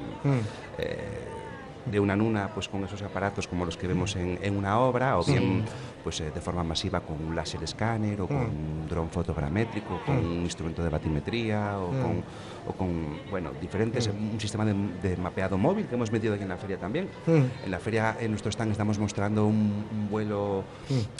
de 1.85 1.99
una 1.99 2.15
nuna 2.15 2.47
pues 2.53 2.69
con 2.69 2.83
esos 2.83 3.01
aparatos 3.01 3.47
como 3.47 3.65
los 3.65 3.75
que 3.75 3.87
vemos 3.87 4.15
en, 4.15 4.37
en 4.43 4.55
una 4.55 4.79
obra 4.79 5.17
o 5.17 5.23
bien 5.23 5.63
pues 6.03 6.19
eh, 6.21 6.31
de 6.33 6.41
forma 6.41 6.63
masiva 6.63 7.01
con 7.01 7.21
un 7.23 7.35
láser 7.35 7.63
escáner 7.63 8.21
o 8.21 8.27
con 8.27 8.37
un 8.37 8.87
dron 8.89 9.09
fotogramétrico 9.09 10.01
con 10.05 10.17
un 10.17 10.41
instrumento 10.43 10.83
de 10.83 10.89
batimetría 10.89 11.77
o, 11.79 11.89
con, 11.89 12.23
o 12.67 12.73
con 12.73 13.19
bueno 13.29 13.51
diferentes 13.61 14.07
un 14.07 14.39
sistema 14.39 14.65
de, 14.65 14.73
de 15.01 15.17
mapeado 15.17 15.57
móvil 15.57 15.85
que 15.87 15.95
hemos 15.95 16.11
metido 16.11 16.33
aquí 16.33 16.43
en 16.43 16.49
la 16.49 16.57
feria 16.57 16.77
también 16.77 17.09
en 17.27 17.71
la 17.71 17.79
feria 17.79 18.17
en 18.19 18.31
nuestro 18.31 18.49
stand 18.51 18.71
estamos 18.71 18.97
mostrando 18.99 19.45
un, 19.45 19.85
un 19.91 20.09
vuelo 20.09 20.63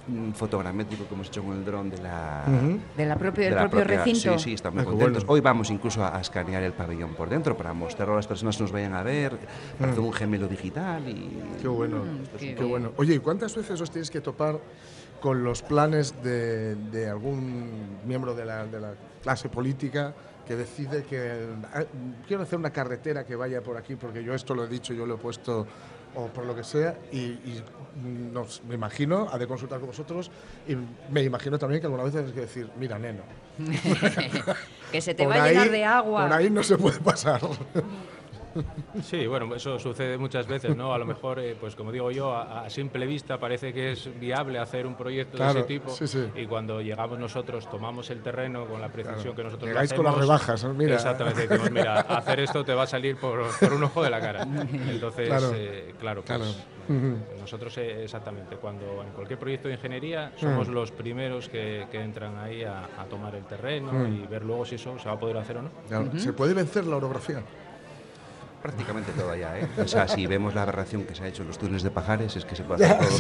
mm, 0.07 0.31
fotogramétrico 0.31 1.07
que 1.07 1.13
hemos 1.13 1.27
hecho 1.27 1.43
con 1.43 1.57
el 1.57 1.65
dron 1.65 1.89
de 1.89 1.97
la 1.99 2.43
De 2.97 3.05
la 3.05 3.15
propia, 3.17 3.43
de 3.45 3.49
del 3.51 3.55
la 3.55 3.61
propio 3.69 3.85
propia- 3.85 4.03
recinto. 4.03 4.37
Sí, 4.39 4.43
sí, 4.45 4.53
están 4.53 4.73
muy 4.73 4.81
Ah, 4.81 4.85
contentos. 4.85 5.23
bueno. 5.25 5.33
Hoy 5.33 5.41
vamos 5.41 5.69
incluso 5.69 6.03
a, 6.03 6.17
a 6.17 6.21
escanear 6.21 6.63
el 6.63 6.73
pabellón 6.73 7.13
por 7.13 7.29
dentro 7.29 7.55
para 7.55 7.73
mostrarlo 7.73 8.13
a 8.13 8.17
las 8.17 8.27
personas 8.27 8.57
que 8.57 8.63
nos 8.63 8.71
vayan 8.71 8.93
a 8.93 9.03
ver, 9.03 9.37
para 9.79 9.91
hacer 9.91 10.03
un 10.03 10.13
gemelo 10.13 10.47
digital 10.47 11.07
y... 11.07 11.31
Qué 11.61 11.67
bueno. 11.67 11.97
Mm, 11.97 12.37
qué 12.39 12.55
Qué 12.55 12.63
bueno. 12.63 12.91
Oye, 12.97 13.15
¿y 13.15 13.19
cuántas 13.19 13.55
veces 13.55 13.79
os 13.79 13.89
tenéis 13.91 14.09
que 14.11 14.21
topar 14.21 14.59
con 15.21 15.43
los 15.43 15.61
planes 15.61 16.21
de, 16.23 16.75
de 16.75 17.09
algún 17.09 17.99
miembro 18.05 18.33
de 18.35 18.43
la, 18.43 18.65
de 18.65 18.81
la 18.81 18.93
clase 19.21 19.47
política 19.47 20.13
que 20.45 20.55
decide 20.55 21.03
que 21.03 21.45
ah, 21.73 21.83
quiero 22.27 22.43
hacer 22.43 22.59
una 22.59 22.71
carretera 22.71 23.23
que 23.23 23.35
vaya 23.35 23.61
por 23.61 23.77
aquí 23.77 23.95
porque 23.95 24.23
yo 24.23 24.33
esto 24.33 24.55
lo 24.55 24.65
he 24.65 24.67
dicho, 24.67 24.93
yo 24.93 25.05
lo 25.05 25.15
he 25.15 25.17
puesto 25.17 25.67
o 26.13 26.27
por 26.27 26.45
lo 26.45 26.55
que 26.55 26.63
sea 26.63 26.97
y, 27.11 27.19
y 27.19 27.63
nos, 28.03 28.63
me 28.63 28.75
imagino, 28.75 29.29
ha 29.31 29.37
de 29.37 29.47
consultar 29.47 29.79
con 29.79 29.87
vosotros 29.87 30.29
y 30.67 30.75
me 31.09 31.23
imagino 31.23 31.57
también 31.57 31.79
que 31.79 31.87
alguna 31.87 32.03
vez 32.03 32.13
tenéis 32.13 32.33
que 32.33 32.41
decir, 32.41 32.69
mira, 32.77 32.99
neno, 32.99 33.21
que 34.91 35.01
se 35.01 35.13
te 35.13 35.23
por 35.23 35.33
va 35.33 35.43
a 35.43 35.47
llenar 35.47 35.69
de 35.69 35.85
agua. 35.85 36.23
Por 36.23 36.33
ahí 36.33 36.49
no 36.49 36.63
se 36.63 36.77
puede 36.77 36.99
pasar. 36.99 37.41
Sí, 39.03 39.25
bueno, 39.27 39.53
eso 39.55 39.79
sucede 39.79 40.17
muchas 40.17 40.47
veces, 40.47 40.75
¿no? 40.75 40.93
A 40.93 40.97
lo 40.97 41.05
mejor, 41.05 41.39
eh, 41.39 41.55
pues 41.59 41.75
como 41.75 41.91
digo 41.91 42.11
yo, 42.11 42.33
a, 42.35 42.65
a 42.65 42.69
simple 42.69 43.05
vista 43.05 43.39
parece 43.39 43.73
que 43.73 43.91
es 43.93 44.09
viable 44.19 44.59
hacer 44.59 44.85
un 44.85 44.95
proyecto 44.95 45.37
Claro, 45.37 45.53
de 45.53 45.59
ese 45.59 45.67
tipo 45.67 45.89
sí, 45.91 46.07
sí. 46.07 46.25
y 46.35 46.45
cuando 46.45 46.81
llegamos 46.81 47.17
nosotros, 47.19 47.69
tomamos 47.69 48.09
el 48.09 48.21
terreno 48.21 48.65
con 48.65 48.81
la 48.81 48.89
precisión 48.89 49.21
Claro. 49.21 49.35
que 49.35 49.43
nosotros 49.43 49.69
Llegáis 49.69 49.93
con 49.93 50.03
las 50.03 50.13
hacemos, 50.13 50.27
rebajas, 50.27 50.63
¿no? 50.63 50.73
Mira. 50.73 50.95
Exactamente, 50.95 51.47
decimos, 51.47 51.71
mira, 51.71 51.99
hacer 52.01 52.39
esto 52.41 52.63
te 52.65 52.73
va 52.73 52.83
a 52.83 52.87
salir 52.87 53.15
por, 53.17 53.41
por 53.59 53.73
un 53.73 53.83
ojo 53.83 54.03
de 54.03 54.09
la 54.09 54.19
cara. 54.19 54.43
Entonces, 54.43 55.27
Claro, 55.27 55.51
eh, 55.55 55.93
claro, 55.99 56.23
pues, 56.25 56.37
claro. 56.37 56.51
Nosotros 57.39 57.77
eh, 57.77 58.03
exactamente, 58.03 58.57
cuando 58.57 59.01
en 59.03 59.09
cualquier 59.13 59.39
proyecto 59.39 59.67
de 59.69 59.75
ingeniería 59.75 60.33
somos 60.35 60.67
los 60.67 60.91
primeros 60.91 61.47
que, 61.47 61.87
que 61.89 62.01
entran 62.01 62.37
ahí 62.37 62.63
a, 62.63 62.89
a 62.99 63.05
tomar 63.05 63.33
el 63.35 63.45
terreno 63.45 64.07
y 64.07 64.27
ver 64.27 64.43
luego 64.43 64.65
si 64.65 64.75
eso 64.75 64.97
se 64.99 65.07
va 65.07 65.15
a 65.15 65.19
poder 65.19 65.37
hacer 65.37 65.57
o 65.57 65.61
no. 65.61 65.69
Claro, 65.87 66.09
¿Se 66.17 66.33
puede 66.33 66.53
vencer 66.53 66.85
la 66.85 66.97
orografía? 66.97 67.41
Prácticamente 68.61 69.11
todo 69.13 69.35
ya, 69.35 69.57
¿eh? 69.59 69.67
O 69.77 69.87
sea, 69.87 70.07
si 70.07 70.27
vemos 70.27 70.53
la 70.53 70.63
aberración 70.63 71.03
que 71.03 71.15
se 71.15 71.23
ha 71.23 71.27
hecho 71.27 71.41
en 71.41 71.47
los 71.47 71.57
túneles 71.57 71.83
de 71.83 71.89
Pajares, 71.91 72.35
es 72.35 72.45
que 72.45 72.55
se 72.55 72.63
puede 72.63 72.85
hacer 72.85 72.99
todo. 72.99 73.19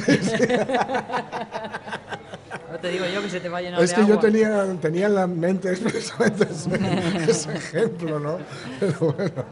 No 2.71 2.79
te 2.79 2.89
digo 2.89 3.05
yo 3.13 3.21
que 3.21 3.29
se 3.29 3.39
te 3.41 3.49
va 3.49 3.57
a 3.57 3.61
llenar 3.61 3.81
Es 3.81 3.89
de 3.89 3.95
que 3.97 4.01
yo 4.07 4.13
agua. 4.13 4.21
tenía, 4.21 4.65
tenía 4.79 5.07
en 5.07 5.15
la 5.15 5.27
mente 5.27 5.69
expresamente 5.71 6.45
ese, 6.49 7.29
ese 7.31 7.53
ejemplo, 7.53 8.19
¿no? 8.19 8.37
Pero 8.79 9.13
bueno. 9.13 9.43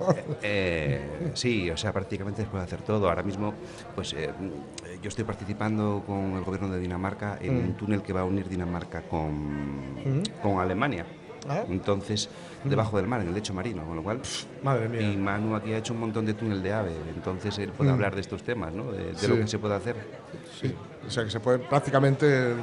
Eh, 0.42 1.32
sí, 1.34 1.70
o 1.70 1.76
sea, 1.78 1.92
prácticamente 1.92 2.44
se 2.44 2.48
puede 2.48 2.64
hacer 2.64 2.82
todo. 2.82 3.10
Ahora 3.10 3.24
mismo, 3.24 3.54
pues 3.96 4.14
eh, 4.14 4.30
yo 5.02 5.10
estoy 5.10 5.26
participando 5.26 6.04
con 6.06 6.38
el 6.38 6.44
gobierno 6.44 6.70
de 6.70 6.80
Dinamarca 6.80 7.38
en 7.42 7.58
un 7.58 7.74
túnel 7.74 8.02
que 8.02 8.14
va 8.14 8.22
a 8.22 8.26
unir 8.26 8.48
Dinamarca 8.48 9.02
con, 9.02 10.24
con 10.42 10.60
Alemania. 10.60 11.06
Ah. 11.48 11.64
Entonces, 11.70 12.30
debajo 12.64 12.98
del 12.98 13.08
mar, 13.08 13.22
en 13.22 13.30
el 13.30 13.34
lecho 13.34 13.54
marino, 13.54 13.84
con 13.86 13.96
lo 13.96 14.04
cual... 14.04 14.20
Madre 14.64 14.90
mía. 14.90 15.02
Y 15.02 15.16
Manu 15.18 15.56
aquí 15.56 15.72
ha 15.74 15.78
hecho 15.78 15.94
un 15.94 16.02
montón 16.02 16.26
de 16.26 16.34
túnel 16.34 16.62
de 16.62 16.74
ave, 16.74 16.92
entonces 17.16 17.58
él 17.60 17.72
puede 17.72 17.92
hablar 17.92 18.14
de 18.16 18.22
estos 18.22 18.44
temas, 18.44 18.74
¿no? 18.74 18.92
De, 18.92 19.06
de 19.14 19.16
Sí. 19.16 19.28
lo 19.28 19.36
que 19.38 19.48
se 19.48 19.58
puede 19.60 19.76
hacer. 19.76 19.96
Sí. 20.60 20.74
O 21.08 21.10
sea 21.10 21.24
que 21.24 21.30
se 21.32 21.39
puede 21.39 21.60
prácticamente. 21.60 22.54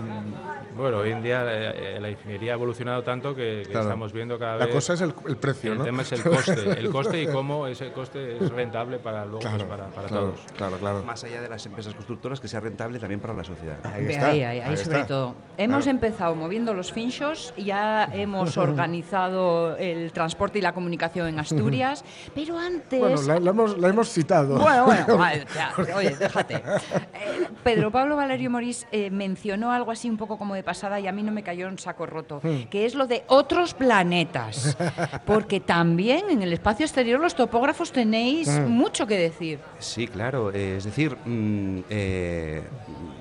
Bueno, 0.76 0.99
hoy 0.99 1.11
en 1.11 1.22
día 1.22 1.43
eh, 1.47 1.99
la 1.99 2.11
ingeniería 2.11 2.53
ha 2.53 2.55
evolucionado 2.57 3.03
tanto 3.03 3.34
que, 3.34 3.62
que 3.64 3.70
Claro. 3.70 3.87
estamos 3.87 4.12
viendo 4.12 4.39
cada 4.39 4.57
La 4.59 4.66
vez... 4.66 4.74
cosa 4.74 4.93
es 4.93 5.01
el, 5.01 5.14
el 5.26 5.39
precio, 5.39 5.72
el 5.72 5.78
¿no? 5.78 5.84
tema 5.84 6.03
es 6.03 6.12
el 6.12 6.22
coste, 6.22 6.78
el 6.78 6.91
coste 6.91 7.22
y 7.22 7.26
cómo 7.28 7.66
ese 7.66 7.93
coste 7.93 8.37
es 8.37 8.51
rentable 8.51 8.99
para 8.99 9.24
luego 9.24 9.39
pues, 9.41 9.55
Claro, 9.55 9.68
para, 9.70 9.87
para 9.87 10.09
claro, 10.09 10.24
todos. 10.32 10.41
claro, 10.55 10.76
claro. 10.76 11.03
Más 11.03 11.24
allá 11.24 11.41
de 11.41 11.49
las 11.49 11.64
empresas 11.64 11.95
constructoras, 11.95 12.41
que 12.41 12.49
sea 12.49 12.61
rentable 12.61 12.99
también 12.99 13.20
para 13.20 13.32
la 13.32 13.43
sociedad. 13.43 13.78
Ahí 13.84 14.05
está. 14.07 14.26
ahí, 14.26 14.43
ahí, 14.43 14.61
ahí 14.61 14.70
ahí 14.70 14.76
sobre 14.76 14.97
está. 14.99 15.07
todo. 15.07 15.34
Hemos 15.57 15.87
empezado 15.87 16.34
moviendo 16.34 16.74
los 16.74 16.93
finchos, 16.93 17.55
ya 17.57 18.11
hemos 18.12 18.55
organizado 18.59 19.78
el 19.78 20.12
transporte 20.12 20.59
y 20.59 20.62
la 20.62 20.74
comunicación 20.74 21.28
en 21.28 21.39
Asturias, 21.41 22.05
pero 22.34 22.59
antes... 22.59 23.01
Bueno, 23.01 23.22
la, 23.22 23.41
la 23.41 23.51
hemos, 23.51 23.78
la 23.78 23.89
hemos 23.89 24.11
citado. 24.11 24.59
Bueno, 24.59 24.84
bueno, 24.84 25.07
vale, 25.16 25.47
ya, 25.55 25.72
oye, 25.97 26.14
déjate. 26.16 26.57
Eh, 26.57 27.49
Pedro 27.64 27.91
Pablo 27.91 28.14
Valerio 28.27 28.51
Morís 28.51 28.89
eh, 28.91 29.09
mencionó 29.11 29.70
algo 29.70 29.93
así 29.93 30.11
un 30.11 30.16
poco 30.16 30.37
como 30.37 30.55
de 30.57 30.64
pasada 30.64 30.99
y 30.99 31.07
a 31.07 31.12
mí 31.12 31.22
no 31.22 31.31
me 31.31 31.45
cayó 31.45 31.68
en 31.68 31.79
saco 31.79 32.07
roto, 32.07 32.41
que 32.70 32.85
es 32.85 32.97
lo 32.97 33.07
de 33.07 33.22
otros 33.29 33.72
planetas. 33.72 34.77
Porque 35.27 35.61
también 35.61 36.29
en 36.29 36.43
el 36.43 36.53
espacio 36.53 36.85
exterior 36.85 37.20
los 37.20 37.37
topógrafos 37.37 37.93
tenéis 37.93 38.49
mucho 38.66 39.07
que 39.07 39.16
decir. 39.16 39.61
Sí, 39.79 40.09
claro. 40.09 40.51
eh, 40.53 40.77
es 40.79 40.85
decir, 40.85 41.16
mm, 41.24 41.79
eh, 41.89 42.62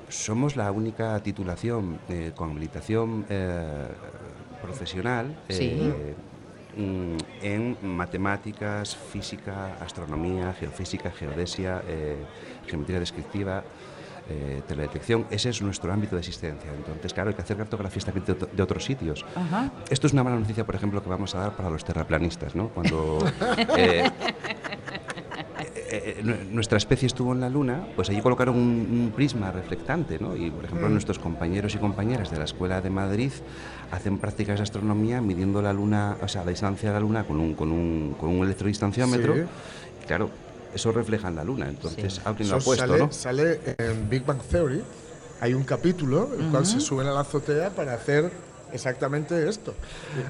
somos 0.10 0.56
la 0.56 0.72
única 0.72 1.20
titulación 1.20 2.00
con 2.36 2.50
habilitación 2.52 3.26
profesional 4.62 5.36
Sí. 5.50 5.94
mm, 6.78 7.18
en 7.44 7.78
matemáticas, 7.84 8.96
física, 8.96 9.76
astronomía, 9.80 10.54
geofísica, 10.54 11.12
geodesia, 11.12 11.82
geometría 12.68 13.00
descriptiva. 13.00 13.64
Eh, 14.30 14.62
teledetección, 14.68 15.26
ese 15.30 15.50
es 15.50 15.62
nuestro 15.62 15.92
ámbito 15.94 16.16
de 16.16 16.22
existencia. 16.22 16.72
Entonces, 16.76 17.14
claro, 17.14 17.30
hay 17.30 17.36
que 17.36 17.42
hacer 17.42 17.58
cartografías 17.58 18.06
también 18.06 18.26
de, 18.26 18.34
de 18.52 18.64
otros 18.64 18.84
sitios. 18.84 19.26
Ajá. 19.36 19.72
Esto 19.90 20.08
es 20.08 20.14
una 20.14 20.24
mala 20.24 20.38
noticia, 20.38 20.66
por 20.66 20.76
ejemplo, 20.76 21.02
que 21.04 21.10
vamos 21.10 21.36
a 21.36 21.40
dar 21.40 21.56
para 21.56 21.70
los 21.70 21.84
terraplanistas, 21.86 22.56
¿no? 22.56 22.70
Cuando 22.70 23.20
eh, 23.78 24.10
eh, 25.92 26.22
nu- 26.24 26.36
nuestra 26.52 26.78
especie 26.78 27.06
estuvo 27.08 27.34
en 27.34 27.40
la 27.42 27.50
Luna, 27.50 27.88
pues 27.96 28.10
allí 28.10 28.22
colocaron 28.22 28.56
un, 28.56 28.62
un 29.06 29.12
prisma 29.16 29.52
reflectante, 29.52 30.18
¿no? 30.20 30.36
Y, 30.36 30.50
por 30.50 30.66
ejemplo, 30.66 30.90
nuestros 30.90 31.20
compañeros 31.20 31.76
y 31.76 31.78
compañeras 31.78 32.32
de 32.32 32.38
la 32.38 32.46
Escuela 32.46 32.82
de 32.82 32.90
Madrid 32.90 33.32
hacen 33.92 34.18
prácticas 34.18 34.58
de 34.60 34.64
astronomía 34.64 35.22
midiendo 35.22 35.62
la 35.62 35.74
Luna, 35.74 36.18
o 36.22 36.28
sea, 36.28 36.44
la 36.44 36.52
distancia 36.52 36.90
de 36.90 36.94
la 36.96 37.00
Luna 37.00 37.24
con 37.24 37.40
un, 37.40 37.54
con 37.54 37.72
un, 37.72 38.16
con 38.20 38.30
un 38.30 38.44
electrodistanciómetro. 38.44 39.36
Sí. 39.36 39.42
Y 40.04 40.06
claro, 40.08 40.30
eso 40.76 40.92
refleja 40.92 41.30
en 41.30 41.36
la 41.36 41.44
Luna, 41.44 41.68
entonces 41.70 42.22
alguien 42.26 42.50
lo 42.50 42.58
ha 42.58 42.60
puesto, 42.60 42.86
sale, 42.86 43.00
¿no? 43.00 43.12
sale 43.12 43.60
en 43.78 44.10
Big 44.10 44.26
Bang 44.26 44.42
Theory. 44.42 44.84
Hay 45.42 45.54
un 45.54 45.64
capítulo 45.64 46.30
en 46.38 46.46
el 46.46 46.52
cual 46.52 46.66
se 46.66 46.80
suben 46.80 47.08
a 47.08 47.12
la 47.12 47.22
azotea 47.22 47.70
para 47.70 47.94
hacer 47.94 48.32
exactamente 48.72 49.48
esto. 49.50 49.74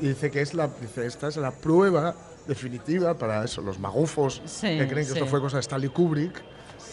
Y 0.01 0.07
dice 0.07 0.31
que 0.31 0.41
es 0.41 0.53
la, 0.53 0.69
dice, 0.81 1.05
esta 1.05 1.27
es 1.27 1.37
la 1.37 1.51
prueba 1.51 2.15
definitiva 2.47 3.15
para 3.17 3.43
eso, 3.43 3.61
los 3.61 3.79
magufos 3.79 4.41
Sí, 4.45 4.67
que 4.77 4.87
creen 4.87 5.05
que 5.07 5.13
sí. 5.13 5.13
esto 5.13 5.25
fue 5.27 5.41
cosa 5.41 5.57
de 5.57 5.61
Stanley 5.61 5.89
Kubrick. 5.89 6.41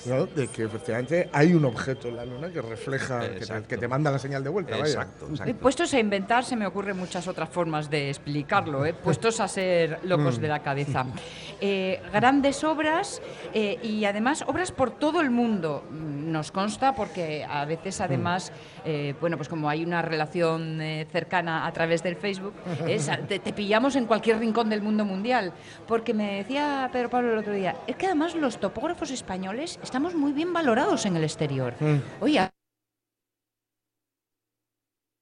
¿No? 0.07 0.27
De 0.27 0.49
que 0.49 0.65
efectivamente 0.65 1.29
hay 1.33 1.55
un 1.55 1.65
objeto 1.65 2.09
en 2.09 2.17
la 2.17 2.25
luna 2.25 2.49
que 2.51 2.61
refleja, 2.63 3.21
que 3.21 3.29
te, 3.29 3.37
Exacto. 3.39 3.69
que 3.69 3.79
te 3.79 3.89
manda 3.89 4.11
la 4.11 4.19
señal 4.19 4.43
de 4.43 4.51
vuelta. 4.51 4.73
vaya. 4.77 4.85
Exacto, 4.87 5.27
Eh, 5.27 5.31
exacto. 5.31 5.55
Puestos 5.57 5.95
a 5.95 5.99
inventar, 5.99 6.45
se 6.45 6.57
me 6.57 6.67
ocurren 6.67 6.97
muchas 6.97 7.27
otras 7.29 7.49
formas 7.49 7.89
de 7.91 8.09
explicarlo, 8.11 8.85
¿eh? 8.87 8.95
puestos 9.05 9.41
a 9.41 9.49
ser 9.49 9.99
locos 10.05 10.41
de 10.41 10.49
la 10.49 10.61
cabeza. 10.63 11.07
Eh, 11.65 12.03
grandes 12.13 12.65
obras 12.65 13.23
eh, 13.55 13.79
y 13.85 14.05
además 14.05 14.43
obras 14.49 14.73
por 14.73 14.91
todo 14.99 15.21
el 15.21 15.31
mundo. 15.31 15.85
Mm, 15.93 16.33
Nos 16.33 16.51
consta 16.51 16.93
porque 16.93 17.45
a 17.49 17.65
veces 17.67 18.01
además, 18.01 18.51
eh, 18.85 19.15
bueno, 19.21 19.37
pues 19.37 19.49
como 19.49 19.69
hay 19.69 19.85
una 19.85 20.03
relación 20.03 20.81
eh, 20.81 21.07
cercana 21.13 21.65
a 21.65 21.73
través 21.73 22.03
del 22.03 22.17
Facebook, 22.17 22.53
es- 22.89 23.09
te, 23.29 23.39
te 23.39 23.53
pillamos 23.53 23.95
en 23.95 24.07
cualquier 24.07 24.41
rincón 24.41 24.71
del 24.71 24.83
mundo 24.83 25.05
mundial. 25.05 25.53
Porque 25.87 26.13
me 26.15 26.39
decía 26.39 26.91
Pedro 26.93 27.11
Pablo 27.11 27.33
el 27.33 27.39
otro 27.39 27.53
día, 27.53 27.77
es 27.87 27.95
que 27.95 28.07
además 28.07 28.35
los 28.35 28.59
topógrafos 28.59 29.13
españoles 29.13 29.79
estamos 29.93 30.15
muy 30.15 30.33
bien 30.33 30.55
valorados 30.55 31.05
en 31.05 31.17
el 31.17 31.23
exterior. 31.23 31.75
Oye, 32.23 32.49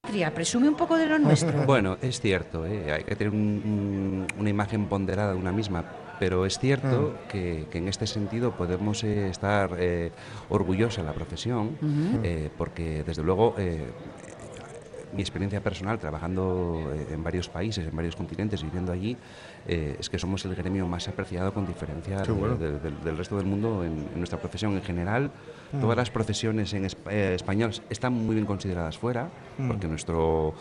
patria, 0.00 0.32
presume 0.32 0.68
un 0.68 0.76
poco 0.76 0.96
de 0.96 1.06
lo 1.06 1.18
nuestro. 1.18 1.62
Bueno, 1.66 1.98
es 2.00 2.20
cierto, 2.20 2.64
¿eh? 2.64 2.92
hay 2.92 3.02
que 3.02 3.16
tener 3.16 3.32
un- 3.32 3.40
un- 3.64 4.26
una 4.38 4.48
imagen 4.48 4.86
ponderada 4.86 5.32
de 5.32 5.38
una 5.40 5.50
misma, 5.50 5.84
pero 6.20 6.46
es 6.46 6.56
cierto 6.60 7.18
que, 7.28 7.66
que 7.68 7.78
en 7.78 7.88
este 7.88 8.06
sentido 8.06 8.52
podemos 8.52 9.02
eh, 9.02 9.28
estar 9.28 9.74
eh, 9.76 10.12
orgullosos 10.50 10.98
de 10.98 11.02
la 11.02 11.14
profesión, 11.14 11.76
eh, 12.22 12.48
porque 12.56 13.02
desde 13.02 13.24
luego 13.24 13.56
eh, 13.58 13.90
mi 15.12 15.22
experiencia 15.22 15.60
personal 15.60 15.98
trabajando 15.98 16.92
eh, 16.94 17.14
en 17.14 17.24
varios 17.24 17.48
países, 17.48 17.84
en 17.88 17.96
varios 17.96 18.14
continentes, 18.14 18.62
viviendo 18.62 18.92
allí, 18.92 19.16
eh, 19.66 19.96
es 19.98 20.08
que 20.10 20.18
somos 20.18 20.44
el 20.44 20.54
gremio 20.54 20.86
más 20.86 21.06
apreciado 21.08 21.52
con 21.52 21.66
diferencia 21.66 22.22
Qué 22.22 22.32
bueno. 22.32 22.56
de- 22.56 22.72
de- 22.72 22.78
del, 22.80 23.00
del 23.04 23.16
resto 23.16 23.36
del 23.36 23.46
mundo 23.46 23.84
en, 23.84 23.92
en 24.12 24.18
nuestra 24.18 24.38
profesión 24.38 24.74
en 24.74 24.82
general. 24.82 25.30
Todas 25.80 25.96
las 25.96 26.10
profesiones 26.10 26.72
en 26.74 26.84
esp- 26.84 27.10
eh, 27.10 27.34
español 27.34 27.70
están 27.90 28.12
muy 28.12 28.34
bien 28.34 28.46
consideradas 28.46 28.98
fuera, 28.98 29.28
porque 29.68 29.86
nuestro 29.86 30.54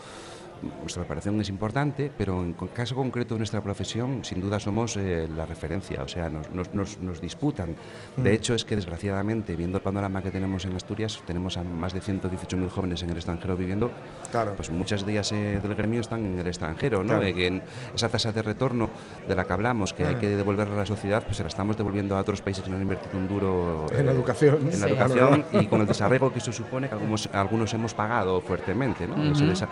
nuestra 0.80 1.02
preparación 1.02 1.40
es 1.40 1.48
importante, 1.48 2.10
pero 2.16 2.42
en 2.42 2.52
co- 2.54 2.68
caso 2.68 2.94
concreto 2.94 3.34
de 3.34 3.38
nuestra 3.38 3.60
profesión, 3.62 4.24
sin 4.24 4.40
duda 4.40 4.60
somos 4.60 4.96
eh, 4.96 5.28
la 5.36 5.46
referencia, 5.46 6.02
o 6.02 6.08
sea, 6.08 6.28
nos, 6.28 6.50
nos- 6.52 6.74
nos- 6.74 6.98
nos 7.00 7.20
disputan. 7.20 7.74
De 8.16 8.32
hecho, 8.34 8.54
es 8.54 8.64
que 8.64 8.76
desgraciadamente, 8.76 9.56
viendo 9.56 9.78
el 9.78 9.82
panorama 9.82 10.22
que 10.22 10.30
tenemos 10.30 10.64
en 10.64 10.74
Asturias, 10.76 11.22
tenemos 11.26 11.56
a 11.56 11.62
más 11.64 11.92
de 11.92 12.00
118.000 12.00 12.68
jóvenes 12.68 13.02
en 13.02 13.10
el 13.10 13.16
extranjero 13.16 13.56
viviendo, 13.56 13.90
Claro. 14.30 14.54
pues 14.56 14.70
muchas 14.70 15.04
de 15.06 15.12
ellas 15.12 15.32
eh, 15.32 15.60
del 15.62 15.74
gremio 15.74 16.00
están 16.00 16.24
en 16.24 16.38
el 16.38 16.46
extranjero, 16.46 16.98
¿no? 17.02 17.08
Claro. 17.14 17.24
Eh, 17.24 17.34
que 17.34 17.46
en 17.46 17.62
esa 17.94 18.08
tasa 18.08 18.32
de 18.32 18.42
retorno 18.42 18.90
de 19.26 19.34
la 19.34 19.44
que 19.44 19.52
hablamos, 19.52 19.92
que 19.92 20.04
hay 20.06 20.16
que 20.16 20.28
devolverla 20.28 20.74
a 20.74 20.78
la 20.78 20.86
sociedad, 20.86 21.22
pues 21.24 21.36
se 21.36 21.42
la 21.42 21.48
estamos 21.48 21.76
devolviendo 21.76 22.16
a 22.16 22.20
otros 22.20 22.40
países 22.42 22.62
que 22.64 22.70
no 22.70 22.76
han 22.76 22.82
invertido 22.82 23.18
un 23.18 23.28
duro 23.28 23.86
En 23.92 24.06
la 24.06 24.12
educación. 24.12 24.58
en 24.62 24.80
la 24.80 24.86
Sí. 24.86 24.92
educación 24.92 25.44
y 25.52 25.66
con 25.66 25.80
el 25.80 25.86
desarraigo 25.86 26.32
que 26.32 26.38
eso 26.38 26.52
supone, 26.52 26.88
que 26.88 26.94
algunos, 26.94 27.28
algunos 27.32 27.72
hemos 27.74 27.94
pagado 27.94 28.40
fuertemente, 28.40 29.06
¿no? 29.06 29.22
Ese 29.32 29.44
desa- 29.44 29.68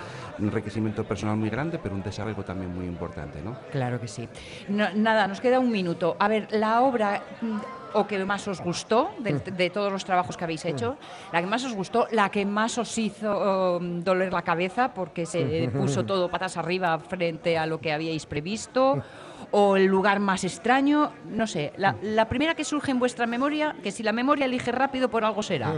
un 0.79 0.87
enriquecimiento 0.87 1.05
personal 1.05 1.37
muy 1.37 1.51
grande, 1.51 1.79
pero 1.79 1.95
un 1.95 2.03
desarraigo 2.03 2.43
también 2.45 2.74
muy 2.74 2.87
importante, 2.87 3.41
¿no? 3.43 3.57
Claro 3.70 4.01
que 4.01 4.09
sí. 4.09 4.29
No- 4.68 4.89
nada, 4.95 5.26
nos 5.26 5.41
queda 5.41 5.59
un 5.59 5.70
minuto. 5.70 6.16
A 6.18 6.29
ver, 6.29 6.49
la 6.53 6.81
obra 6.83 7.22
mm, 7.41 7.57
o 7.95 8.07
que 8.07 8.22
más 8.24 8.47
os 8.49 8.61
gustó 8.61 9.11
de, 9.18 9.35
de 9.41 9.70
todos 9.70 9.91
los 9.91 10.05
trabajos 10.05 10.37
que 10.37 10.45
habéis 10.45 10.64
hecho, 10.66 10.97
la 11.33 11.41
que 11.41 11.47
más 11.47 11.64
os 11.64 11.74
gustó, 11.74 12.07
la 12.12 12.31
que 12.31 12.45
más 12.45 12.76
os 12.79 12.97
hizo 12.99 13.79
um, 13.79 14.03
doler 14.05 14.33
la 14.33 14.43
cabeza 14.43 14.93
porque 14.95 15.24
se 15.26 15.68
puso 15.72 16.05
todo 16.05 16.31
patas 16.31 16.57
arriba 16.57 16.99
frente 16.99 17.57
a 17.59 17.66
lo 17.66 17.81
que 17.81 17.93
habíais 17.93 18.26
previsto, 18.26 19.03
o 19.51 19.76
el 19.76 19.87
lugar 19.87 20.20
más 20.20 20.45
extraño, 20.45 21.11
no 21.24 21.47
sé, 21.47 21.72
la, 21.79 21.97
la 22.03 22.29
primera 22.29 22.55
que 22.55 22.64
surge 22.64 22.91
en 22.91 22.99
vuestra 22.99 23.26
memoria, 23.26 23.74
que 23.83 23.91
si 23.91 24.03
la 24.03 24.12
memoria 24.12 24.45
elige 24.45 24.70
rápido 24.70 25.09
por 25.09 25.24
algo 25.24 25.43
será. 25.43 25.72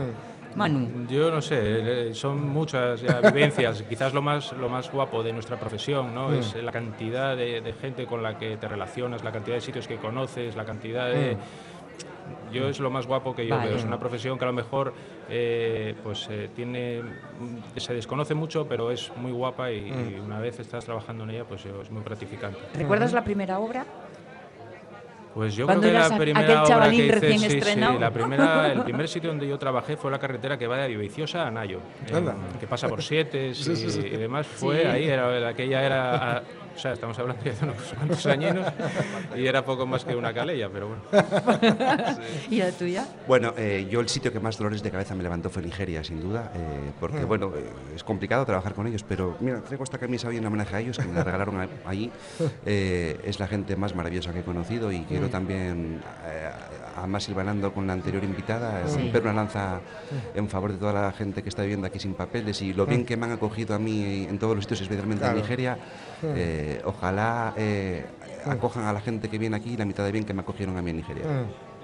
Manu. 0.55 1.07
Yo 1.09 1.31
no 1.31 1.41
sé, 1.41 2.09
eh, 2.11 2.15
son 2.15 2.49
muchas 2.49 3.01
ya 3.01 3.21
vivencias. 3.33 3.83
Quizás 3.83 4.13
lo 4.15 4.23
más, 4.23 4.53
lo 4.53 4.69
más 4.69 4.91
guapo 4.91 5.23
de 5.23 5.33
nuestra 5.33 5.59
profesión 5.59 6.15
¿no? 6.15 6.33
es 6.33 6.55
la 6.55 6.73
cantidad 6.73 7.37
de, 7.37 7.61
de 7.61 7.73
gente 7.73 8.07
con 8.07 8.23
la 8.23 8.39
que 8.39 8.57
te 8.57 8.69
relacionas, 8.69 9.23
la 9.25 9.33
cantidad 9.33 9.57
de 9.57 9.61
sitios 9.61 9.87
que 9.87 9.97
conoces, 9.97 10.57
la 10.57 10.65
cantidad 10.65 11.09
de... 11.09 11.37
Yo 12.53 12.69
es 12.69 12.79
lo 12.79 12.91
más 12.91 13.07
guapo 13.07 13.35
que 13.35 13.47
yo 13.47 13.57
Vale. 13.57 13.69
veo. 13.71 13.79
Es 13.79 13.85
una 13.85 13.99
profesión 13.99 14.39
que 14.39 14.45
a 14.45 14.49
lo 14.49 14.53
mejor 14.53 14.93
eh, 15.29 15.95
pues 16.03 16.29
eh, 16.31 16.49
tiene 16.55 17.01
mm, 17.03 17.79
se 17.79 17.95
desconoce 17.95 18.35
mucho, 18.35 18.67
pero 18.69 18.91
es 18.91 19.11
muy 19.17 19.33
guapa 19.33 19.71
y, 19.73 19.89
y 19.89 20.21
una 20.25 20.39
vez 20.39 20.59
estás 20.61 20.85
trabajando 20.85 21.25
en 21.25 21.31
ella, 21.31 21.45
pues 21.45 21.65
es 21.65 21.91
muy 21.91 22.03
gratificante. 22.05 22.59
¿Recuerdas 22.75 23.13
la 23.13 23.25
primera 23.25 23.59
obra? 23.59 23.85
Pues 25.35 25.55
yo 25.55 25.65
Cuando 25.67 25.83
creo 25.89 26.03
que 26.03 26.09
la 26.09 26.19
primera 26.19 26.65
obra 26.65 26.91
que 26.91 26.97
hice, 26.97 27.13
recién 27.21 27.39
sí, 27.39 27.61
sí, 27.61 27.81
la 28.01 28.11
primera, 28.11 28.67
el 28.73 28.83
primer 28.83 29.09
sitio 29.09 29.31
donde 29.31 29.47
yo 29.47 29.57
trabajé 29.59 29.97
fue 29.97 30.11
la 30.11 30.19
carretera 30.19 30.59
que 30.59 30.67
va 30.67 30.79
de 30.79 30.97
Viciosa 30.97 31.47
a 31.47 31.51
Nayo, 31.53 31.79
en- 32.09 32.17
Anda. 32.17 32.35
que 32.59 32.67
pasa 32.67 32.89
por 32.89 33.01
siete 33.01 33.55
Sí, 33.55 33.77
sí, 33.77 33.91
sí. 33.91 34.01
y 34.01 34.17
demás. 34.17 34.47
Fue 34.49 34.81
Sí. 34.83 34.87
ahí, 34.89 35.05
era, 35.09 35.49
aquella 35.49 35.83
era, 35.85 36.37
a- 36.39 36.43
o 36.75 36.79
sea, 36.79 36.93
estamos 36.93 37.19
hablando 37.19 37.43
de 37.43 37.51
hace 37.51 37.65
unos 37.65 37.77
cuantos 37.97 38.27
añinos 38.27 38.73
y 39.37 39.47
era 39.47 39.65
poco 39.65 39.87
más 39.87 40.05
que 40.05 40.15
una 40.17 40.33
calella, 40.33 40.69
pero 40.73 40.89
bueno. 40.89 41.03
¿Y 42.51 42.59
la 42.59 42.71
tuya? 42.73 43.07
Bueno, 43.27 43.53
eh, 43.57 43.87
yo 43.91 44.01
el 44.01 44.09
sitio 44.09 44.33
que 44.33 44.41
más 44.41 44.57
dolores 44.57 44.83
de 44.83 44.91
cabeza 44.91 45.15
me 45.15 45.23
levantó 45.23 45.51
fue 45.51 45.63
Nigeria, 45.63 46.03
sin 46.05 46.21
duda, 46.21 46.53
eh, 46.55 46.91
porque 46.99 47.25
bueno, 47.25 47.53
eh, 47.57 47.65
es 47.95 48.05
complicado 48.05 48.45
trabajar 48.47 48.75
con 48.75 48.87
ellos, 48.87 49.05
pero 49.07 49.37
mira, 49.41 49.61
traigo 49.61 49.85
esta 49.85 49.99
camisa 49.99 50.29
hoy 50.29 50.39
en 50.39 50.47
homenaje 50.47 50.77
a 50.77 50.81
ellos, 50.81 50.99
que 50.99 51.05
me 51.05 51.15
la 51.15 51.25
regalaron 51.25 51.61
a- 51.61 51.69
allí. 51.87 52.11
Eh, 52.67 53.19
es 53.25 53.39
la 53.41 53.47
gente 53.49 53.75
más 53.77 53.95
maravillosa 53.95 54.33
que 54.33 54.41
he 54.41 54.43
conocido 54.43 54.93
y 54.93 55.01
quiero 55.03 55.29
también, 55.29 56.01
eh, 56.27 56.51
además 56.97 57.25
silbanando 57.25 57.73
con 57.73 57.87
la 57.87 57.93
anterior 57.95 58.23
invitada, 58.23 58.87
Sí. 58.87 58.97
romper 58.99 59.23
una 59.23 59.33
lanza 59.33 59.81
en 60.35 60.49
favor 60.49 60.73
de 60.73 60.79
toda 60.79 60.93
la 60.93 61.13
gente 61.13 61.43
que 61.43 61.49
está 61.49 61.63
viviendo 61.63 61.87
aquí 61.87 61.99
sin 61.99 62.15
papeles 62.15 62.61
y 62.63 62.73
lo 62.75 62.87
bien 62.87 63.05
que 63.05 63.17
me 63.17 63.27
han 63.27 63.33
acogido 63.33 63.75
a 63.75 63.79
mí 63.79 64.27
en 64.29 64.39
todos 64.39 64.55
los 64.55 64.65
sitios, 64.65 64.83
especialmente 64.83 65.23
Claro. 65.23 65.37
en 65.37 65.43
Nigeria. 65.43 65.79
Eh, 66.23 66.60
ojalá 66.85 67.53
eh, 67.57 68.05
acojan 68.45 68.85
a 68.85 68.93
la 68.93 69.01
gente 69.01 69.29
que 69.29 69.39
viene 69.39 69.57
aquí 69.57 69.77
la 69.77 69.85
mitad 69.85 70.05
de 70.05 70.13
bien 70.13 70.25
que 70.25 70.35
me 70.35 70.43
acogieron 70.43 70.77
a 70.77 70.83
mí 70.83 70.91
en 70.91 70.97
Nigeria. 70.97 71.25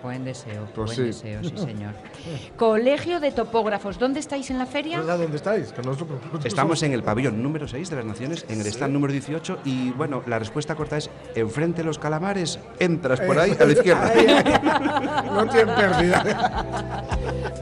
Buen 0.02 0.24
deseo, 0.24 0.66
Pues 0.74 0.86
buen 0.86 0.96
sí. 0.96 1.02
deseo, 1.02 1.42
sí 1.42 1.52
señor. 1.56 1.94
Colegio 2.56 3.18
de 3.18 3.32
Topógrafos, 3.32 3.98
¿dónde 3.98 4.20
estáis 4.20 4.50
en 4.50 4.58
la 4.58 4.66
feria? 4.66 4.98
¿Verdad 4.98 5.18
dónde 5.18 5.36
estáis? 5.36 5.72
Que 5.72 5.82
nosotros- 5.82 6.20
Estamos 6.44 6.82
en 6.82 6.92
el 6.92 7.02
pabellón 7.04 7.42
número 7.42 7.66
6 7.66 7.90
de 7.90 7.96
las 7.96 8.04
Naciones, 8.04 8.44
en 8.48 8.60
el 8.60 8.66
stand 8.66 8.92
número 8.92 9.12
18 9.12 9.58
y 9.64 9.90
bueno, 9.92 10.22
la 10.26 10.38
respuesta 10.38 10.74
corta 10.74 10.96
es 10.98 11.10
enfrente 11.34 11.78
de 11.82 11.84
los 11.86 11.98
calamares, 11.98 12.58
entras 12.78 13.20
por 13.20 13.38
ahí 13.38 13.56
a 13.58 13.64
la 13.64 13.72
izquierda. 13.72 14.06
Ahí, 14.06 14.26
ahí. 14.26 15.30
No 15.30 15.46
tienen 15.48 15.74
pérdida. 15.74 17.04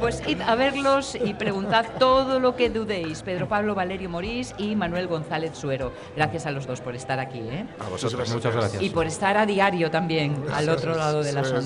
Pues 0.00 0.22
id 0.26 0.40
a 0.42 0.54
verlos 0.54 1.14
y 1.14 1.32
preguntad 1.32 1.86
todo 1.98 2.38
lo 2.38 2.56
que 2.56 2.68
dudéis. 2.68 3.22
Pedro 3.22 3.48
Pablo 3.48 3.74
Valerio 3.74 4.10
Morís 4.10 4.52
y 4.58 4.76
Manuel 4.76 5.06
González 5.06 5.56
Suero. 5.56 5.92
Gracias 6.14 6.44
a 6.44 6.50
los 6.50 6.66
dos 6.66 6.82
por 6.82 6.94
estar 6.94 7.20
aquí, 7.20 7.38
¿eh? 7.38 7.64
A 7.78 7.88
vosotros. 7.88 8.28
Muchas 8.34 8.54
gracias. 8.54 8.82
Y 8.82 8.90
por 8.90 9.06
estar 9.06 9.38
a 9.38 9.46
diario 9.46 9.90
también 9.90 10.44
al 10.52 10.68
otro 10.68 10.94
lado 10.94 11.22
de 11.22 11.32
las 11.32 11.46
Eso 11.46 11.56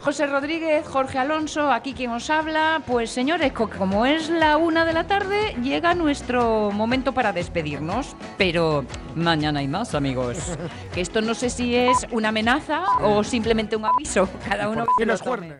José 0.00 0.26
Rodríguez, 0.26 0.86
Jorge 0.86 1.18
Alonso, 1.18 1.70
aquí 1.72 1.94
quien 1.94 2.10
os 2.10 2.28
habla. 2.30 2.82
Pues 2.86 3.10
señores, 3.10 3.52
co- 3.52 3.68
como 3.70 4.06
es 4.06 4.28
la 4.30 4.56
una 4.56 4.84
de 4.84 4.92
la 4.92 5.06
tarde, 5.06 5.54
llega 5.62 5.94
nuestro 5.94 6.70
momento 6.70 7.12
para 7.12 7.32
despedirnos. 7.32 8.16
Pero 8.36 8.84
mañana 9.14 9.60
hay 9.60 9.68
más, 9.68 9.94
amigos. 9.94 10.36
Que 10.94 11.00
esto 11.02 11.20
no 11.20 11.34
sé 11.34 11.50
si 11.50 11.74
es 11.76 12.06
una 12.10 12.28
amenaza 12.30 12.82
o 13.02 13.22
simplemente 13.22 13.76
un 13.76 13.84
aviso. 13.84 14.28
Cada 14.48 14.68
uno 14.68 14.84
que 14.98 15.06
lo 15.06 15.16
tome. 15.16 15.28
Juernes? 15.28 15.56